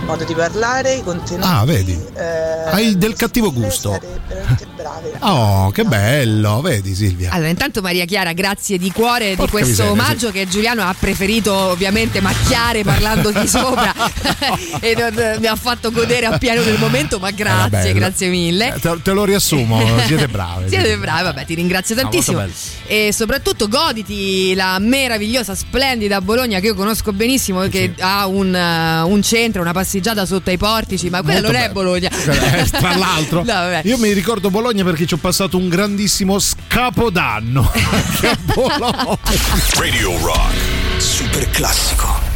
modo 0.07 0.23
di 0.23 0.33
parlare, 0.33 0.95
i 0.95 1.03
contenuti. 1.03 1.47
Ah, 1.47 1.63
vedi. 1.65 1.91
eh, 2.15 2.69
Hai 2.71 2.97
del 2.97 3.13
cattivo 3.15 3.51
gusto. 3.51 3.99
brave. 4.75 5.15
Oh, 5.19 5.69
che 5.71 5.83
bello, 5.83 6.61
vedi 6.61 6.93
Silvia. 6.95 7.31
Allora, 7.31 7.49
intanto 7.49 7.81
Maria 7.81 8.05
Chiara, 8.05 8.31
grazie 8.33 8.77
di 8.77 8.91
cuore 8.91 9.35
Porca 9.35 9.43
di 9.45 9.49
questo 9.51 9.83
miseria, 9.83 9.91
omaggio 9.91 10.31
che 10.31 10.47
Giuliano 10.47 10.83
ha 10.83 10.95
preferito 10.97 11.53
ovviamente 11.53 12.21
macchiare 12.21 12.83
parlando 12.83 13.31
di 13.31 13.45
sopra 13.47 13.93
e 14.79 14.95
non- 14.97 15.37
mi 15.39 15.45
ha 15.47 15.55
fatto 15.55 15.91
godere 15.91 16.27
appieno 16.27 16.61
del 16.61 16.77
momento, 16.79 17.19
ma 17.19 17.31
grazie, 17.31 17.59
Era 17.67 17.67
bello. 17.83 17.99
grazie 17.99 18.27
mille. 18.29 18.73
Eh, 18.75 18.79
Te, 18.79 19.01
te 19.01 19.11
lo 19.11 19.25
riassumo, 19.25 19.81
siete 20.05 20.27
bravi. 20.27 20.69
Siete 20.69 20.97
bravi, 20.97 21.23
vabbè, 21.23 21.45
ti 21.45 21.53
ringrazio 21.55 21.95
Ah, 21.95 22.01
tantissimo. 22.01 22.39
molto 22.39 22.53
e 22.85 23.11
soprattutto 23.11 23.67
goditi 23.67 24.53
la 24.55 24.77
meravigliosa, 24.79 25.53
splendida 25.55 26.21
Bologna 26.21 26.59
che 26.59 26.67
io 26.67 26.75
conosco 26.75 27.11
benissimo, 27.11 27.61
che 27.67 27.93
ha 27.99 28.25
un, 28.27 28.55
eh, 28.55 29.01
un 29.01 29.21
centro, 29.21 29.61
una 29.61 29.73
passeggiata 29.97 30.25
sotto 30.25 30.49
ai 30.49 30.57
portici, 30.57 31.09
ma 31.09 31.21
quella 31.21 31.41
Molto 31.41 31.51
non 31.57 31.61
è. 31.61 31.69
Bologna. 31.71 32.09
Eh, 32.57 32.69
Tra 32.69 32.95
l'altro, 32.95 33.43
No, 33.47 33.79
io 33.83 33.97
mi 33.97 34.11
ricordo 34.13 34.49
Bologna 34.49 34.83
perché 34.83 35.05
ci 35.05 35.13
ho 35.15 35.17
passato 35.17 35.57
un 35.57 35.69
grandissimo 35.69 36.39
scapodanno. 36.39 37.71
Che 38.19 38.27
a 38.27 38.37
Bologna. 38.53 39.17
Radio 39.75 40.17
Rock. 40.19 41.01
Super 41.01 41.49
classico. 41.49 42.26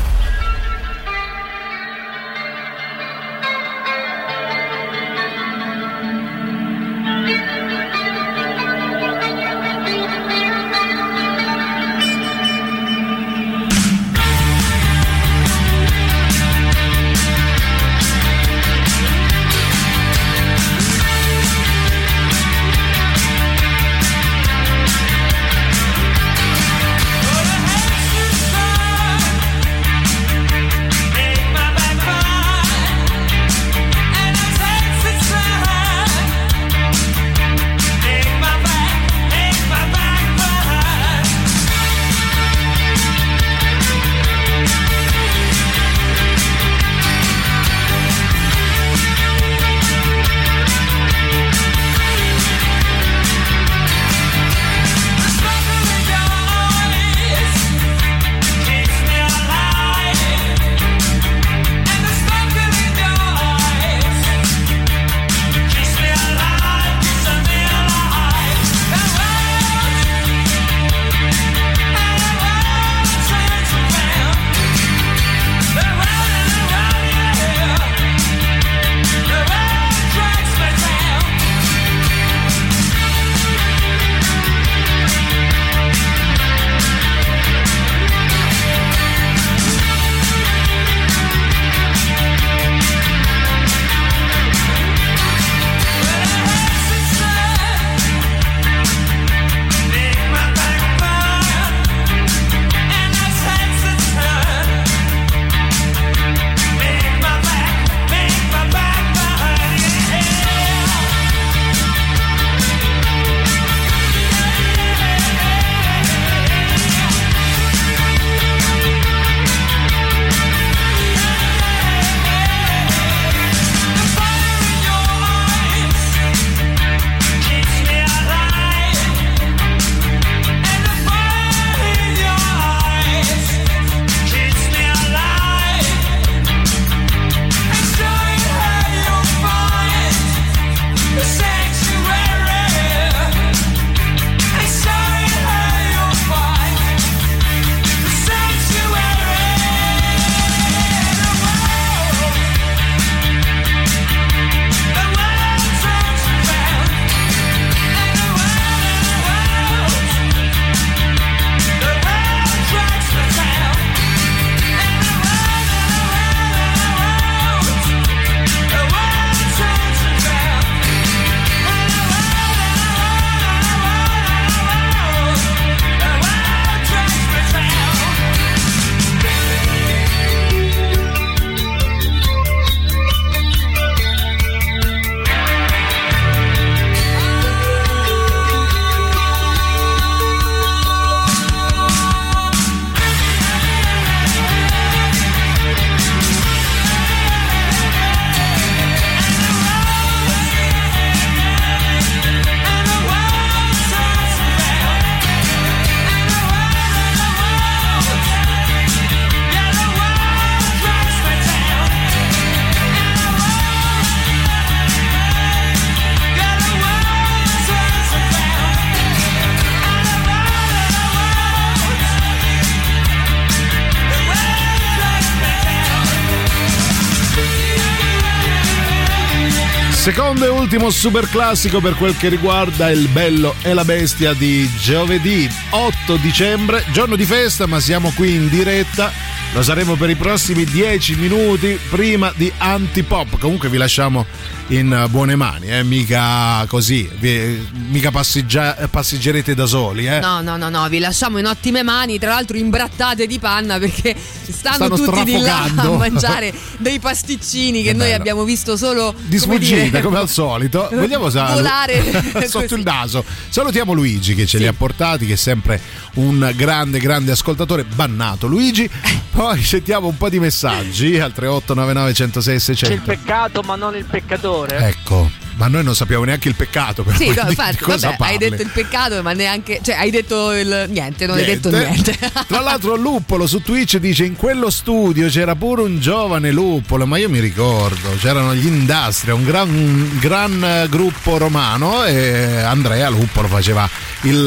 Ultimo 230.71 230.89
super 230.89 231.27
classico 231.29 231.81
per 231.81 231.95
quel 231.95 232.15
che 232.15 232.29
riguarda 232.29 232.89
il 232.91 233.09
bello 233.09 233.55
e 233.61 233.73
la 233.73 233.83
bestia 233.83 234.31
di 234.31 234.69
giovedì 234.79 235.49
8 235.71 236.15
dicembre, 236.15 236.85
giorno 236.93 237.17
di 237.17 237.25
festa, 237.25 237.65
ma 237.65 237.81
siamo 237.81 238.13
qui 238.15 238.35
in 238.35 238.47
diretta. 238.47 239.11
Lo 239.53 239.63
saremo 239.63 239.95
per 239.95 240.09
i 240.09 240.15
prossimi 240.15 240.63
10 240.63 241.15
minuti 241.15 241.77
prima 241.89 242.31
di 242.37 242.49
Antipop. 242.57 243.37
Comunque 243.37 243.67
vi 243.67 243.75
lasciamo 243.75 244.25
in 244.67 245.07
buone 245.09 245.35
mani, 245.35 245.67
eh? 245.67 245.83
mica 245.83 246.63
così, 246.69 247.09
vi- 247.19 247.67
mica 247.89 248.09
passeggia- 248.09 248.87
passeggerete 248.89 249.53
da 249.53 249.65
soli. 249.65 250.07
Eh? 250.07 250.21
No, 250.21 250.39
no, 250.39 250.55
no, 250.55 250.69
no, 250.69 250.87
vi 250.87 250.99
lasciamo 250.99 251.37
in 251.37 251.47
ottime 251.47 251.83
mani, 251.83 252.17
tra 252.17 252.29
l'altro 252.29 252.55
imbrattate 252.55 253.27
di 253.27 253.39
panna 253.39 253.77
perché 253.77 254.15
stanno, 254.51 254.75
Stanno 254.75 254.95
tutti 254.95 255.23
di 255.23 255.37
là 255.39 255.63
a 255.75 255.89
mangiare 255.97 256.53
dei 256.77 256.99
pasticcini 256.99 257.81
che 257.83 257.93
noi 257.93 258.07
bello. 258.07 258.15
abbiamo 258.19 258.43
visto 258.43 258.77
solo 258.77 259.13
Di 259.25 259.37
come 259.39 259.57
dire, 259.57 260.01
come 260.01 260.17
al 260.17 260.29
solito. 260.29 260.89
Vogliamo 260.93 261.29
sal- 261.29 261.53
volare 261.53 262.03
sotto 262.47 262.75
il 262.75 262.83
naso. 262.83 263.23
Salutiamo 263.49 263.93
Luigi 263.93 264.35
che 264.35 264.45
ce 264.45 264.57
li 264.57 264.67
ha 264.67 264.73
portati, 264.73 265.25
che 265.25 265.33
è 265.33 265.37
sempre 265.37 265.79
un 266.15 266.51
grande, 266.55 266.99
grande 266.99 267.31
ascoltatore. 267.31 267.83
Bannato 267.83 268.47
Luigi. 268.47 268.89
Poi 269.31 269.61
sentiamo 269.63 270.07
un 270.07 270.17
po' 270.17 270.29
di 270.29 270.39
messaggi 270.39 271.19
al 271.19 271.31
3899 271.33 272.13
106 272.13 272.53
C'è 272.53 272.53
il 272.53 272.61
600. 272.77 273.03
peccato 273.05 273.61
ma 273.61 273.75
non 273.75 273.95
il 273.95 274.05
peccatore. 274.05 274.77
Ecco, 274.87 275.29
ma 275.61 275.67
noi 275.67 275.83
non 275.83 275.93
sappiamo 275.95 276.23
neanche 276.23 276.47
il 276.47 276.55
peccato. 276.55 277.03
Per 277.03 277.15
Sì, 277.15 277.27
no, 277.27 277.43
di- 277.43 277.49
infatti, 277.49 277.77
vabbè, 277.85 278.15
hai 278.17 278.37
detto 278.39 278.63
il 278.63 278.69
peccato, 278.73 279.21
ma 279.21 279.33
neanche. 279.33 279.79
Cioè, 279.83 279.93
hai 279.93 280.09
detto 280.09 280.51
il. 280.53 280.87
Niente, 280.89 281.27
non 281.27 281.37
hai 281.37 281.45
detto 281.45 281.69
niente. 281.69 282.17
Tra 282.47 282.61
l'altro 282.61 282.95
Luppolo 282.95 283.45
su 283.45 283.61
Twitch 283.61 283.97
dice 283.97 284.25
in 284.25 284.35
quello 284.35 284.71
studio 284.71 285.27
c'era 285.29 285.53
pure 285.53 285.83
un 285.83 285.99
giovane 285.99 286.49
Luppolo, 286.51 287.05
ma 287.05 287.17
io 287.17 287.29
mi 287.29 287.39
ricordo, 287.39 288.09
c'erano 288.19 288.55
gli 288.55 288.65
Industria, 288.65 289.35
un 289.35 289.43
gran, 289.43 289.69
un 289.69 290.17
gran 290.19 290.63
eh, 290.63 290.87
gruppo 290.89 291.37
romano 291.37 292.05
e 292.05 292.57
Andrea 292.61 293.09
Luppolo 293.09 293.47
faceva 293.47 293.87
il 294.21 294.43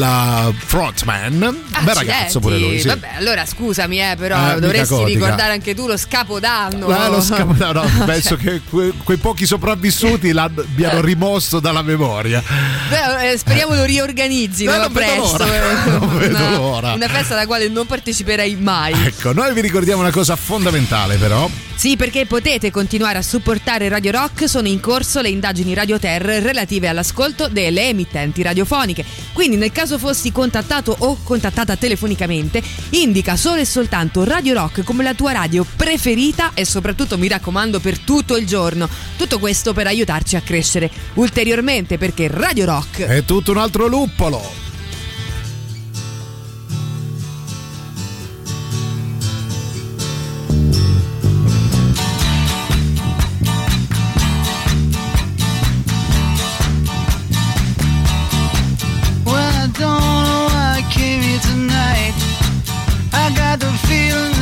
uh, 0.49 0.53
frontman, 0.53 1.39
bel 1.81 1.95
ragazzo 1.95 2.39
pure 2.41 2.57
lui, 2.57 2.79
sì. 2.79 2.87
Ah, 2.89 2.95
Vabbè, 2.95 3.15
allora 3.17 3.45
scusami, 3.45 3.99
eh, 4.01 4.15
però 4.17 4.55
Eh, 4.55 4.59
dovresti 4.59 5.03
ricordare 5.05 5.53
anche 5.53 5.73
tu 5.73 5.87
lo 5.87 5.95
scapodanno. 5.97 6.87
Eh, 6.87 7.09
lo 7.09 7.21
scap- 7.21 7.57
no, 7.57 7.71
no, 7.71 7.83
Cioè, 7.95 8.05
penso 8.05 8.35
che 8.35 8.61
que- 8.69 8.93
quei 9.03 9.17
pochi 9.17 9.45
sopravvissuti 9.45 10.31
l'abbiano 10.33 10.99
rimosso 11.05 11.59
dalla 11.59 11.81
memoria. 11.81 12.43
beh, 12.89 13.31
eh, 13.31 13.37
speriamo 13.37 13.73
lo 13.75 13.83
riorganizzino 13.85 14.73
Eh, 14.73 14.77
non 14.77 14.91
presto. 14.91 15.43
eh. 15.45 15.89
Non 15.89 16.17
vedo 16.17 16.35
una, 16.35 16.49
l'ora. 16.57 16.93
una 16.93 17.07
festa 17.07 17.33
alla 17.35 17.45
quale 17.45 17.69
non 17.69 17.85
parteciperei 17.85 18.55
mai. 18.57 18.93
Ecco, 19.05 19.31
noi 19.33 19.53
vi 19.53 19.61
ricordiamo 19.61 20.01
una 20.01 20.11
cosa 20.11 20.35
fondamentale 20.35 21.15
però. 21.17 21.49
Sì, 21.75 21.97
perché 21.97 22.25
potete 22.25 22.71
continuare 22.71 23.17
a 23.17 23.21
supportare 23.21 23.89
Radio 23.89 24.11
Rock, 24.11 24.47
sono 24.47 24.67
in 24.69 24.79
corso 24.79 25.19
le 25.19 25.27
indagini 25.27 25.73
Radio 25.73 25.99
Terra 25.99 26.39
relative 26.39 26.87
all'ascolto 26.87 27.49
delle 27.49 27.89
emittenti 27.89 28.41
radiofoniche. 28.41 29.03
Quindi 29.33 29.57
nel 29.57 29.73
caso 29.73 29.97
fossi 29.99 30.31
contattato 30.31 30.95
o 30.97 31.17
contattata 31.21 31.75
telefonicamente, 31.75 32.63
indica 32.91 33.35
solo 33.35 33.59
e 33.59 33.65
soltanto 33.65 34.23
Radio 34.23 34.53
Rock 34.53 34.83
come 34.83 35.03
la 35.03 35.13
tua 35.13 35.33
radio 35.33 35.65
preferita 35.75 36.51
e 36.53 36.63
soprattutto 36.63 37.17
mi 37.17 37.27
raccomando 37.27 37.81
per 37.81 37.99
tutto 37.99 38.37
il 38.37 38.47
giorno. 38.47 38.87
Tutto 39.17 39.37
questo 39.37 39.73
per 39.73 39.85
aiutarci 39.87 40.37
a 40.37 40.41
crescere 40.41 40.84
ulteriormente 41.15 41.97
perché 41.97 42.27
Radio 42.27 42.65
Rock 42.65 43.01
È 43.01 43.23
tutto 43.25 43.51
un 43.51 43.57
altro 43.57 43.87
luppolo. 43.87 44.63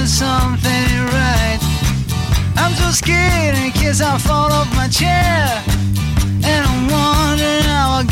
Something 0.05 1.09
right. 1.11 1.59
I'm 2.55 2.71
so 2.75 2.91
scared 2.91 3.57
in 3.57 3.71
case 3.71 3.99
I 3.99 4.17
fall 4.19 4.51
off 4.51 4.67
my 4.75 4.87
chair. 4.87 5.63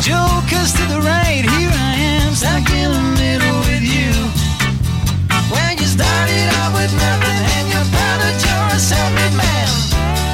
jokers 0.00 0.72
to 0.72 0.84
the 0.88 1.00
right. 1.04 1.44
Here 1.44 1.70
I 1.70 1.94
am, 2.16 2.32
stuck 2.34 2.68
in 2.72 2.90
the 2.90 3.06
middle 3.20 3.58
with 3.68 3.84
you. 3.84 4.12
When 5.52 5.76
you 5.76 5.84
started 5.84 6.48
out 6.56 6.72
with 6.72 6.92
nothing 6.96 7.40
and 7.56 7.68
you 7.68 7.80
found 7.92 8.18
that 8.24 8.36
you're 8.40 8.76
a 8.76 8.80
self-made 8.80 9.36
man. 9.36 10.29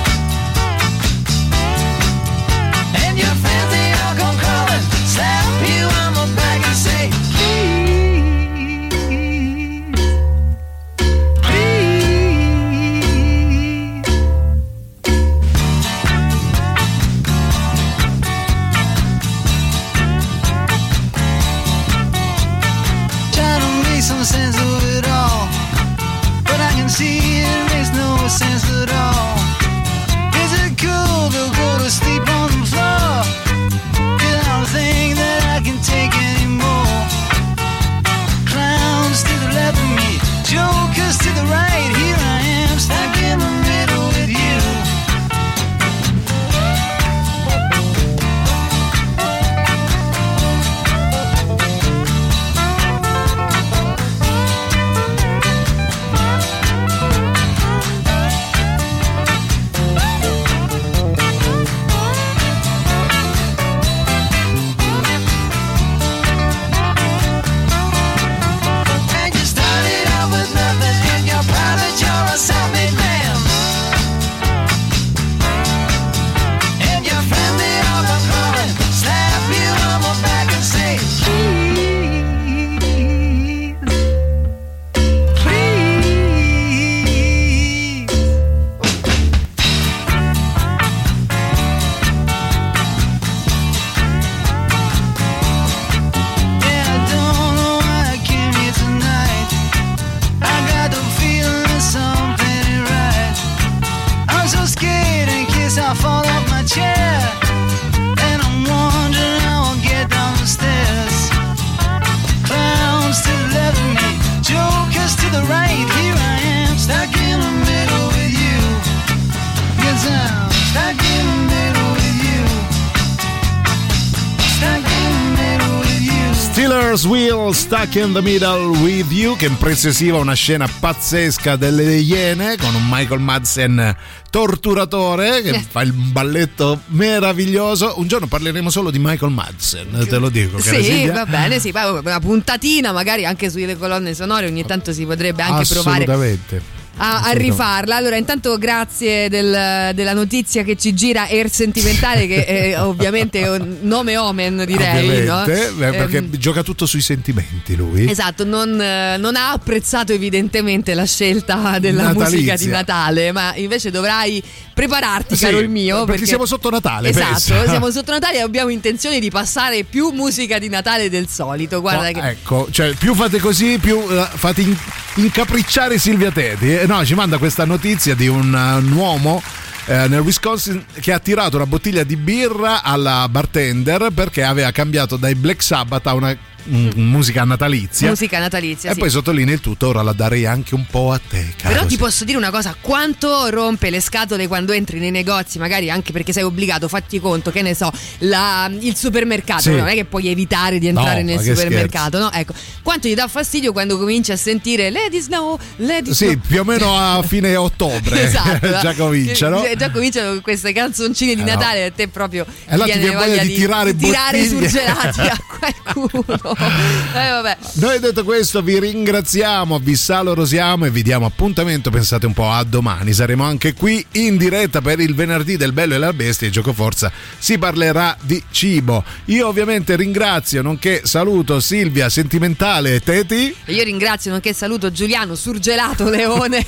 Stuck 127.66 127.96
in 127.96 128.12
the 128.12 128.22
Middle 128.22 128.78
with 128.78 129.10
You 129.10 129.36
che 129.36 129.46
impreziosiva 129.46 130.18
una 130.18 130.34
scena 130.34 130.68
pazzesca 130.68 131.56
delle 131.56 131.96
Iene 131.96 132.56
con 132.56 132.72
un 132.76 132.86
Michael 132.88 133.18
Madsen 133.18 133.96
torturatore 134.30 135.42
che 135.42 135.66
fa 135.68 135.82
il 135.82 135.90
balletto 135.90 136.82
meraviglioso. 136.86 137.94
Un 137.96 138.06
giorno 138.06 138.28
parleremo 138.28 138.70
solo 138.70 138.92
di 138.92 139.00
Michael 139.00 139.32
Madsen, 139.32 140.06
te 140.08 140.16
lo 140.18 140.28
dico. 140.28 140.60
Sì, 140.60 141.08
va 141.08 141.26
bene, 141.26 141.58
sì, 141.58 141.72
una 141.74 142.20
puntatina 142.20 142.92
magari 142.92 143.26
anche 143.26 143.50
sulle 143.50 143.76
colonne 143.76 144.14
sonore 144.14 144.46
ogni 144.46 144.64
tanto 144.64 144.92
si 144.92 145.04
potrebbe 145.04 145.42
anche 145.42 145.66
provare 145.66 146.04
Assolutamente. 146.04 146.75
A, 146.96 147.22
a 147.22 147.30
rifarla. 147.32 147.96
Allora, 147.96 148.16
intanto 148.16 148.56
grazie 148.58 149.28
del- 149.28 149.94
della 149.94 150.12
notizia 150.12 150.62
che 150.62 150.76
ci 150.76 150.94
gira 150.94 151.22
Air 151.28 151.50
Sentimentale, 151.50 152.26
che 152.26 152.44
è 152.72 152.80
ovviamente 152.80 153.46
un 153.48 153.78
nome 153.82 154.16
omen, 154.16 154.64
direi. 154.66 155.24
no? 155.24 155.40
Ovviamente, 155.40 155.70
beh, 155.72 155.90
perché 155.92 156.16
Ehm, 156.18 156.36
gioca 156.38 156.62
tutto 156.62 156.86
sui 156.86 157.00
sentimenti 157.02 157.76
lui. 157.76 158.08
Esatto, 158.10 158.44
non, 158.44 158.80
eh, 158.80 159.16
non 159.18 159.36
ha 159.36 159.50
apprezzato 159.52 160.12
evidentemente 160.12 160.94
la 160.94 161.04
scelta 161.04 161.78
della 161.78 162.04
Natalizia. 162.04 162.36
musica 162.38 162.56
di 162.56 162.66
Natale, 162.68 163.32
ma 163.32 163.54
invece 163.56 163.90
dovrai 163.90 164.42
prepararti, 164.72 165.36
Sì, 165.36 165.44
caro 165.44 165.58
il 165.58 165.68
mio. 165.68 166.04
perché 166.04 166.26
siamo 166.26 166.44
sotto 166.46 166.70
Natale, 166.70 167.08
Esatto, 167.10 167.30
pensa. 167.30 167.64
siamo 167.68 167.90
sotto 167.90 168.12
Natale 168.12 168.36
e 168.38 168.40
abbiamo 168.40 168.70
intenzione 168.70 169.18
di 169.20 169.30
passare 169.30 169.84
più 169.84 170.10
musica 170.10 170.58
di 170.58 170.68
Natale 170.68 171.08
del 171.10 171.28
solito. 171.28 171.80
Guarda 171.80 172.10
No, 172.10 172.20
che... 172.20 172.28
Ecco, 172.28 172.68
cioè 172.70 172.92
più 172.94 173.14
fate 173.14 173.38
così, 173.38 173.78
più 173.78 173.98
eh, 174.08 174.26
fate 174.34 174.60
in- 174.62 174.76
incapricciare 175.16 175.98
Silvia 175.98 176.30
Teti. 176.30 176.72
Eh, 176.74 176.85
no, 176.86 177.04
ci 177.04 177.14
manda 177.14 177.38
questa 177.38 177.64
notizia 177.64 178.14
di 178.14 178.28
un, 178.28 178.54
eh, 178.54 178.78
un 178.78 178.92
uomo 178.92 179.42
eh, 179.86 180.08
nel 180.08 180.20
Wisconsin 180.20 180.84
che 181.00 181.12
ha 181.12 181.18
tirato 181.18 181.56
una 181.56 181.66
bottiglia 181.66 182.02
di 182.02 182.16
birra 182.16 182.82
alla 182.82 183.28
bartender 183.28 184.08
perché 184.12 184.42
aveva 184.42 184.70
cambiato 184.70 185.16
dai 185.16 185.34
Black 185.34 185.62
Sabbath 185.62 186.06
a 186.06 186.14
una 186.14 186.36
musica 186.68 187.44
natalizia. 187.44 188.08
Musica 188.08 188.38
natalizia, 188.38 188.90
e 188.90 188.94
sì. 188.94 188.98
poi 189.00 189.10
sottolinea 189.10 189.54
il 189.54 189.60
tutto, 189.60 189.88
ora 189.88 190.02
la 190.02 190.12
darei 190.12 190.46
anche 190.46 190.74
un 190.74 190.84
po' 190.86 191.12
a 191.12 191.20
te, 191.26 191.54
caro. 191.56 191.74
Però 191.74 191.86
ti 191.86 191.96
posso 191.96 192.24
dire 192.24 192.36
una 192.38 192.50
cosa, 192.50 192.76
quanto 192.80 193.48
rompe 193.50 193.90
le 193.90 194.00
scatole 194.00 194.46
quando 194.46 194.72
entri 194.72 194.98
nei 194.98 195.10
negozi, 195.10 195.58
magari 195.58 195.90
anche 195.90 196.12
perché 196.12 196.32
sei 196.32 196.42
obbligato, 196.42 196.88
fatti 196.88 197.18
conto, 197.20 197.50
che 197.50 197.62
ne 197.62 197.74
so, 197.74 197.90
la- 198.18 198.70
il 198.78 198.96
supermercato, 198.96 199.62
Sì. 199.62 199.70
non 199.70 199.86
è 199.88 199.94
che 199.94 200.04
puoi 200.04 200.28
evitare 200.28 200.78
di 200.78 200.86
entrare 200.88 201.22
No, 201.22 201.34
nel 201.34 201.40
supermercato, 201.44 202.18
no? 202.18 202.30
Ecco, 202.32 202.52
quanto 202.82 203.08
gli 203.08 203.14
dà 203.14 203.28
fastidio 203.28 203.72
quando 203.72 203.98
cominci 203.98 204.32
a 204.32 204.36
sentire 204.36 204.90
Lady 204.90 205.20
Snow, 205.20 205.58
Lady 205.76 206.12
Sì, 206.14 206.26
Snow. 206.26 206.40
più 206.46 206.60
o 206.60 206.64
meno 206.64 206.96
a 206.96 207.22
fine 207.22 207.54
ottobre 207.56 208.22
Esatto, 208.24 208.68
già 208.80 208.94
cominciano. 208.94 209.60
Che- 209.62 209.74
Già 209.76 209.90
cominciano 209.90 210.30
con 210.30 210.40
queste 210.40 210.72
canzoncine 210.72 211.34
di 211.34 211.40
Eh, 211.40 211.44
no. 211.44 211.50
Natale 211.50 211.78
e 211.78 211.82
a 211.84 211.90
te 211.90 212.08
proprio 212.08 212.44
E 212.66 212.76
là 212.76 212.84
ti 212.84 212.98
viene 212.98 213.14
voglia 213.14 213.42
di 213.42 213.54
tirare 213.54 213.94
tirare 213.96 214.38
i 214.38 214.48
bottiglie. 214.48 214.68
surgelati 214.68 215.20
a 215.28 215.38
qualcuno. 215.58 216.55
Eh, 216.58 217.30
vabbè. 217.30 217.56
Noi 217.74 217.98
detto 217.98 218.24
questo 218.24 218.62
vi 218.62 218.78
ringraziamo, 218.78 219.78
vi 219.78 219.94
salorosiamo 219.94 220.86
e 220.86 220.90
vi 220.90 221.02
diamo 221.02 221.26
appuntamento, 221.26 221.90
pensate 221.90 222.26
un 222.26 222.32
po' 222.32 222.50
a 222.50 222.64
domani, 222.64 223.12
saremo 223.12 223.44
anche 223.44 223.74
qui 223.74 224.04
in 224.12 224.36
diretta 224.36 224.80
per 224.80 225.00
il 225.00 225.14
venerdì 225.14 225.56
del 225.56 225.72
Bello 225.72 225.94
e 225.94 225.98
la 225.98 226.12
Bestia 226.12 226.46
e 226.46 226.50
Gioco 226.50 226.72
Forza 226.72 227.10
si 227.38 227.58
parlerà 227.58 228.16
di 228.20 228.42
cibo. 228.50 229.04
Io 229.26 229.46
ovviamente 229.46 229.96
ringrazio, 229.96 230.62
nonché 230.62 231.02
saluto 231.04 231.60
Silvia 231.60 232.08
Sentimentale 232.08 232.96
e 232.96 233.00
Teti. 233.00 233.54
E 233.64 233.72
Io 233.72 233.84
ringrazio 233.84 234.30
nonché 234.30 234.52
saluto 234.52 234.90
Giuliano 234.90 235.34
Surgelato 235.34 236.08
Leone 236.10 236.64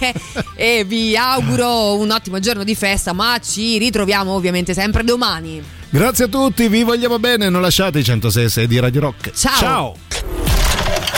e 0.55 0.85
vi 0.87 1.17
auguro 1.17 1.97
un 1.97 2.11
ottimo 2.11 2.39
giorno 2.39 2.65
di 2.65 2.75
festa, 2.75 3.13
ma 3.13 3.39
ci 3.39 3.79
ritroviamo 3.79 4.33
ovviamente 4.33 4.75
sempre 4.75 5.05
domani. 5.05 5.77
Grazie 5.91 6.27
a 6.27 6.29
tutti, 6.29 6.69
vi 6.69 6.83
vogliamo 6.83 7.19
bene, 7.19 7.49
non 7.49 7.63
lasciate 7.63 8.01
i 8.01 8.05
106 8.05 8.67
di 8.67 8.79
Radio 8.79 9.01
Rock. 9.01 9.33
Ciao. 9.33 9.57
Ciao. 9.59 9.97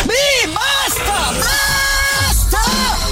Mi 0.05 0.53
basta! 0.53 1.33
Basta! 1.33 2.61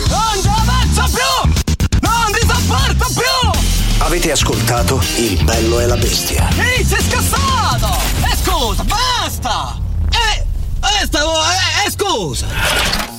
Non 0.08 0.40
ce 0.40 0.48
la 0.48 0.62
faccio 0.64 1.10
più! 1.16 1.98
Non 2.00 2.32
ti 2.32 2.46
sopporto 2.46 3.12
più! 3.12 3.50
Avete 3.98 4.30
ascoltato 4.30 5.02
Il 5.16 5.42
bello 5.42 5.80
e 5.80 5.86
la 5.86 5.96
bestia. 5.96 6.48
Ehi, 6.56 6.84
sei 6.84 7.02
scassato! 7.02 7.88
E 8.22 8.36
scusa, 8.36 8.84
basta! 8.84 9.80
Eh, 10.12 10.44
eh, 10.80 11.06
stavo, 11.06 11.32
eh, 11.32 11.86
eh, 11.86 11.90
scusa! 11.90 13.17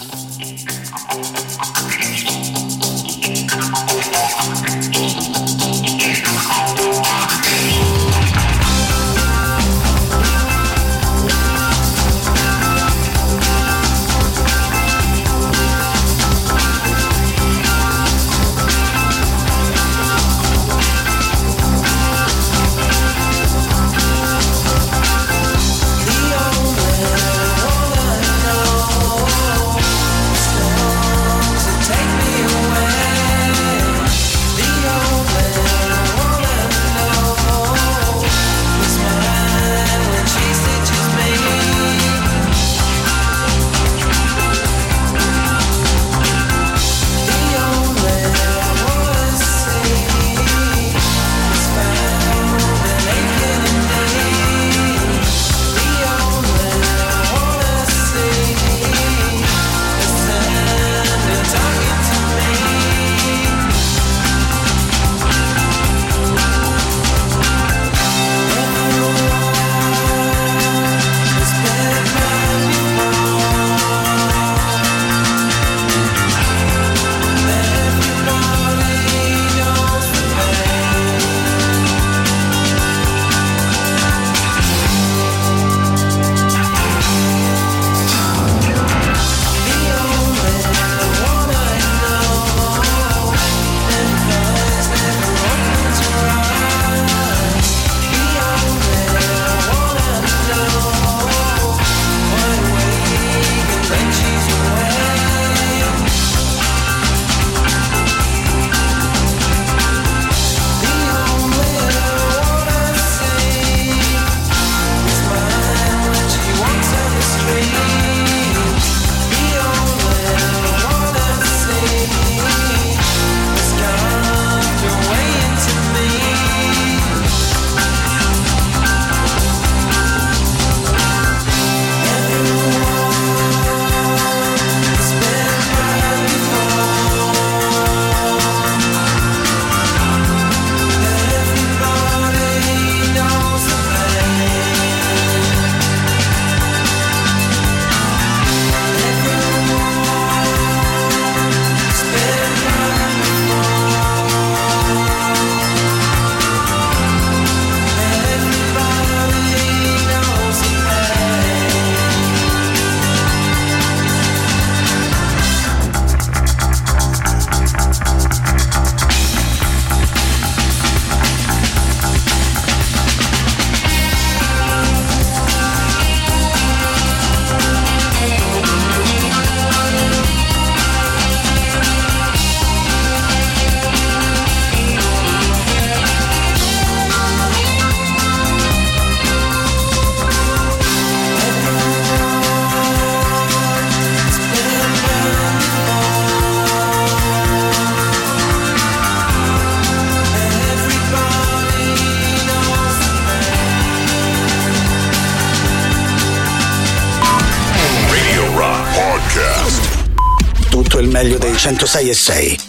106 211.70 212.10
e 212.10 212.16
6. 212.16 212.69